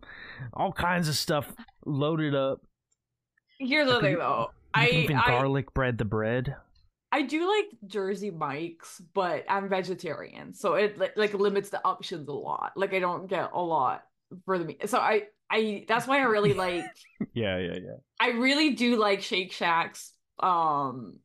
[0.54, 1.52] all kinds of stuff
[1.86, 2.62] loaded up.
[3.60, 4.52] Here's the thing though.
[4.74, 6.56] I even I, garlic bread the bread.
[7.12, 12.28] I do like Jersey Mike's, but I'm vegetarian, so it li- like limits the options
[12.28, 12.72] a lot.
[12.76, 14.04] Like I don't get a lot
[14.46, 14.90] for the meat.
[14.90, 16.86] So I I that's why I really like
[17.34, 17.96] Yeah, yeah, yeah.
[18.20, 21.20] I really do like Shake Shack's um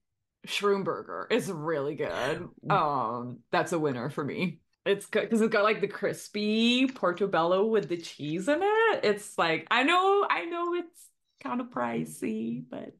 [0.47, 1.29] shroom burger.
[1.31, 2.49] It's really good.
[2.69, 4.61] Um that's a winner for me.
[4.85, 9.01] It's good because it's got like the crispy portobello with the cheese in it.
[9.05, 11.09] It's like I know I know it's
[11.43, 12.95] kind of pricey, but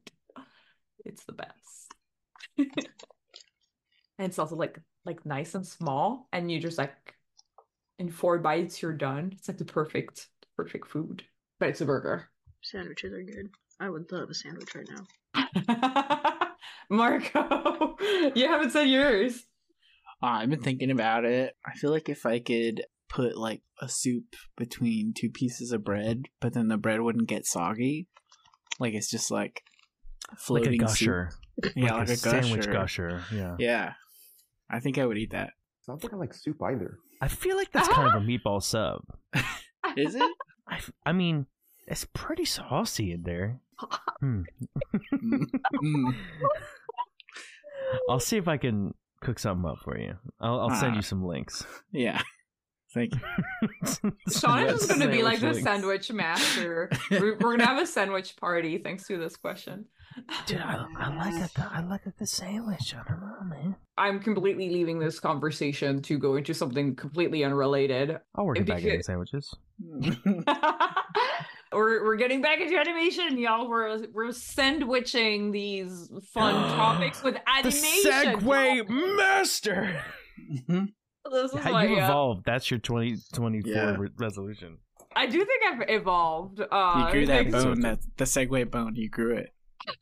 [1.07, 1.93] it's the best.
[2.57, 2.67] and
[4.19, 7.15] it's also like like nice and small and you just like
[7.99, 9.31] in four bites you're done.
[9.33, 11.23] It's like the perfect perfect food.
[11.59, 12.29] But it's a burger.
[12.63, 13.49] Sandwiches are good.
[13.79, 16.47] I would love a sandwich right now.
[16.89, 17.95] Marco,
[18.35, 19.45] you haven't said yours.
[20.21, 21.55] Uh, I've been thinking about it.
[21.65, 26.25] I feel like if I could put like a soup between two pieces of bread,
[26.41, 28.07] but then the bread wouldn't get soggy,
[28.79, 29.63] like it's just like
[30.37, 31.07] floating like a soup.
[31.07, 31.29] gusher.
[31.75, 32.71] Yeah, like, like, a, a sandwich gusher.
[32.73, 33.23] gusher.
[33.33, 33.55] Yeah.
[33.57, 33.93] Yeah,
[34.69, 35.51] I think I would eat that.
[35.81, 36.99] Sounds like I like soup either.
[37.21, 39.01] I feel like that's kind of a meatball sub.
[39.97, 40.31] Is it?
[41.05, 41.47] I mean,
[41.87, 43.59] it's pretty saucy in there.
[44.19, 44.41] Hmm.
[45.13, 46.15] Mm.
[48.09, 50.15] I'll see if I can cook something up for you.
[50.39, 50.95] I'll, I'll send Ah.
[50.97, 51.65] you some links.
[51.91, 52.21] Yeah.
[52.97, 54.11] Thank you.
[54.39, 56.89] Sean is going to be like the Sandwich master.
[57.11, 59.85] we're, we're going to have a sandwich party thanks to this question.
[60.47, 62.95] Dude, I, I like a good- I like a good sandwich.
[62.95, 63.75] I don't know, man.
[63.99, 68.11] I'm completely leaving this conversation to go into something completely unrelated.
[68.11, 69.53] Oh, I'll work back you in could- sandwiches.
[71.71, 73.69] we're we're getting back into animation, y'all.
[73.69, 78.11] We're we're sandwiching these fun topics with animation.
[78.11, 80.01] segue master.
[80.51, 80.85] Mm-hmm.
[81.31, 82.43] This is How my, you uh, evolved?
[82.45, 83.95] That's your 2024 Yeah.
[83.97, 84.77] re- resolution.
[85.15, 86.61] I do think I've evolved.
[86.61, 88.95] Uh, you grew that bone, that the segue bone.
[88.95, 89.53] You grew it.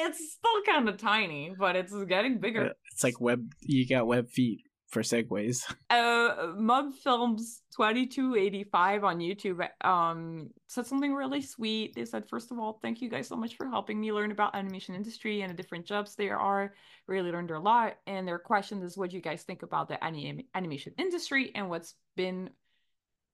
[0.00, 2.72] It's still kind of tiny, but it's getting bigger.
[2.92, 3.52] It's like web.
[3.60, 5.62] You got web feet for segues.
[5.90, 11.94] uh mug films 2285 on youtube um said something really sweet.
[11.94, 14.54] They said first of all thank you guys so much for helping me learn about
[14.54, 16.74] animation industry and the different jobs there are.
[17.06, 17.96] Really learned a lot.
[18.06, 21.70] And their question is what do you guys think about the anim- animation industry and
[21.70, 22.50] what's been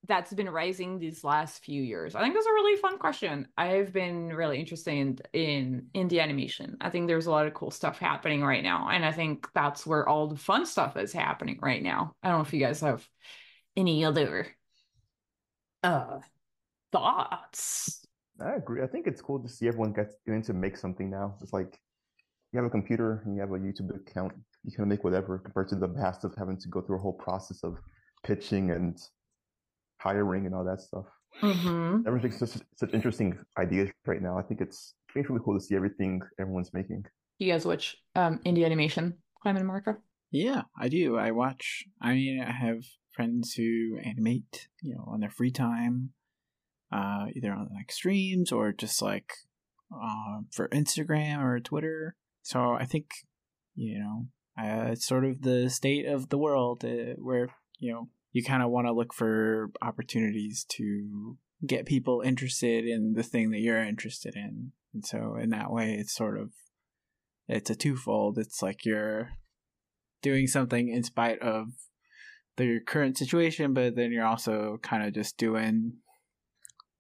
[0.07, 2.15] that's been rising these last few years.
[2.15, 3.49] I think that's a really fun question.
[3.57, 6.77] I've been really interested in in indie animation.
[6.81, 9.87] I think there's a lot of cool stuff happening right now and i think that's
[9.87, 12.15] where all the fun stuff is happening right now.
[12.23, 13.07] I don't know if you guys have
[13.77, 14.47] any other
[15.83, 16.21] uh
[16.93, 18.07] thoughts.
[18.41, 18.83] I agree.
[18.83, 21.37] I think it's cool to see everyone gets getting to make something now.
[21.41, 21.79] It's like
[22.53, 24.33] you have a computer and you have a YouTube account,
[24.65, 27.13] you can make whatever compared to the past of having to go through a whole
[27.13, 27.79] process of
[28.25, 28.99] pitching and
[30.05, 31.07] hiring and all that stuff.
[31.43, 32.07] mm-hmm.
[32.07, 34.39] Everything's such such interesting ideas right now.
[34.39, 37.05] I think it's it's really cool to see everything everyone's making.
[37.39, 39.05] you guys watch um indie animation
[39.43, 39.97] climate and marco
[40.31, 41.17] Yeah, I do.
[41.17, 41.85] I watch.
[42.01, 42.81] I mean, I have
[43.17, 46.11] friends who animate, you know, on their free time,
[46.91, 49.31] uh, either on like streams or just like
[49.95, 52.17] uh, for Instagram or Twitter.
[52.43, 53.07] So I think,
[53.75, 54.17] you know,
[54.59, 57.49] uh, it's sort of the state of the world uh, where
[57.79, 63.15] you know you kind of want to look for opportunities to get people interested in
[63.15, 66.51] the thing that you're interested in, and so in that way, it's sort of
[67.49, 68.37] it's a twofold.
[68.37, 69.31] It's like you're
[70.21, 71.69] doing something in spite of
[72.57, 75.95] the current situation, but then you're also kind of just doing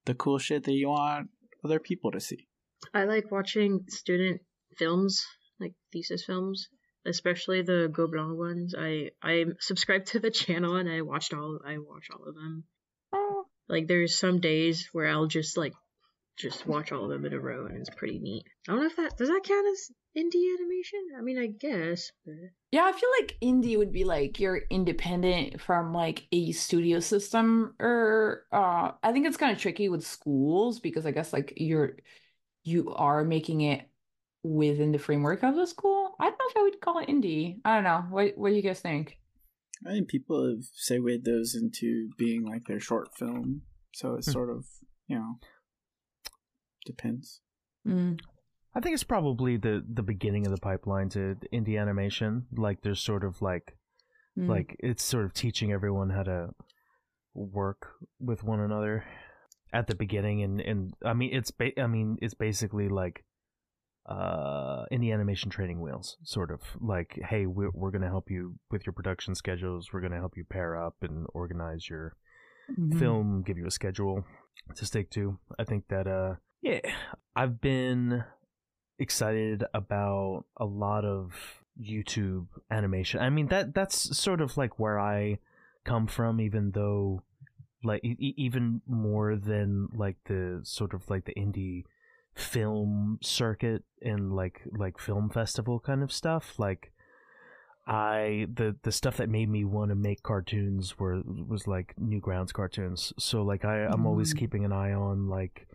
[0.04, 1.30] the cool shit that you want
[1.64, 2.46] other people to see.
[2.92, 4.42] I like watching student
[4.76, 5.24] films,
[5.58, 6.68] like thesis films,
[7.06, 8.74] especially the Gobelin ones.
[8.78, 12.64] I I subscribe to the channel and I watched all I watch all of them.
[13.68, 15.72] Like there's some days where I'll just like
[16.36, 18.44] just watch all of them in a row and it's pretty neat.
[18.68, 21.00] I don't know if that does that count as indie animation?
[21.16, 22.10] I mean, I guess.
[22.26, 22.34] But...
[22.72, 27.74] Yeah, I feel like indie would be like you're independent from like a studio system
[27.80, 31.96] or uh I think it's kind of tricky with schools because I guess like you're
[32.64, 33.88] you are making it
[34.42, 36.03] within the framework of the school.
[36.20, 37.60] I don't know if I would call it indie.
[37.64, 38.04] I don't know.
[38.10, 39.18] What what do you guys think?
[39.86, 43.62] I think people have segued those into being like their short film,
[43.94, 44.32] so it's Hmm.
[44.32, 44.64] sort of
[45.08, 45.38] you know
[46.86, 47.40] depends.
[47.86, 48.18] Mm.
[48.74, 52.46] I think it's probably the the beginning of the pipeline to indie animation.
[52.56, 53.76] Like there's sort of like
[54.36, 54.48] Mm.
[54.48, 56.50] like it's sort of teaching everyone how to
[57.34, 59.04] work with one another
[59.72, 63.24] at the beginning and and I mean it's ba- I mean it's basically like
[64.06, 68.54] uh indie animation training wheels sort of like hey we're, we're going to help you
[68.70, 72.14] with your production schedules we're going to help you pair up and organize your
[72.78, 72.98] Mhm.
[72.98, 74.24] film, give you a schedule
[74.74, 75.38] to stick to.
[75.58, 76.80] I think that uh yeah,
[77.36, 78.24] I've been
[78.98, 81.32] excited about a lot of
[81.78, 83.20] YouTube animation.
[83.20, 85.38] I mean that that's sort of like where I
[85.84, 87.22] come from even though
[87.82, 91.84] like e- even more than like the sort of like the indie
[92.34, 96.92] film circuit and like like film festival kind of stuff like
[97.86, 102.52] I the the stuff that made me want to make cartoons were was like Newgrounds
[102.52, 103.12] cartoons.
[103.18, 104.38] So like I I'm always Mm.
[104.38, 105.66] keeping an eye on like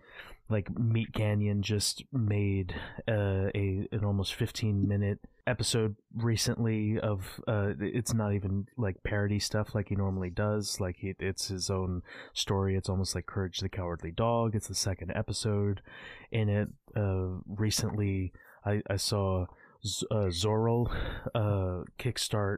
[0.49, 2.73] like Meat Canyon just made
[3.07, 9.39] uh, a an almost 15 minute episode recently of uh it's not even like parody
[9.39, 13.59] stuff like he normally does like he, it's his own story it's almost like Courage
[13.59, 15.81] the Cowardly Dog it's the second episode
[16.31, 18.31] in it uh recently
[18.65, 19.45] I I saw
[19.85, 20.91] Z- uh, Zorro
[21.33, 22.57] uh, kickstart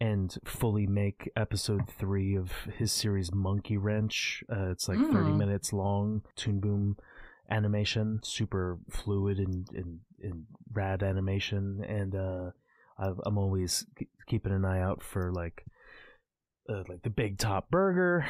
[0.00, 4.42] and fully make episode three of his series Monkey Wrench.
[4.52, 5.36] Uh, it's like 30 Mm.
[5.38, 6.96] minutes long, Toon Boom
[7.52, 11.84] animation, super fluid and, and, and rad animation.
[11.86, 12.50] And uh,
[12.98, 13.86] I've, I'm always
[14.26, 15.64] keeping an eye out for like.
[16.68, 18.24] Uh, like the Big Top Burger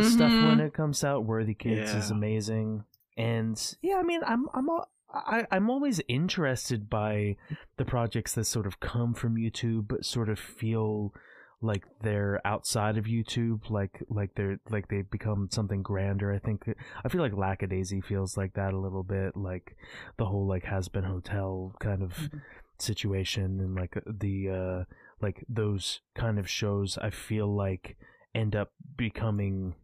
[0.00, 0.66] stuff when Mhm.
[0.66, 2.82] it comes out, Worthy Kids is amazing,
[3.16, 4.68] and yeah, I mean, I'm I'm
[5.14, 7.36] I, I'm always interested by
[7.76, 11.14] the projects that sort of come from YouTube, but sort of feel
[11.62, 16.32] like they're outside of YouTube, like like they're like they become something grander.
[16.32, 16.64] I think
[17.04, 19.76] I feel like Lackadaisy feels like that a little bit, like
[20.18, 22.40] the whole like Hazbin Hotel kind of Mhm.
[22.78, 24.84] situation, and like the uh
[25.20, 26.98] like those kind of shows.
[26.98, 27.96] I feel like
[28.34, 29.74] end up becoming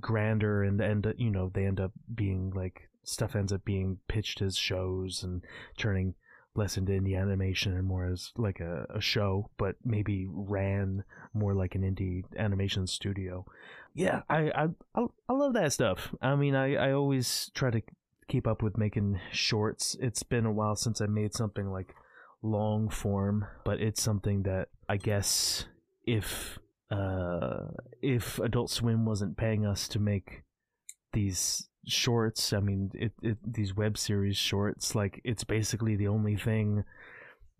[0.00, 4.42] grander and and you know they end up being like stuff ends up being pitched
[4.42, 5.42] as shows and
[5.76, 6.14] turning
[6.54, 11.54] less into indie animation and more as like a, a show but maybe ran more
[11.54, 13.44] like an indie animation studio.
[13.94, 16.14] Yeah I, I i I love that stuff.
[16.20, 17.82] I mean i i always try to
[18.28, 19.96] keep up with making shorts.
[20.00, 21.94] It's been a while since i made something like
[22.42, 25.66] long form but it's something that i guess
[26.04, 26.58] if
[26.90, 27.68] uh
[28.02, 30.42] if adult swim wasn't paying us to make
[31.12, 36.36] these shorts i mean it, it these web series shorts like it's basically the only
[36.36, 36.84] thing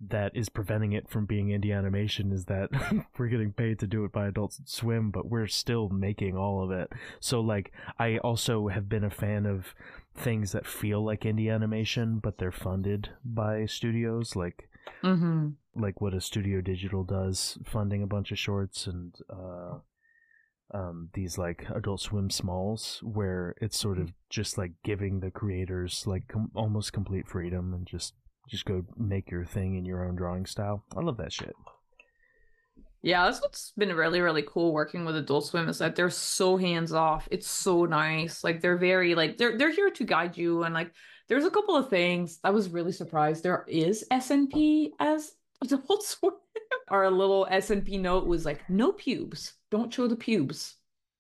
[0.08, 2.68] that is preventing it from being indie animation is that
[3.18, 6.70] we're getting paid to do it by adult swim but we're still making all of
[6.70, 9.74] it so like i also have been a fan of
[10.16, 14.68] things that feel like indie animation but they're funded by studios like
[15.04, 15.50] Mm-hmm.
[15.80, 19.78] like what a studio digital does funding a bunch of shorts and uh
[20.74, 26.04] um these like adult swim smalls where it's sort of just like giving the creators
[26.06, 28.14] like com- almost complete freedom and just
[28.48, 31.54] just go make your thing in your own drawing style i love that shit
[33.04, 36.56] Yeah, that's what's been really, really cool working with Adult Swim is that they're so
[36.56, 37.26] hands off.
[37.32, 38.44] It's so nice.
[38.44, 40.92] Like they're very like they're they're here to guide you and like
[41.28, 43.42] there's a couple of things I was really surprised.
[43.42, 46.34] There is S&P as Adult Swim.
[46.88, 49.54] Our little S&P note was like no pubes.
[49.70, 50.76] Don't show the pubes.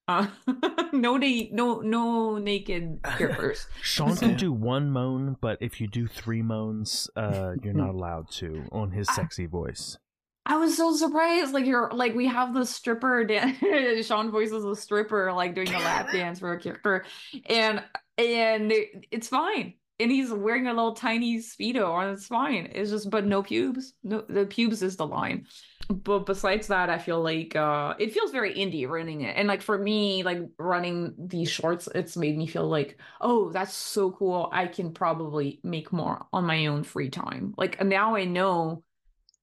[0.08, 0.26] Uh,
[0.92, 3.68] no na- no no naked characters.
[3.82, 8.28] sean can do one moan but if you do three moans uh you're not allowed
[8.28, 9.96] to on his sexy voice
[10.44, 11.52] I was so surprised.
[11.52, 14.06] Like you're like we have the stripper dance.
[14.06, 17.04] Sean voices a stripper like doing a lap dance for a character,
[17.46, 17.82] and
[18.18, 18.72] and
[19.10, 19.74] it's fine.
[20.02, 22.68] And he's wearing a little tiny speedo, and it's fine.
[22.72, 23.94] It's just but no pubes.
[24.02, 25.46] No, the pubes is the line.
[25.88, 29.62] But besides that, I feel like uh it feels very indie running it, and like
[29.62, 34.48] for me, like running these shorts, it's made me feel like oh that's so cool.
[34.52, 37.54] I can probably make more on my own free time.
[37.56, 38.82] Like now I know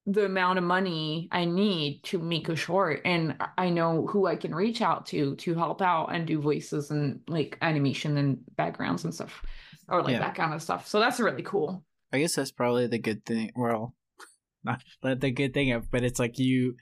[0.06, 4.36] the amount of money I need to make a short and I know who I
[4.38, 9.04] can reach out to to help out and do voices and like animation and backgrounds
[9.04, 9.44] and stuff
[9.90, 10.20] or like Yeah.
[10.20, 10.88] that kind of stuff.
[10.88, 11.84] So that's really cool.
[12.12, 13.52] I guess that's probably the good thing.
[13.56, 13.96] Well,
[14.64, 16.76] not the good thing, of, but it's like you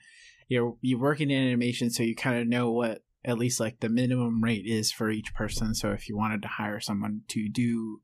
[0.48, 3.88] you're you work in animation, so you kind of know what at least like the
[3.88, 5.74] minimum rate is for each person.
[5.74, 8.00] So if you wanted to hire someone to do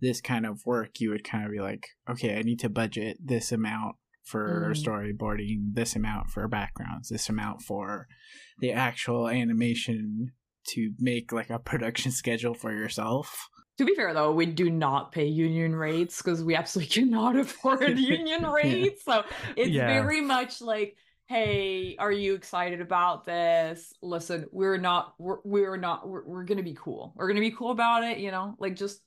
[0.00, 3.18] this kind of work, you would kind of be like, okay, I need to budget
[3.22, 4.84] this amount for Mm.
[5.18, 8.06] storyboarding, this amount for backgrounds, this amount for
[8.60, 10.32] the actual animation
[10.68, 13.48] to make like a production schedule for yourself.
[13.78, 17.82] To be fair though, we do not pay union rates because we absolutely cannot afford
[17.98, 19.04] union rates.
[19.04, 19.24] So
[19.56, 19.86] it's Yeah.
[19.86, 20.96] very much like,
[21.26, 23.92] hey, are you excited about this?
[24.02, 27.12] Listen, we're not we're, we're not we're, we're gonna be cool.
[27.16, 29.00] We're gonna be cool about it, you know, like just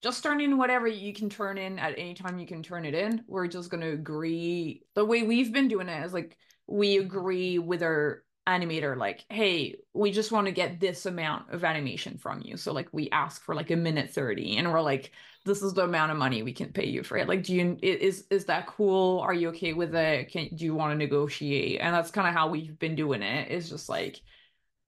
[0.00, 2.94] just turn in whatever you can turn in at any time you can turn it
[2.94, 3.24] in.
[3.26, 4.82] We're just gonna agree.
[4.94, 6.36] The way we've been doing it is like
[6.68, 11.64] we agree with our animator, like, hey, we just want to get this amount of
[11.64, 12.56] animation from you.
[12.56, 15.12] So like we ask for like a minute 30 and we're like,
[15.44, 17.28] this is the amount of money we can pay you for it.
[17.28, 19.20] Like, do you is is that cool?
[19.20, 20.30] Are you okay with it?
[20.30, 21.80] Can do you want to negotiate?
[21.80, 23.50] And that's kind of how we've been doing it.
[23.50, 24.20] It's just like,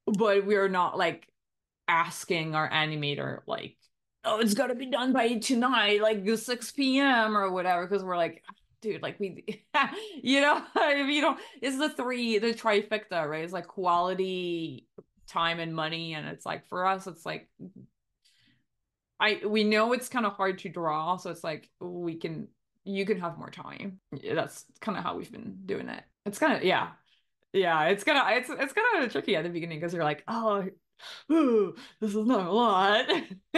[0.06, 1.28] but we're not like
[1.88, 3.76] asking our animator like,
[4.24, 7.36] oh, it's got to be done by tonight, like 6 p.m.
[7.36, 8.42] or whatever, because we're like,
[8.80, 9.64] dude, like we,
[10.22, 13.44] you know, you know, it's the three, the trifecta, right?
[13.44, 14.86] It's like quality,
[15.28, 17.48] time, and money, and it's like for us, it's like
[19.20, 22.48] I we know it's kind of hard to draw, so it's like we can
[22.84, 24.00] you can have more time.
[24.12, 26.02] That's kind of how we've been doing it.
[26.24, 26.88] It's kind of yeah,
[27.52, 27.84] yeah.
[27.88, 30.66] It's kind of it's it's kind of tricky at the beginning because you're like, oh,
[31.30, 33.06] ooh, this is not a lot.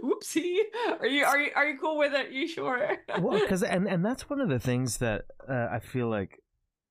[0.00, 0.58] Oopsie.
[1.00, 2.32] Are you are you are you cool with it?
[2.32, 2.98] You sure?
[3.20, 6.42] well, because and and that's one of the things that uh, I feel like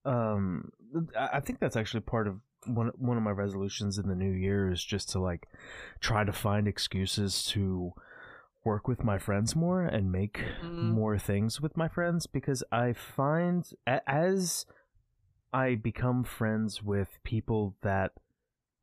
[0.05, 0.71] um
[1.17, 4.71] I think that's actually part of one one of my resolutions in the new year
[4.71, 5.47] is just to like
[5.99, 7.93] try to find excuses to
[8.63, 10.91] work with my friends more and make mm.
[10.91, 14.65] more things with my friends because I find as
[15.53, 18.11] I become friends with people that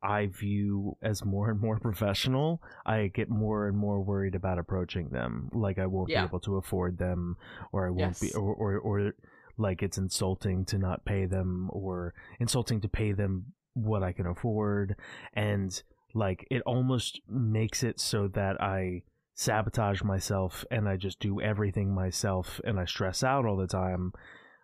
[0.03, 5.09] I view as more and more professional, I get more and more worried about approaching
[5.09, 5.49] them.
[5.53, 6.21] Like I won't yeah.
[6.21, 7.37] be able to afford them,
[7.71, 8.19] or I won't yes.
[8.19, 9.13] be, or, or or
[9.57, 14.27] like it's insulting to not pay them, or insulting to pay them what I can
[14.27, 14.95] afford,
[15.33, 15.81] and
[16.13, 19.03] like it almost makes it so that I
[19.35, 24.13] sabotage myself and I just do everything myself and I stress out all the time.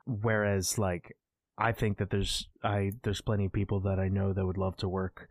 [0.05, 1.15] Whereas like
[1.59, 4.77] I think that there's I there's plenty of people that I know that would love
[4.77, 5.27] to work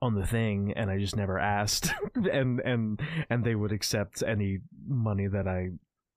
[0.00, 4.58] on the thing and I just never asked and and and they would accept any
[4.86, 5.70] money that I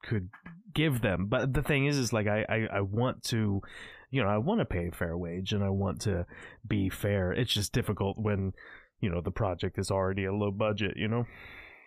[0.03, 0.29] could
[0.73, 1.27] give them.
[1.27, 3.61] But the thing is is like I, I, I want to
[4.15, 6.25] you know, I want to pay a fair wage and I want to
[6.65, 7.33] be fair.
[7.33, 8.53] It's just difficult when,
[9.01, 11.25] you know, the project is already a low budget, you know?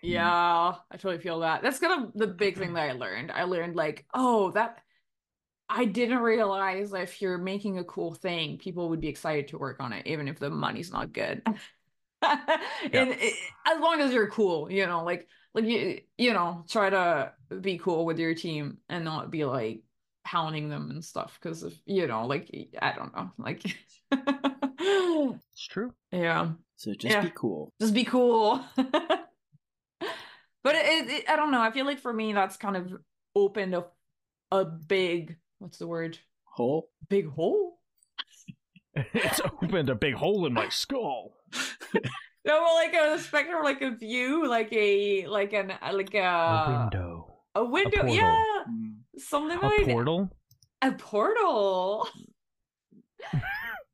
[0.03, 1.63] Yeah, I totally feel that.
[1.63, 3.33] That's kind of the big thing that I learned.
[3.33, 4.83] I learned like, oh, that
[5.69, 9.81] I didn't realize if you're making a cool thing, people would be excited to work
[9.81, 11.43] on it, even if the money's not good.
[11.45, 11.59] Mm.
[12.23, 13.35] and it,
[13.67, 17.79] as long as you're cool, you know, like like you you know, try to be
[17.79, 19.83] cool with your team and not be like
[20.25, 22.51] hounding them and stuff because of you know, like
[22.81, 23.63] I don't know, like
[24.81, 25.93] it's true.
[26.11, 26.53] Yeah.
[26.77, 27.23] So just yeah.
[27.23, 27.73] be cool.
[27.81, 28.65] Just be cool.
[28.77, 28.87] but
[30.65, 31.61] it, it, I don't know.
[31.61, 32.93] I feel like for me, that's kind of
[33.35, 33.85] opened a
[34.51, 36.19] a big what's the word?
[36.45, 36.91] Hole.
[37.09, 37.79] Big hole.
[38.95, 41.35] it's opened a big hole in my skull.
[41.95, 42.01] no,
[42.45, 47.35] well, like a spectrum, like a view, like a like an like a, a window.
[47.55, 48.95] A window, a yeah, mm.
[49.19, 50.31] something a like portal.
[50.83, 52.09] A portal.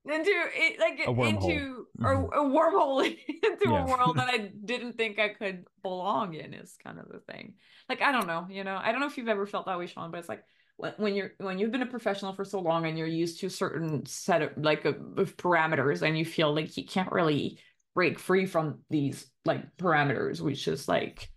[0.06, 2.04] into it, like a into mm-hmm.
[2.04, 3.84] or a wormhole into yeah.
[3.84, 7.54] a world that I didn't think I could belong in is kind of the thing.
[7.88, 9.86] Like I don't know, you know, I don't know if you've ever felt that way,
[9.86, 10.44] Sean, but it's like
[10.76, 13.50] when you're when you've been a professional for so long and you're used to a
[13.50, 17.58] certain set of like of, of parameters and you feel like you can't really
[17.94, 21.30] break free from these like parameters which is like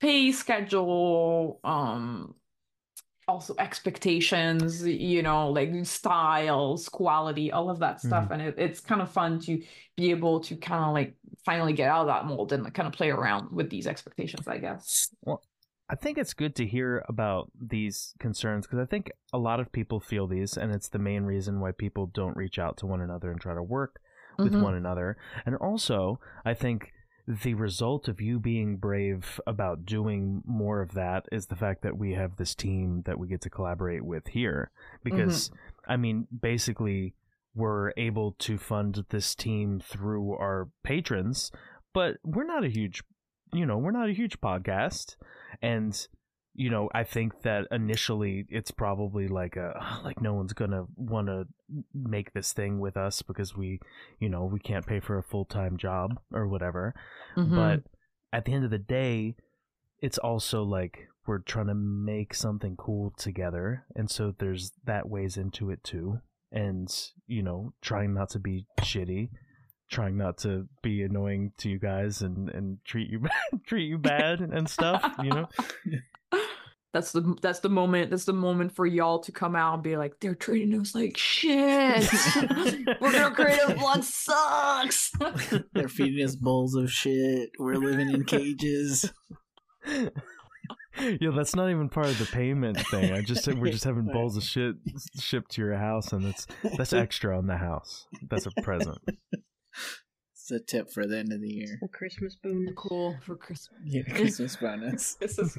[0.00, 2.34] pay schedule um
[3.26, 8.34] also expectations you know like styles quality all of that stuff mm-hmm.
[8.34, 9.62] and it, it's kind of fun to
[9.96, 12.86] be able to kind of like finally get out of that mold and like kind
[12.86, 15.42] of play around with these expectations i guess well
[15.94, 19.70] I think it's good to hear about these concerns because I think a lot of
[19.70, 23.00] people feel these, and it's the main reason why people don't reach out to one
[23.00, 24.00] another and try to work
[24.36, 24.62] with mm-hmm.
[24.62, 25.16] one another.
[25.46, 26.90] And also, I think
[27.28, 31.96] the result of you being brave about doing more of that is the fact that
[31.96, 34.72] we have this team that we get to collaborate with here.
[35.04, 35.92] Because, mm-hmm.
[35.92, 37.14] I mean, basically,
[37.54, 41.52] we're able to fund this team through our patrons,
[41.92, 43.04] but we're not a huge,
[43.54, 45.16] you know, we're not a huge podcast.
[45.62, 46.06] And
[46.56, 51.26] you know i think that initially it's probably like a like no one's gonna want
[51.26, 51.44] to
[51.92, 53.80] make this thing with us because we
[54.20, 56.94] you know we can't pay for a full-time job or whatever.
[57.36, 57.54] Mm-hmm.
[57.54, 57.82] but
[58.32, 59.34] at the end of the day
[60.00, 63.86] it's also like we're trying to make something cool together.
[63.96, 66.18] And so there's that weighs into it too.
[66.52, 66.94] And
[67.26, 69.30] you know trying not to be shitty
[69.90, 73.22] trying not to be annoying to you guys and and treat you
[73.66, 75.46] treat you bad and stuff you know
[76.92, 79.96] that's the that's the moment that's the moment for y'all to come out and be
[79.96, 82.08] like they're treating us like shit
[83.00, 85.12] we're gonna creative block sucks
[85.72, 89.12] they're feeding us bowls of shit we're living in cages
[91.00, 93.12] yeah, that's not even part of the payment thing.
[93.12, 94.76] I just said we're just having bowls of shit
[95.18, 96.46] shipped to your house, and that's
[96.76, 98.06] that's extra on the house.
[98.28, 98.98] That's a present.
[100.44, 101.80] It's a tip for the end of the year.
[101.82, 102.74] A Christmas bonus.
[102.76, 103.80] Cool for Christmas.
[103.82, 105.16] Yeah, Christmas bonus.
[105.20, 105.56] This is.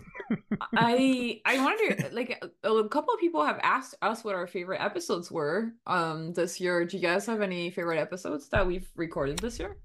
[0.77, 4.83] I I wonder like a, a couple of people have asked us what our favorite
[4.83, 6.85] episodes were um this year.
[6.85, 9.75] Do you guys have any favorite episodes that we've recorded this year?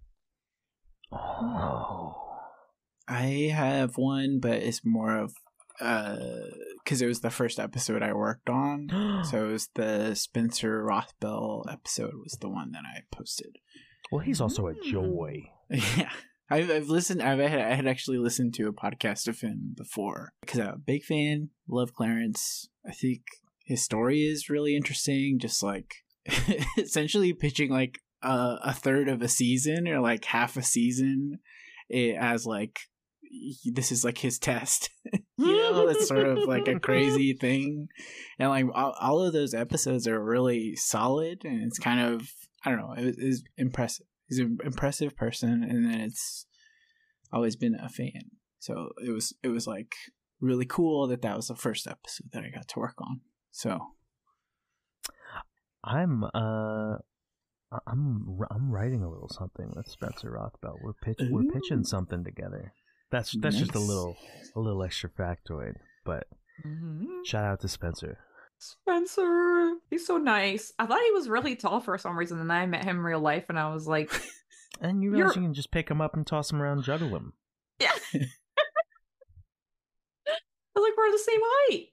[1.10, 2.14] Oh.
[3.08, 5.32] I have one, but it's more of
[5.80, 6.16] uh
[6.84, 9.22] because it was the first episode I worked on.
[9.24, 13.56] so it was the Spencer Rothbell episode was the one that I posted.
[14.10, 14.82] Well, he's also a Mm.
[14.84, 15.50] joy.
[15.70, 16.10] Yeah.
[16.52, 17.22] I've, I've listened.
[17.22, 20.68] I've I had, I had actually listened to a podcast of him before because I'm
[20.68, 21.50] a big fan.
[21.68, 22.68] Love Clarence.
[22.84, 23.20] I think
[23.64, 25.38] his story is really interesting.
[25.38, 25.94] Just like
[26.76, 31.38] essentially pitching like a, a third of a season or like half a season
[31.88, 32.80] eh, as like
[33.64, 34.90] this is like his test.
[35.38, 37.86] you know, it's sort of like a crazy thing,
[38.40, 42.28] and like all, all of those episodes are really solid, and it's kind of
[42.64, 44.06] I don't know, it is impressive.
[44.28, 46.46] He's an impressive person, and then it's
[47.32, 48.30] always been a fan.
[48.58, 49.94] So it was it was like
[50.40, 53.20] really cool that that was the first episode that I got to work on.
[53.50, 53.78] So
[55.84, 56.96] I'm uh
[57.72, 60.78] I- I'm I'm writing a little something with Spencer Rothbell.
[60.82, 62.74] We're pitch we're pitching something together.
[63.10, 64.16] That's that's just a little
[64.54, 65.74] a little extra factoid,
[66.04, 66.26] but
[66.66, 67.24] Mhm.
[67.24, 68.18] shout out to Spencer.
[68.62, 70.72] Spencer, he's so nice.
[70.78, 73.02] I thought he was really tall for some reason, and then I met him in
[73.02, 74.10] real life, and I was like,
[74.80, 76.84] And you realize You're- you can just pick him up and toss him around, and
[76.84, 77.32] juggle him.
[77.80, 77.90] yeah.
[80.26, 81.86] I was like, we're the same height.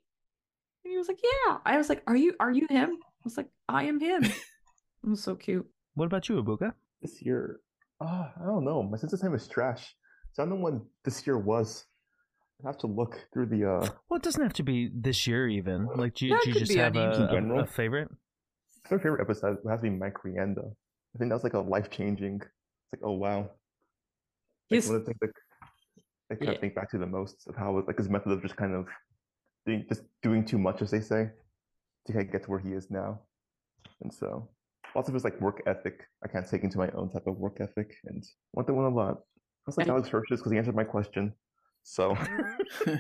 [0.86, 1.58] And he was like, yeah.
[1.66, 2.92] I was like, are you are you him?
[2.92, 4.24] I was like, I am him.
[5.04, 5.66] I'm so cute.
[5.96, 6.74] What about you, Ebuka?
[7.02, 7.60] This year,
[8.02, 8.84] uh, I don't know.
[8.84, 9.96] My sense of time is trash.
[10.34, 11.86] So I don't know when this year was.
[12.64, 13.70] I have to look through the.
[13.70, 15.86] uh Well, it doesn't have to be this year, even.
[15.96, 18.10] Like, do you, Yeah, do you just have any- a, In a, a favorite?
[18.90, 20.66] My favorite episode has to be Mike Rianda.
[21.16, 22.36] I think that was like a life changing.
[22.42, 23.50] It's like, oh wow.
[24.72, 25.32] Like one of the things that
[26.32, 26.52] I kind Yeah.
[26.56, 28.88] of think back to the most of how like his method of just kind of
[29.66, 31.30] doing just doing too much, as they say,
[32.06, 33.20] to kind of get to where he is now.
[34.02, 34.50] And so
[34.96, 37.58] lots of his like work ethic, I can't take into my own type of work
[37.60, 39.18] ethic, and one thing one a lot.
[39.18, 39.22] I
[39.68, 41.34] was like And- Alex Hirsch's because he answered my question.
[41.90, 42.12] So
[42.86, 42.98] I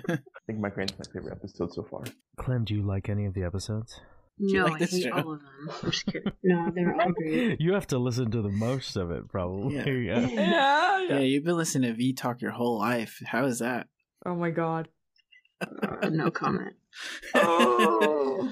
[0.47, 2.05] think Mike Rianda's my favorite episode so far.
[2.37, 3.99] Clem, do you like any of the episodes?
[4.39, 5.11] No, like I this hate show?
[5.11, 5.69] all of them.
[5.83, 6.31] I'm just kidding.
[6.41, 7.59] No, they're all great.
[7.59, 9.75] you have to listen to the most of it, probably.
[9.75, 9.89] Yeah.
[9.89, 10.27] Yeah.
[10.29, 13.21] yeah, yeah, you've been listening to V Talk your whole life.
[13.25, 13.87] How is that?
[14.25, 14.87] Oh my god.
[15.59, 16.75] Uh, no comment.
[17.35, 18.49] Oh.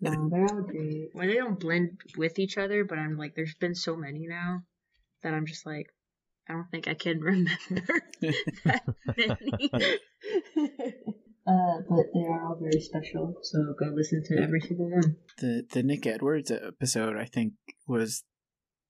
[0.00, 1.08] no, they're all great.
[1.12, 4.62] Well, they don't blend with each other, but I'm like, there's been so many now
[5.24, 5.88] that I'm just like,
[6.48, 8.82] I don't think I can remember that
[9.16, 9.70] many.
[11.46, 15.16] uh, but they are all very special, so go listen to every single one.
[15.38, 17.54] The the Nick Edwards episode, I think,
[17.86, 18.24] was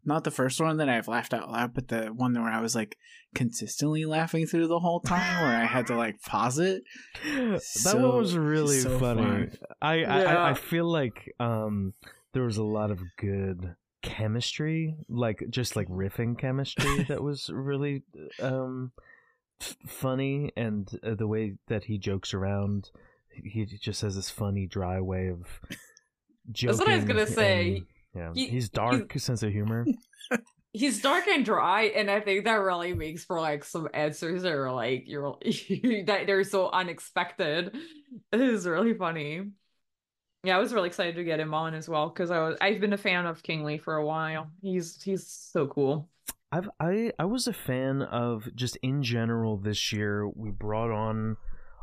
[0.05, 2.75] not the first one that I've laughed out loud, but the one where I was
[2.75, 2.97] like
[3.35, 6.83] consistently laughing through the whole time, where I had to like pause it.
[7.25, 9.23] that So- one was really so funny.
[9.23, 9.51] fun.
[9.83, 11.93] I, I, I I feel like um
[12.33, 18.03] there was a lot of good chemistry, like just like riffing chemistry that was really
[18.41, 18.93] um
[19.61, 22.91] f- funny, and uh, the way that he jokes around,
[23.31, 25.47] he just has this funny, dry way of
[26.51, 26.77] joking.
[26.77, 27.77] That's what I was gonna say.
[27.77, 29.87] and, yeah, He- he's dark sense of humor.
[30.75, 34.53] He's dark and dry, and I think that really makes for like some answers that
[34.53, 37.75] are like you're that they're so unexpected.
[38.31, 39.45] It is really funny.
[40.45, 42.81] Yeah, I was really excited to get him on as well because I was I've
[42.81, 44.49] been a fan of Kingly for a while.
[44.63, 46.09] He's he's so cool.
[46.53, 50.29] I've I I was a fan of just in general this year.
[50.29, 51.37] We brought on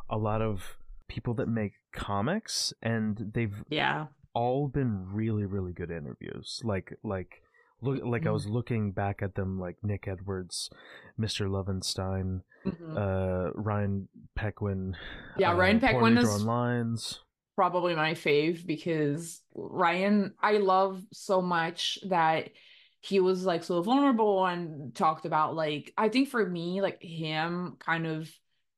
[0.10, 0.77] a lot of
[1.07, 4.07] people that make comics, and they've Yeah.
[4.34, 6.61] all been really really good interviews.
[6.64, 7.41] Like like
[7.82, 10.69] look like I was looking back at them, like Nick Edwards,
[11.19, 11.48] Mr.
[11.48, 12.98] Lovenstein, Mhm.
[12.98, 14.95] uh, Ryan Pequin.
[15.38, 17.19] Yeah, uh, Ryan Pequin Poorly is- Drawn lines.
[17.56, 22.49] Probably my fave because Ryan, I love so much that
[23.02, 27.77] he was like so vulnerable and talked about like I think for me like him
[27.80, 28.30] kind of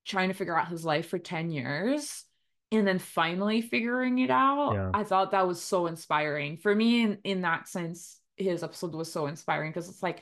[0.05, 2.25] trying to figure out his life for 10 years
[2.71, 4.73] and then finally figuring it out.
[4.73, 4.91] Yeah.
[4.93, 6.57] I thought that was so inspiring.
[6.57, 10.21] For me in in that sense his episode was so inspiring because it's like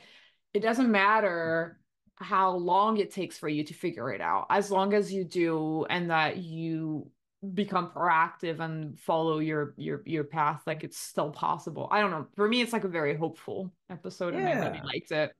[0.54, 1.78] it doesn't matter
[2.14, 5.84] how long it takes for you to figure it out as long as you do
[5.90, 7.10] and that you
[7.54, 11.88] become proactive and follow your your your path like it's still possible.
[11.90, 12.26] I don't know.
[12.36, 14.84] For me it's like a very hopeful episode and i really Yeah.
[14.84, 15.32] liked it.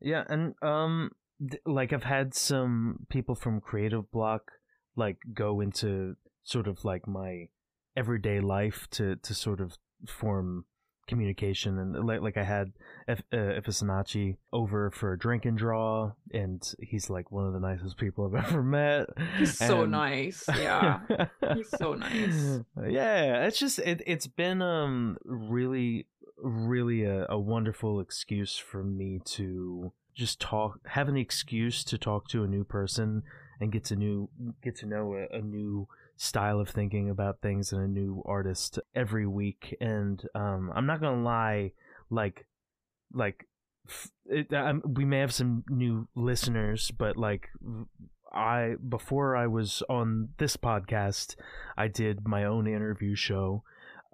[0.00, 1.10] Yeah, and um,
[1.48, 4.42] th- like I've had some people from Creative Block
[4.96, 7.48] like go into sort of like my
[7.96, 9.76] everyday life to to sort of
[10.08, 10.64] form
[11.06, 12.72] communication and like, like I had
[13.08, 17.60] F- uh, Ifisanachi over for a drink and draw and he's like one of the
[17.60, 19.08] nicest people I've ever met.
[19.38, 20.44] He's so nice.
[20.56, 21.00] Yeah.
[21.54, 22.60] He's so nice.
[22.88, 26.06] Yeah, it's just it, it's been um really
[26.38, 32.28] really a, a wonderful excuse for me to just talk have an excuse to talk
[32.28, 33.22] to a new person
[33.60, 34.28] and get to new
[34.62, 35.86] get to know a, a new
[36.16, 41.00] style of thinking about things and a new artist every week and um I'm not
[41.00, 41.72] gonna lie
[42.10, 42.46] like
[43.12, 43.46] like
[44.24, 44.48] it,
[44.84, 47.48] we may have some new listeners but like
[48.32, 51.36] I before I was on this podcast
[51.76, 53.62] I did my own interview show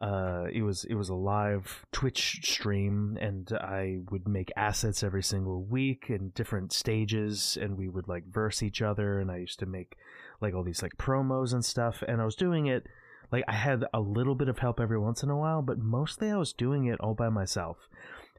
[0.03, 5.23] uh, it was it was a live Twitch stream, and I would make assets every
[5.23, 9.21] single week in different stages, and we would like verse each other.
[9.21, 9.97] And I used to make
[10.43, 12.87] like all these like promos and stuff, and I was doing it
[13.31, 16.31] like I had a little bit of help every once in a while, but mostly
[16.31, 17.89] I was doing it all by myself.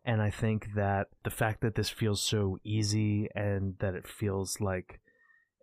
[0.06, 4.60] And I think that the fact that this feels so easy and that it feels
[4.60, 5.00] like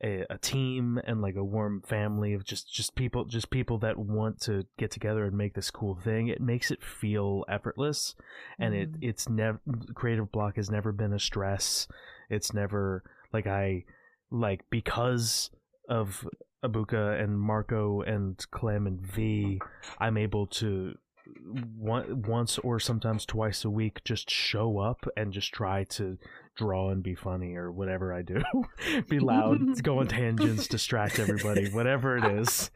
[0.02, 3.98] a, a team and like a warm family of just just people just people that
[3.98, 8.14] want to get together and make this cool thing it makes it feel effortless
[8.58, 8.98] and it Mhm.
[9.02, 9.60] it's never
[9.94, 11.86] creative block has never been a stress
[12.30, 13.84] it's never like i
[14.30, 15.50] like because
[15.90, 16.26] of
[16.64, 19.60] ebuka and marco and clem and v
[19.98, 20.94] i'm able to
[21.76, 26.18] one, once or sometimes twice a week just show up and just try to
[26.56, 28.42] draw and be funny or whatever I do.
[29.08, 32.70] be loud, go on tangents, distract everybody, whatever it is.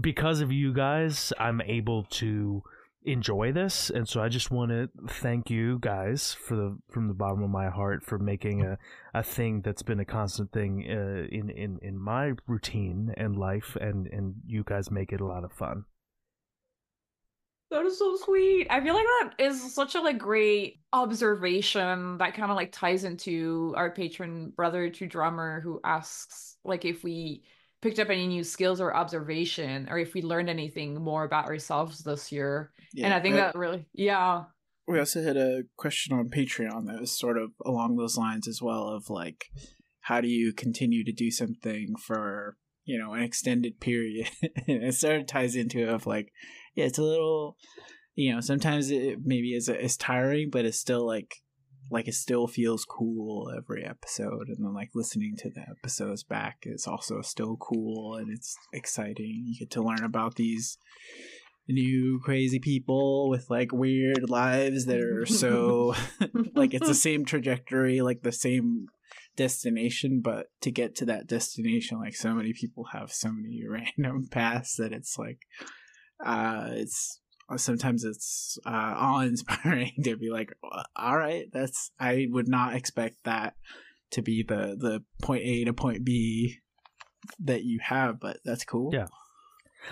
[0.00, 2.62] Because of you guys, I'm able to
[3.04, 7.14] enjoy this and so I just want to thank you guys for the from the
[7.14, 8.78] bottom of my heart for making a,
[9.12, 13.76] a thing that's been a constant thing uh, in in in my routine and life
[13.80, 15.84] and and you guys make it a lot of fun.
[17.70, 18.68] That is so sweet.
[18.70, 23.04] I feel like that is such a like great observation that kind of like ties
[23.04, 27.42] into our patron brother to drummer who asks like if we
[27.84, 32.02] picked up any new skills or observation or if we learned anything more about ourselves
[32.02, 32.72] this year.
[32.96, 34.44] and I think that really yeah.
[34.88, 38.60] we also had a question on Patreon that was sort of along those lines as
[38.62, 39.44] well of like
[40.00, 42.56] how do you continue to do something for
[42.86, 44.30] you know an extended period
[44.66, 46.32] and it sort of ties into it of like
[46.74, 47.58] yeah it's a little
[48.14, 51.42] you know sometimes it maybe is is tiring but it's still like
[51.90, 56.58] like it still feels cool every episode and then like listening to the episodes back
[56.62, 59.44] is also still cool and it's exciting.
[59.46, 60.78] You get to learn about these
[61.68, 65.94] new crazy people with like weird lives that are so
[66.54, 68.86] like it's the same trajectory like the same
[69.36, 74.28] destination but to get to that destination like so many people have so many random
[74.30, 75.38] paths that it's like
[76.24, 77.20] uh it's
[77.56, 80.52] sometimes it's uh awe-inspiring to be like
[80.96, 83.54] all right that's i would not expect that
[84.10, 86.56] to be the the point a to point b
[87.38, 89.06] that you have but that's cool Yeah.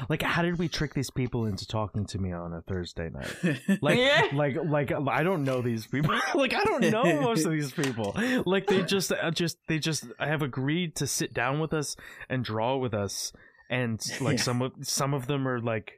[0.09, 3.61] Like, how did we trick these people into talking to me on a Thursday night?
[3.83, 4.23] Like, Yeah.
[4.33, 6.19] like, like, I don't know these people.
[6.35, 8.17] like, I don't know most of these people.
[8.47, 11.95] Like, they just, uh, just, they just have agreed to sit down with us
[12.31, 13.35] and draw with us,
[13.69, 14.43] and like Yeah.
[14.45, 15.93] some of some of them are like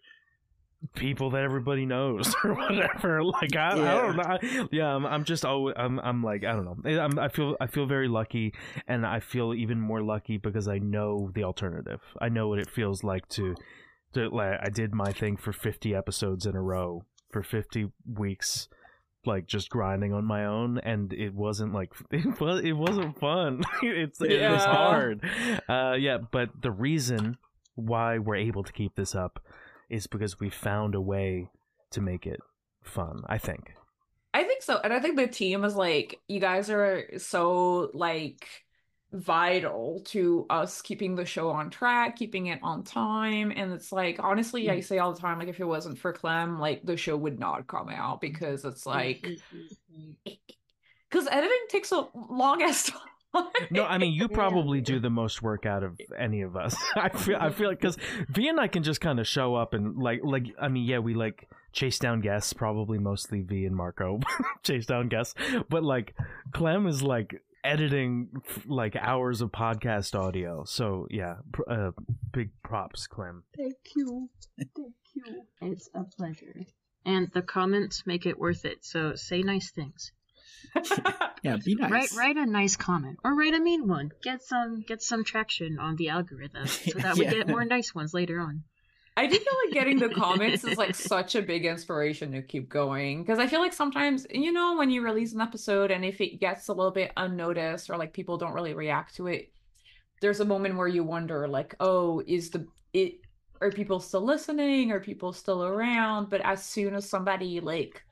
[0.95, 3.23] people that everybody knows or whatever.
[3.23, 4.69] Like, I, I don't know.
[4.71, 7.01] Yeah, I'm, I'm just, oh, I'm, I'm like, I don't know.
[7.01, 8.55] I'm, I feel, I feel very lucky,
[8.87, 12.01] and I feel even more lucky because I know the alternative.
[12.21, 13.55] I know what it feels like to
[14.15, 18.69] to like I did my thing for 50 episodes in a row for 50 weeks
[19.27, 23.63] like just grinding on my own and it wasn't like it was it wasn't fun
[23.83, 25.29] it's it was hard
[25.69, 27.37] uh yeah but the reason
[27.75, 29.43] why we're able to keep this up
[29.89, 31.49] is because we found a way
[31.91, 32.41] to make it
[32.83, 33.75] fun i think
[34.35, 34.81] I think so.
[34.83, 38.49] And I think the team is like, you guys are so like
[39.15, 43.53] vital to us keeping the show on track, keeping it on time.
[43.55, 44.83] And it's like, honestly, I mm-hmm.
[44.83, 47.69] say all the time, like, if it wasn't for Clem, like, the show would not
[47.69, 50.33] come out because it's like, mm-hmm, mm-hmm.
[51.11, 53.01] because editing takes a long ass time.
[53.71, 54.35] no i mean you Yeah.
[54.37, 57.81] probably do the most work out of any of us i feel i feel like
[57.81, 57.97] because
[58.29, 60.99] v and i can just kind of show up and like like i mean yeah
[60.99, 64.21] we like chase down guests probably mostly v and marco
[64.63, 65.35] chase down guests
[65.69, 66.15] but like
[66.53, 68.29] clem is like editing
[68.67, 71.91] like hours of podcast audio so yeah pr- uh,
[72.33, 74.29] big props clem Thank you.
[74.59, 74.71] Thank
[75.15, 75.43] you.
[75.63, 76.55] It's a pleasure.
[77.07, 80.13] And the comments make it worth it, so say nice things.
[81.43, 83.19] yeah be nice Write write a nice comment.
[83.25, 84.13] Or write a mean one.
[84.23, 88.15] Get some get some traction on the algorithm so that we get more nice ones
[88.15, 88.65] later on.
[89.17, 92.69] I do feel like getting the comments is like such a big inspiration to keep
[92.69, 96.21] going because I feel like sometimes you know when you release an episode and if
[96.21, 99.53] it gets a little bit unnoticed or like people don't really react to it,
[100.21, 103.21] there's a moment where you wonder like, oh, is the it
[103.61, 104.91] are people still listening?
[104.91, 106.29] Are people still around?
[106.29, 108.03] But as soon as somebody like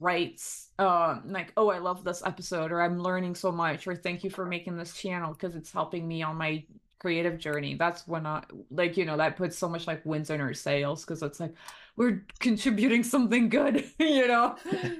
[0.00, 4.24] writes um like oh i love this episode or i'm learning so much or thank
[4.24, 6.64] you for making this channel because it's helping me on my
[7.02, 7.74] creative journey.
[7.74, 11.04] That's when i like you know that puts so much like wins in our sails
[11.04, 11.52] because it's like
[11.96, 14.56] we're contributing something good you know?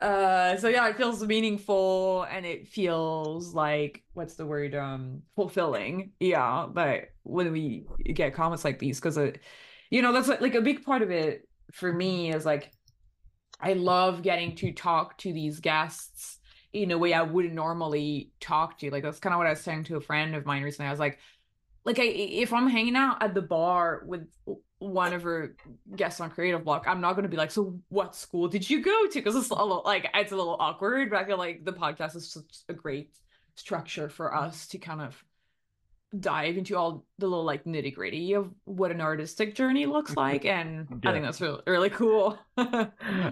[0.00, 6.12] Uh so yeah it feels meaningful and it feels like what's the word um fulfilling
[6.20, 7.84] yeah but when we
[8.14, 9.40] get comments like these because it
[9.90, 12.72] you know that's like, like a big part of it for me is like
[13.60, 16.38] I love getting to talk to these guests
[16.72, 18.90] in a way I wouldn't normally talk to.
[18.90, 20.88] Like that's kind of what I was saying to a friend of mine recently.
[20.88, 21.18] I was like,
[21.84, 24.28] like I, if I'm hanging out at the bar with
[24.78, 25.56] one of her
[25.96, 28.82] guests on Creative Block, I'm not going to be like, so what school did you
[28.82, 29.14] go to?
[29.14, 31.10] Because it's a little like it's a little awkward.
[31.10, 33.14] But I feel like the podcast is such a great
[33.56, 35.22] structure for us to kind of
[36.18, 40.44] dive into all the little like nitty gritty of what an artistic journey looks like
[40.44, 41.10] and yeah.
[41.10, 42.36] i think that's really, really cool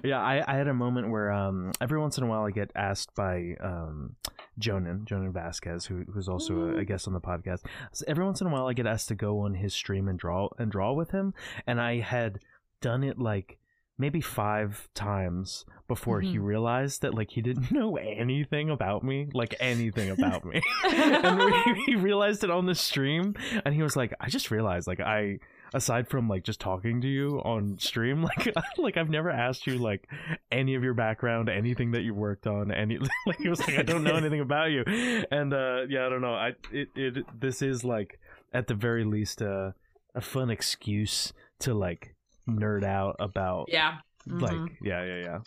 [0.04, 2.70] yeah I, I had a moment where um every once in a while i get
[2.76, 4.14] asked by um
[4.60, 6.76] jhonen jhonen vasquez who, who's also mm-hmm.
[6.76, 9.08] a, a, guest on the podcast so every once in a while i get asked
[9.08, 11.34] to go on his stream and draw and draw with him
[11.66, 12.38] and i had
[12.80, 13.58] done it like
[13.98, 16.32] maybe five times before mm-hmm.
[16.32, 20.60] he realized that like he didn't know anything about me like anything about me.
[20.84, 23.34] And we, he realized it on the stream
[23.64, 25.38] and he was like i just realized like i
[25.74, 29.78] aside from like just talking to you on stream like like i've never asked you
[29.78, 30.08] like
[30.50, 33.82] any of your background anything that you worked on any like he was like i
[33.82, 34.84] don't know anything about you.
[35.30, 36.34] And uh yeah i don't know.
[36.34, 38.18] I it, it this is like
[38.52, 39.72] at the very least uh,
[40.14, 42.14] a fun excuse to like
[42.48, 43.96] nerd out about yeah.
[44.26, 44.86] like mm-hmm.
[44.86, 45.38] yeah yeah yeah.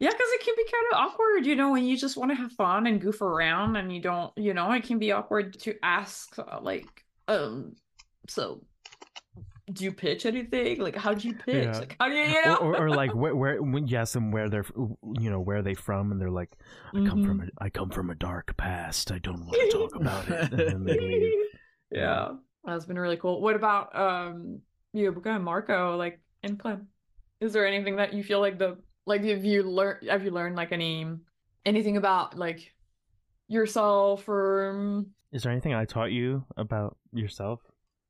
[0.00, 2.34] Yeah because it can be kind of awkward you know when you just want to
[2.34, 5.74] have fun and goof around and you don't you know it can be awkward to
[5.82, 7.74] ask uh, like um
[8.28, 8.62] so
[9.72, 10.80] do you pitch anything?
[10.80, 11.64] Like how do you pitch?
[11.64, 11.78] Yeah.
[11.78, 12.56] like how do you, you know?
[12.56, 15.58] or, or, or, like where, where when you ask them where they're you know where
[15.58, 16.50] are they from and they're like
[16.88, 17.26] i come mm-hmm.
[17.26, 19.12] from a i come from a dark past.
[19.12, 20.52] I don't want to talk about it.
[20.52, 21.32] And then they leave.
[21.90, 22.28] Yeah.
[22.64, 23.42] That's been really cool.
[23.42, 24.60] What about um
[24.92, 26.88] you and Marco, like in Clem?
[27.40, 30.56] Is there anything that you feel like the like have you learned have you learned
[30.56, 31.06] like any
[31.64, 32.72] anything about like
[33.48, 37.60] yourself or is there anything I taught you about yourself?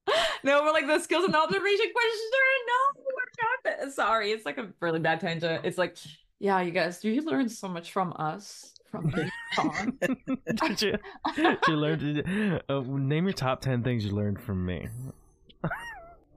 [0.44, 2.20] no, but like the skills and observation question.
[2.66, 5.64] No, sorry, it's like a really bad tangent.
[5.64, 5.96] It's like,
[6.40, 8.74] yeah, you guys, do you learn so much from us?
[8.90, 9.10] From
[10.54, 10.94] did you,
[11.36, 12.60] did you learn?
[12.68, 14.88] Uh, name your top ten things you learned from me.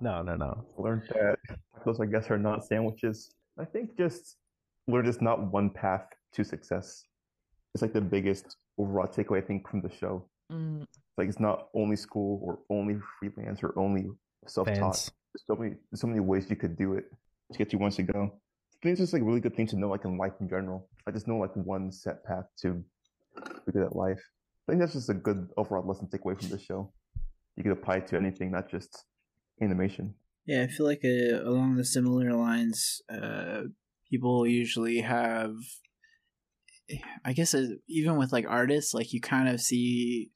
[0.02, 0.66] No, no, no.
[0.78, 1.38] Learned that
[1.78, 3.32] tacos, I guess, are not sandwiches.
[3.60, 4.38] I think just
[4.88, 7.04] learned it's not one path to success.
[7.74, 10.26] It's like the biggest overall takeaway, I think, from the show.
[10.52, 10.86] Mm.
[11.18, 14.08] Like it's not only school or only freelance or only
[14.48, 15.10] self-taught.
[15.34, 17.06] There's so many, so many ways you could do it
[17.52, 18.32] to get you once to go.
[18.34, 20.50] I think it's just like a really good thing to know, like in life in
[20.50, 20.90] general.
[21.08, 22.84] I just know like one set path to
[23.66, 24.22] be good at life.
[24.68, 26.92] I think that's just a good overall lesson to take away from the show.
[27.56, 29.06] You could apply it to anything, not just
[29.62, 30.16] animation.
[30.46, 33.62] Yeah, I feel like uh, along the similar lines, uh,
[34.10, 35.56] people usually have.
[37.24, 40.30] I guess uh, even with like artists, like you kind of see,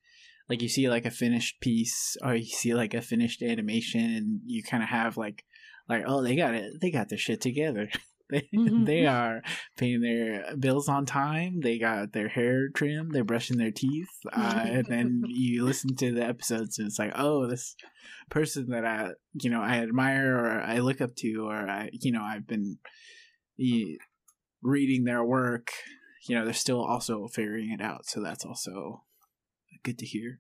[0.50, 4.40] like you see like a finished piece or you see like a finished animation, and
[4.46, 5.46] you kind of have like,
[5.88, 7.90] like oh they got it, they got their shit together.
[8.30, 8.86] They, mm-hmm.
[8.86, 9.42] they are
[9.78, 11.62] paying their bills on time.
[11.62, 13.12] They got their hair trimmed.
[13.14, 14.10] They're brushing their teeth.
[14.32, 17.76] Uh, and then you listen to the episodes, and it's like, oh, this
[18.30, 22.12] person that I, you know, I admire or I look up to, or I, you
[22.12, 22.78] know, I've been
[24.62, 25.72] reading their work.
[26.28, 28.06] You know, they're still also figuring it out.
[28.06, 29.04] So that's also
[29.84, 30.40] good to hear.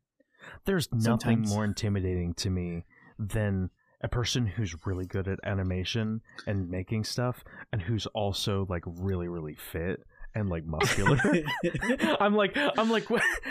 [0.65, 1.53] There's nothing Sometimes.
[1.53, 2.85] more intimidating to me
[3.17, 3.69] than
[4.01, 9.27] a person who's really good at animation and making stuff and who's also like really
[9.27, 10.01] really fit
[10.35, 11.17] and like muscular.
[12.19, 13.07] I'm like i'm like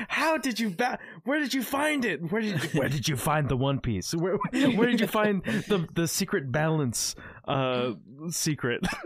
[0.09, 2.31] how did you ba- where did you find it?
[2.31, 4.15] Where did you, where did you find the one piece?
[4.15, 7.15] Where where did you find the the secret balance
[7.47, 7.93] uh
[8.31, 8.87] secret?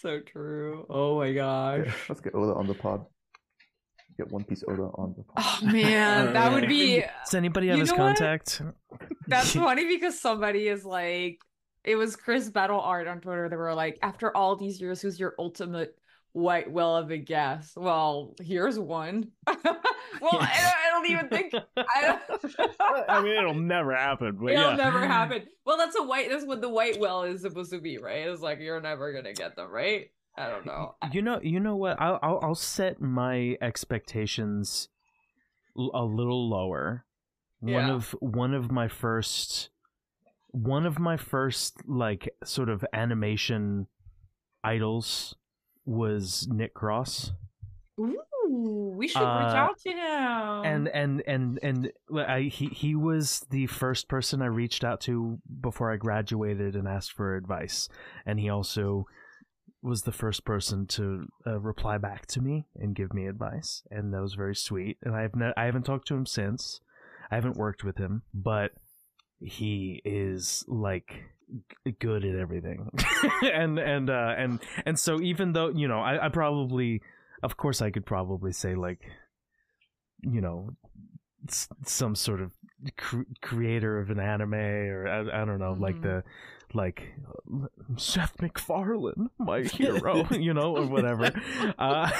[0.00, 0.86] So true.
[0.88, 1.86] Oh my gosh.
[1.86, 3.04] Yeah, let's get Oda on the pod
[4.18, 5.58] get One Piece Oda on the podcast.
[5.62, 7.04] Oh man, that would be.
[7.24, 8.60] Does anybody have his contact?
[9.26, 11.40] That's funny because somebody is like,
[11.84, 13.48] it was Chris Battle Art on Twitter.
[13.48, 15.96] They were like, after all these years, who's your ultimate
[16.32, 17.72] white whale of a guess.
[17.76, 19.28] Well, here's one.
[19.46, 21.54] well, I, don't, I, don't, even think.
[21.76, 23.04] I, don't...
[23.08, 24.36] I mean, it'll never happen.
[24.40, 24.76] But it'll yeah.
[24.76, 25.44] never happen.
[25.64, 26.28] Well, that's a white.
[26.28, 28.26] That's what the white whale is supposed to be, right?
[28.26, 30.10] It's like you're never gonna get them, right?
[30.38, 30.94] I don't know.
[31.12, 32.00] You know, you know what?
[32.00, 34.88] I'll I'll, I'll set my expectations
[35.76, 37.04] a little lower.
[37.60, 37.74] Yeah.
[37.74, 39.70] One of one of my first
[40.50, 43.88] one of my first like sort of animation
[44.62, 45.34] idols
[45.84, 47.32] was Nick Cross.
[47.98, 50.64] Ooh, we should uh, reach out to him.
[50.64, 55.38] And and and and I, he he was the first person I reached out to
[55.60, 57.88] before I graduated and asked for advice,
[58.24, 59.06] and he also
[59.82, 64.12] was the first person to uh, reply back to me and give me advice, and
[64.12, 64.98] that was very sweet.
[65.02, 66.80] And I've ne- I haven't talked to him since.
[67.30, 68.72] I haven't worked with him, but
[69.40, 71.22] he is like
[71.98, 72.90] good at everything
[73.42, 77.00] and and uh and and so even though you know I, I probably
[77.42, 79.00] of course i could probably say like
[80.20, 80.70] you know
[81.86, 82.52] some sort of
[82.96, 85.82] cr- creator of an anime or I, I don't know mm-hmm.
[85.82, 86.22] like the
[86.74, 87.14] like
[87.96, 91.30] Seth MacFarlane, my hero, you know, or whatever.
[91.78, 92.10] Uh,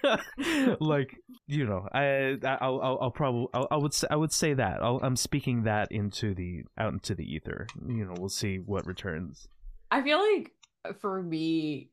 [0.80, 1.16] like
[1.46, 4.82] you know, I I'll I'll, I'll probably I'll, I would say, I would say that
[4.82, 7.66] i am speaking that into the out into the ether.
[7.86, 9.48] You know, we'll see what returns.
[9.90, 10.52] I feel like
[11.00, 11.90] for me,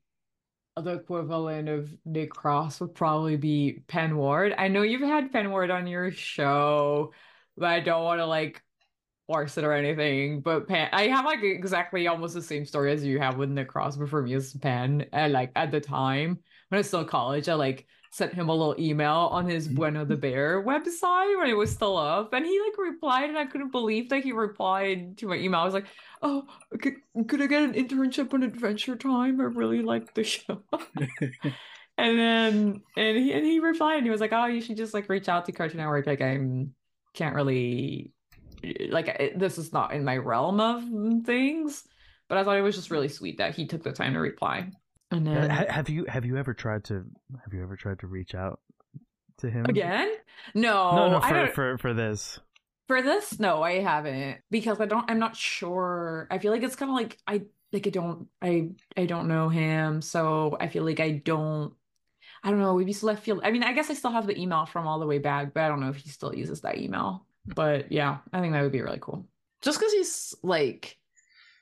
[0.76, 4.54] the equivalent of Nick Cross would probably be Pen Ward.
[4.58, 7.14] I know you've had Pen Ward on your show,
[7.58, 8.62] but I don't want to like
[9.28, 10.41] force it or anything.
[10.41, 13.70] But Pan, I have like exactly almost the same story as you have with Nick
[13.70, 15.06] Cross, but for me as Pan.
[15.14, 16.40] And like at the time
[16.70, 19.66] when I was still in college, I like sent him a little email on his
[19.66, 19.76] mm-hmm.
[19.76, 23.45] Bueno the Bear website when it was still up, and he like replied, and I
[23.45, 25.62] couldn't believe that he replied to my email.
[25.62, 25.88] I was like,
[26.22, 26.44] "Oh,
[26.80, 26.95] could,
[27.28, 29.41] could I get an internship on Adventure Time?
[29.41, 30.62] I really like the show."
[31.98, 34.94] and then and he and he replied, and he was like, "Oh, you should just
[34.94, 36.06] like reach out to Cartoon Network.
[36.06, 36.76] Like I'm
[37.14, 38.12] can't really
[38.90, 40.84] like it, this is not in my realm of
[41.26, 41.84] things."
[42.30, 44.72] But I thought it was just really sweet that he took the time to reply.
[45.11, 47.06] And then have you have you ever tried to
[47.44, 48.60] have you ever tried to reach out
[49.38, 50.11] to him again?
[50.56, 51.22] No, no, no.
[51.22, 52.40] For for for this,
[52.88, 55.10] for this, no, I haven't because I don't.
[55.10, 56.27] I'm not sure.
[56.31, 59.49] I feel like it's kind of like I like I don't I I don't know
[59.49, 61.73] him, so I feel like I don't.
[62.44, 62.73] I don't know.
[62.73, 63.41] We still left field.
[63.44, 65.64] I mean, I guess I still have the email from all the way back, but
[65.64, 67.26] I don't know if he still uses that email.
[67.45, 69.28] But yeah, I think that would be really cool.
[69.61, 70.98] Just because he's like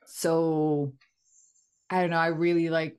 [0.06, 0.94] so
[1.90, 2.18] I don't know.
[2.18, 2.98] I really like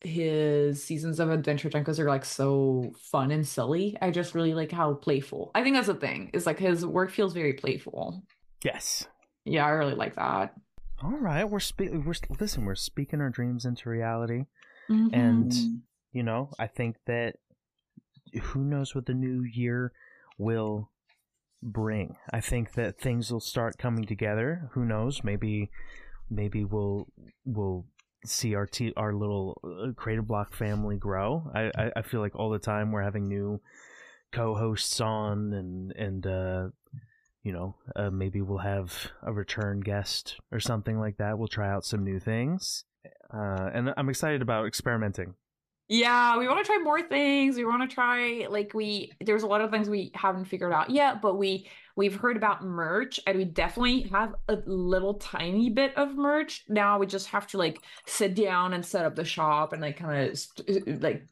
[0.00, 3.96] his seasons of Adventure because they're like so fun and silly.
[4.00, 5.50] I just really like how playful.
[5.54, 6.30] I think that's the thing.
[6.32, 8.22] Is like his work feels very playful.
[8.64, 9.06] Yes.
[9.44, 10.54] Yeah, I really like that.
[11.02, 12.04] All right, we're speaking.
[12.04, 12.64] We're listen.
[12.64, 14.46] We're speaking our dreams into reality,
[14.90, 15.14] mm-hmm.
[15.14, 15.54] and
[16.12, 17.36] you know, I think that
[18.42, 19.92] who knows what the new year
[20.38, 20.90] will
[21.62, 22.16] bring.
[22.32, 24.70] I think that things will start coming together.
[24.72, 25.22] Who knows?
[25.24, 25.70] Maybe,
[26.30, 27.08] maybe we'll
[27.44, 27.86] we'll
[28.24, 31.50] see our t- our little uh, creative block family grow.
[31.54, 33.60] I, I, I feel like all the time we're having new
[34.32, 36.68] co-hosts on, and and uh,
[37.42, 41.38] you know uh, maybe we'll have a return guest or something like that.
[41.38, 42.84] We'll try out some new things,
[43.32, 45.34] uh, and I'm excited about experimenting.
[45.90, 47.56] Yeah, we want to try more things.
[47.56, 50.90] We want to try like we there's a lot of things we haven't figured out
[50.90, 51.66] yet, but we
[51.96, 56.64] we've heard about merch and we definitely have a little tiny bit of merch.
[56.68, 59.96] Now we just have to like sit down and set up the shop and like
[59.96, 61.26] kind of st- like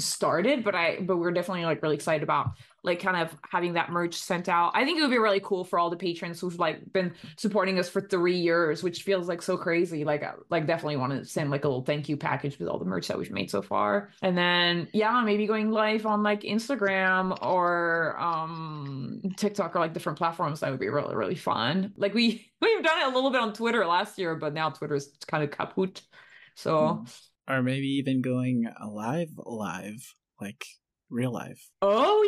[0.00, 2.52] started, but I but we're definitely like really excited about
[2.82, 4.72] like kind of having that merch sent out.
[4.74, 7.78] I think it would be really cool for all the patrons who've like been supporting
[7.78, 10.04] us for three years, which feels like so crazy.
[10.04, 12.78] Like, uh, like definitely want to send like a little thank you package with all
[12.78, 14.10] the merch that we've made so far.
[14.22, 20.18] And then yeah, maybe going live on like Instagram or um TikTok or like different
[20.18, 20.60] platforms.
[20.60, 21.92] That would be really really fun.
[21.96, 25.10] Like we we've done it a little bit on Twitter last year, but now Twitter's
[25.26, 26.02] kind of kaput.
[26.54, 27.04] So.
[27.50, 30.64] Or maybe even going live live like
[31.10, 31.68] real life.
[31.82, 32.22] Oh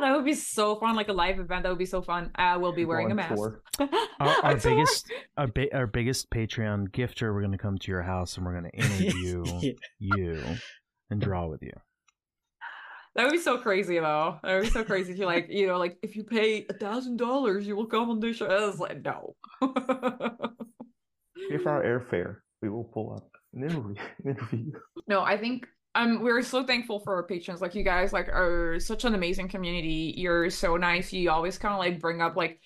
[0.00, 0.96] yeah, that would be so fun.
[0.96, 2.30] Like a live event, that would be so fun.
[2.34, 3.38] I will be wearing a mask.
[3.78, 8.00] our, our biggest, our, ba- our biggest Patreon gifter, we're going to come to your
[8.00, 9.72] house and we're going to interview yeah.
[9.98, 10.42] you
[11.10, 11.72] and draw with you.
[13.14, 14.38] That would be so crazy though.
[14.42, 16.72] That would be so crazy if you like, you know, like if you pay a
[16.72, 18.46] thousand dollars, you will come on the show.
[18.46, 19.34] I was like, no.
[21.50, 23.94] if our airfare, we will pull up interview,
[24.24, 24.72] interview.
[25.06, 28.78] No, I think um we're so thankful for our patrons like you guys like are
[28.78, 32.60] such an amazing community you're so nice you always kind of like bring up like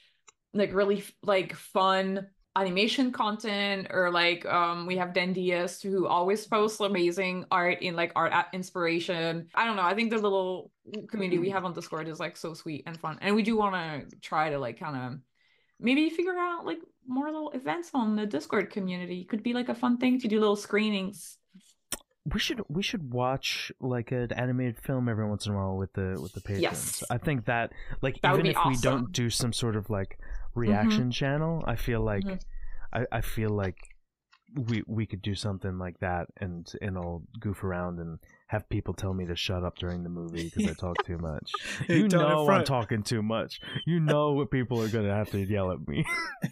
[0.52, 2.26] like really like fun
[2.56, 7.96] animation content or like um we have Dan Diaz who always posts amazing art in
[7.96, 9.48] like art inspiration.
[9.54, 9.82] I don't know.
[9.82, 10.70] I think the little
[11.08, 13.18] community we have on Discord is like so sweet and fun.
[13.22, 15.18] And we do want to try to like kind of
[15.82, 19.24] maybe figure out like more little events on the Discord community.
[19.24, 21.38] Could be like a fun thing to do little screenings.
[22.24, 25.92] We should we should watch like an animated film every once in a while with
[25.94, 26.62] the with the patrons.
[26.62, 27.04] Yes.
[27.10, 30.18] I think that like That even if we don't do some sort of like
[30.54, 32.40] reaction channel, I feel like Mhm.
[32.92, 33.76] I, I feel like
[34.54, 38.18] we we could do something like that and and I'll goof around and
[38.52, 41.50] have people tell me to shut up during the movie because I talk too much.
[41.86, 43.60] Hey, You know I'm talking too much.
[43.86, 46.04] You know what people are gonna have to yell at me.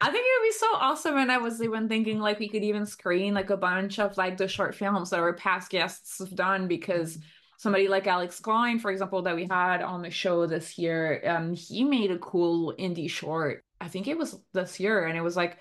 [0.00, 1.16] I think it would be so awesome.
[1.16, 4.36] And I was even thinking like we could even screen like a bunch of like
[4.36, 7.18] the short films that our past guests have done because
[7.56, 11.54] somebody like Alex Klein, for example, that we had on the show this year, um,
[11.54, 13.64] he made a cool indie short.
[13.80, 15.56] I think it was this year, and it was like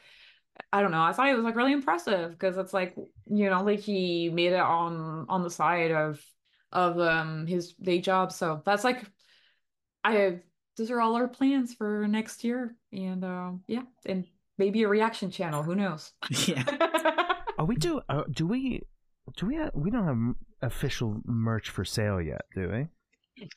[0.71, 1.01] I don't know.
[1.01, 2.95] I thought it was like really impressive because it's like
[3.27, 6.21] you know like he made it on on the side of
[6.71, 8.31] of um his day job.
[8.31, 9.03] So that's like
[10.03, 10.39] I
[10.77, 14.25] those are all our plans for next year, and uh, yeah, and
[14.57, 15.63] maybe a reaction channel.
[15.63, 16.11] Who knows?
[16.47, 16.63] yeah.
[17.57, 18.81] Are we do uh, do we
[19.37, 22.87] do we have, we don't have official merch for sale yet, do we?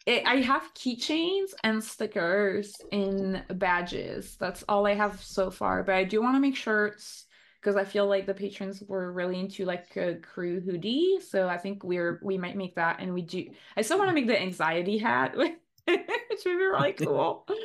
[0.06, 4.36] I I have keychains and stickers and badges.
[4.38, 5.82] That's all I have so far.
[5.82, 7.26] But I do want to make shirts
[7.60, 11.18] because I feel like the patrons were really into like a crew hoodie.
[11.20, 13.00] So I think we're we might make that.
[13.00, 13.50] And we do.
[13.76, 15.50] I still want to make the anxiety hat, which
[15.86, 17.46] would be really cool.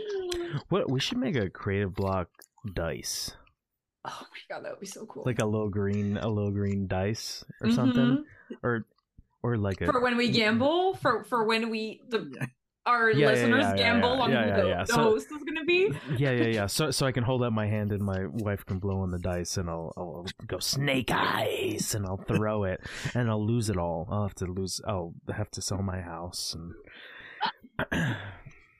[0.69, 2.29] What we should make a creative block
[2.75, 3.35] dice,
[4.05, 5.23] Oh my god, that would be so cool.
[5.25, 8.53] like a little green, a little green dice or something, mm-hmm.
[8.61, 8.85] or
[9.43, 12.33] or like a for when we gamble for for when we the
[12.85, 16.31] our Yeah, listeners yeah, yeah, gamble on who the, So- host is gonna be yeah,
[16.31, 16.65] yeah, yeah.
[16.67, 19.19] So so I can hold out my hand and my wife can blow on the
[19.19, 22.81] dice and I'll I'll go snake eyes and I'll throw it
[23.13, 24.07] and I'll lose it all.
[24.11, 24.81] I'll have to lose.
[24.87, 26.73] I'll have to sell my house and.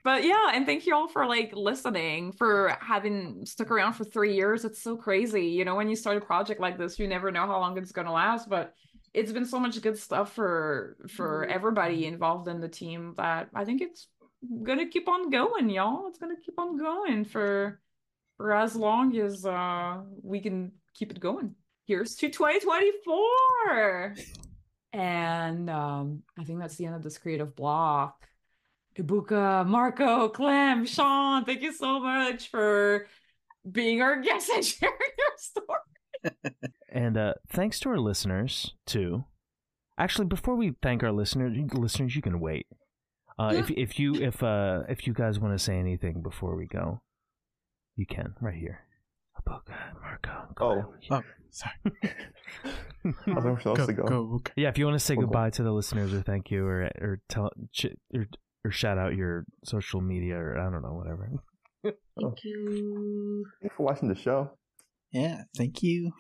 [0.04, 4.36] but yeah and thank you all for like listening for having stuck around for three
[4.36, 7.32] years it's so crazy you know when you start a project like this you never
[7.32, 8.74] know how long it's gonna last but
[9.14, 13.64] it's been so much good stuff for for everybody involved in the team that i
[13.64, 14.08] think it's
[14.64, 16.08] gonna keep on going y'all.
[16.08, 17.80] It's gonna keep on going for
[18.38, 21.56] for as long as uh we can keep it going.
[21.86, 24.16] Here's to 2024
[24.94, 28.28] and um i think that's the end of this creative block.
[28.98, 33.08] Ebuka, Marco, Clem, Sean, thank you so much for
[33.70, 35.80] being our guest and sharing your story.
[36.94, 39.26] And uh, thanks to our listeners too.
[39.98, 42.68] Actually, before we thank our listeners, listeners, you can wait.
[43.40, 46.68] Uh, if if you if uh if you guys want to say anything before we
[46.68, 47.02] go,
[47.96, 48.82] you can right here.
[49.42, 50.54] Ebuka, Marco.
[50.62, 50.94] Oh.
[51.10, 51.74] Oh, sorry.
[53.04, 54.04] I don't know where to go.
[54.06, 54.42] go.
[54.56, 55.28] Yeah, if you want to say Cool, cool.
[55.32, 58.28] goodbye to the listeners or thank you or or tell ch- or,
[58.64, 61.32] or shout out your social media or I don't know whatever.
[61.84, 63.46] Thank you.
[63.62, 64.52] Thanks for watching the show.
[65.12, 66.12] Yeah, thank you.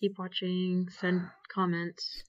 [0.00, 0.88] Keep watching.
[0.90, 1.22] Send
[1.52, 2.22] comments.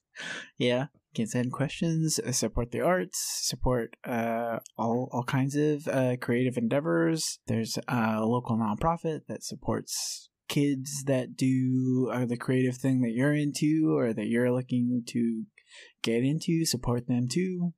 [0.57, 5.87] Yeah, you can send questions, uh, support the arts, support uh, all all kinds of
[5.87, 7.39] uh, creative endeavors.
[7.47, 13.33] There's a local nonprofit that supports kids that do uh, the creative thing that you're
[13.33, 15.43] into or that you're looking to
[16.01, 16.65] get into.
[16.65, 17.73] Support them too,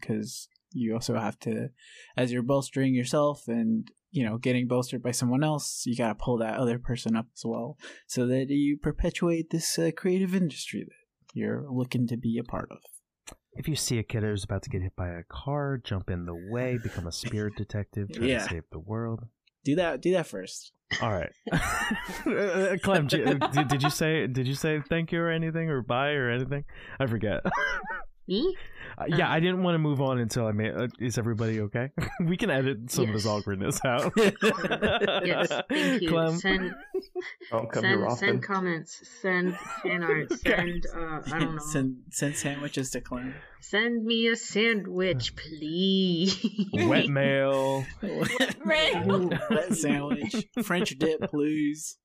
[0.00, 1.68] because you also have to,
[2.16, 6.14] as you're bolstering yourself and you know getting bolstered by someone else, you got to
[6.14, 7.76] pull that other person up as well,
[8.06, 10.94] so that you perpetuate this uh, creative industry that
[11.38, 12.78] you're looking to be a part of.
[13.54, 16.24] If you see a kid who's about to get hit by a car, jump in
[16.24, 18.38] the way, become a spirit detective, try Yeah.
[18.44, 19.24] to save the world.
[19.64, 20.00] Do that.
[20.00, 20.72] Do that first.
[21.00, 21.30] All right,
[22.26, 26.10] Uh, Clem, did, did you say did you say thank you or anything or bye
[26.10, 26.64] or anything?
[26.98, 27.42] I forget.
[28.26, 28.56] Me?
[28.98, 30.74] Uh, yeah, I didn't want to move on until I made.
[30.74, 31.90] Uh, is everybody okay?
[32.24, 34.12] we can edit some of this awkwardness out.
[35.22, 35.52] Yes.
[35.68, 36.08] Thank you.
[36.08, 36.36] Clem.
[36.38, 36.74] Send
[37.52, 39.02] I don't come send send comments.
[39.20, 40.32] Send fan art.
[40.32, 40.56] Okay.
[40.56, 41.62] Send uh I don't know.
[41.62, 43.34] send send sandwiches to Clem.
[43.60, 46.44] Send me a sandwich, please.
[46.72, 47.84] Wet mail.
[48.64, 50.46] Wet sandwich.
[50.62, 51.98] French dip, please.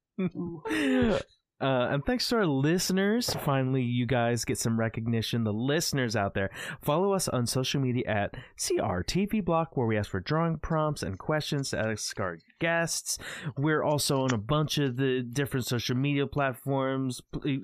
[1.61, 5.45] Uh, and thanks to our listeners, finally, you guys get some recognition.
[5.45, 6.49] The listeners out there,
[6.81, 11.17] follow us on social media at CRTV Block, where we ask for drawing prompts and
[11.17, 13.19] questions to ask our guests.
[13.55, 17.21] We're also on a bunch of the different social media platforms.
[17.45, 17.57] Eh,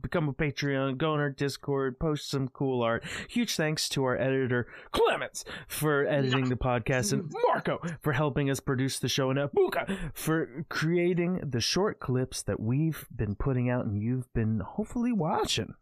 [0.00, 3.04] become a Patreon, go on our Discord, post some cool art.
[3.28, 8.60] Huge thanks to our editor, Clemence, for editing the podcast, and Marco for helping us
[8.60, 13.86] produce the show, and Ebuka for creating the short clips that we've been putting out
[13.86, 15.74] and you've been hopefully watching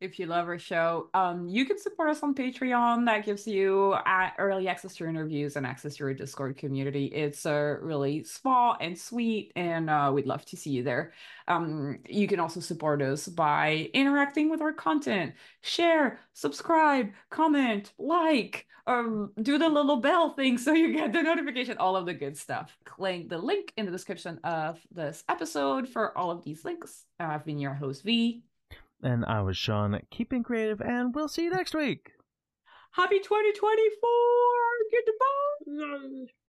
[0.00, 3.04] if you love our show, um, you can support us on Patreon.
[3.04, 7.06] That gives you uh, early access to interviews and access to our Discord community.
[7.06, 11.12] It's uh, really small and sweet, and uh, we'd love to see you there.
[11.48, 18.66] Um, you can also support us by interacting with our content, share, subscribe, comment, like,
[18.86, 22.36] um, do the little bell thing so you get the notification, all of the good
[22.36, 22.76] stuff.
[22.84, 27.04] Click the link in the description of this episode for all of these links.
[27.18, 28.42] I've been your host, Vee.
[29.02, 32.12] And I was Sean, keeping creative, and we'll see you next week.
[32.92, 34.10] Happy 2024!
[35.66, 36.32] Goodbye!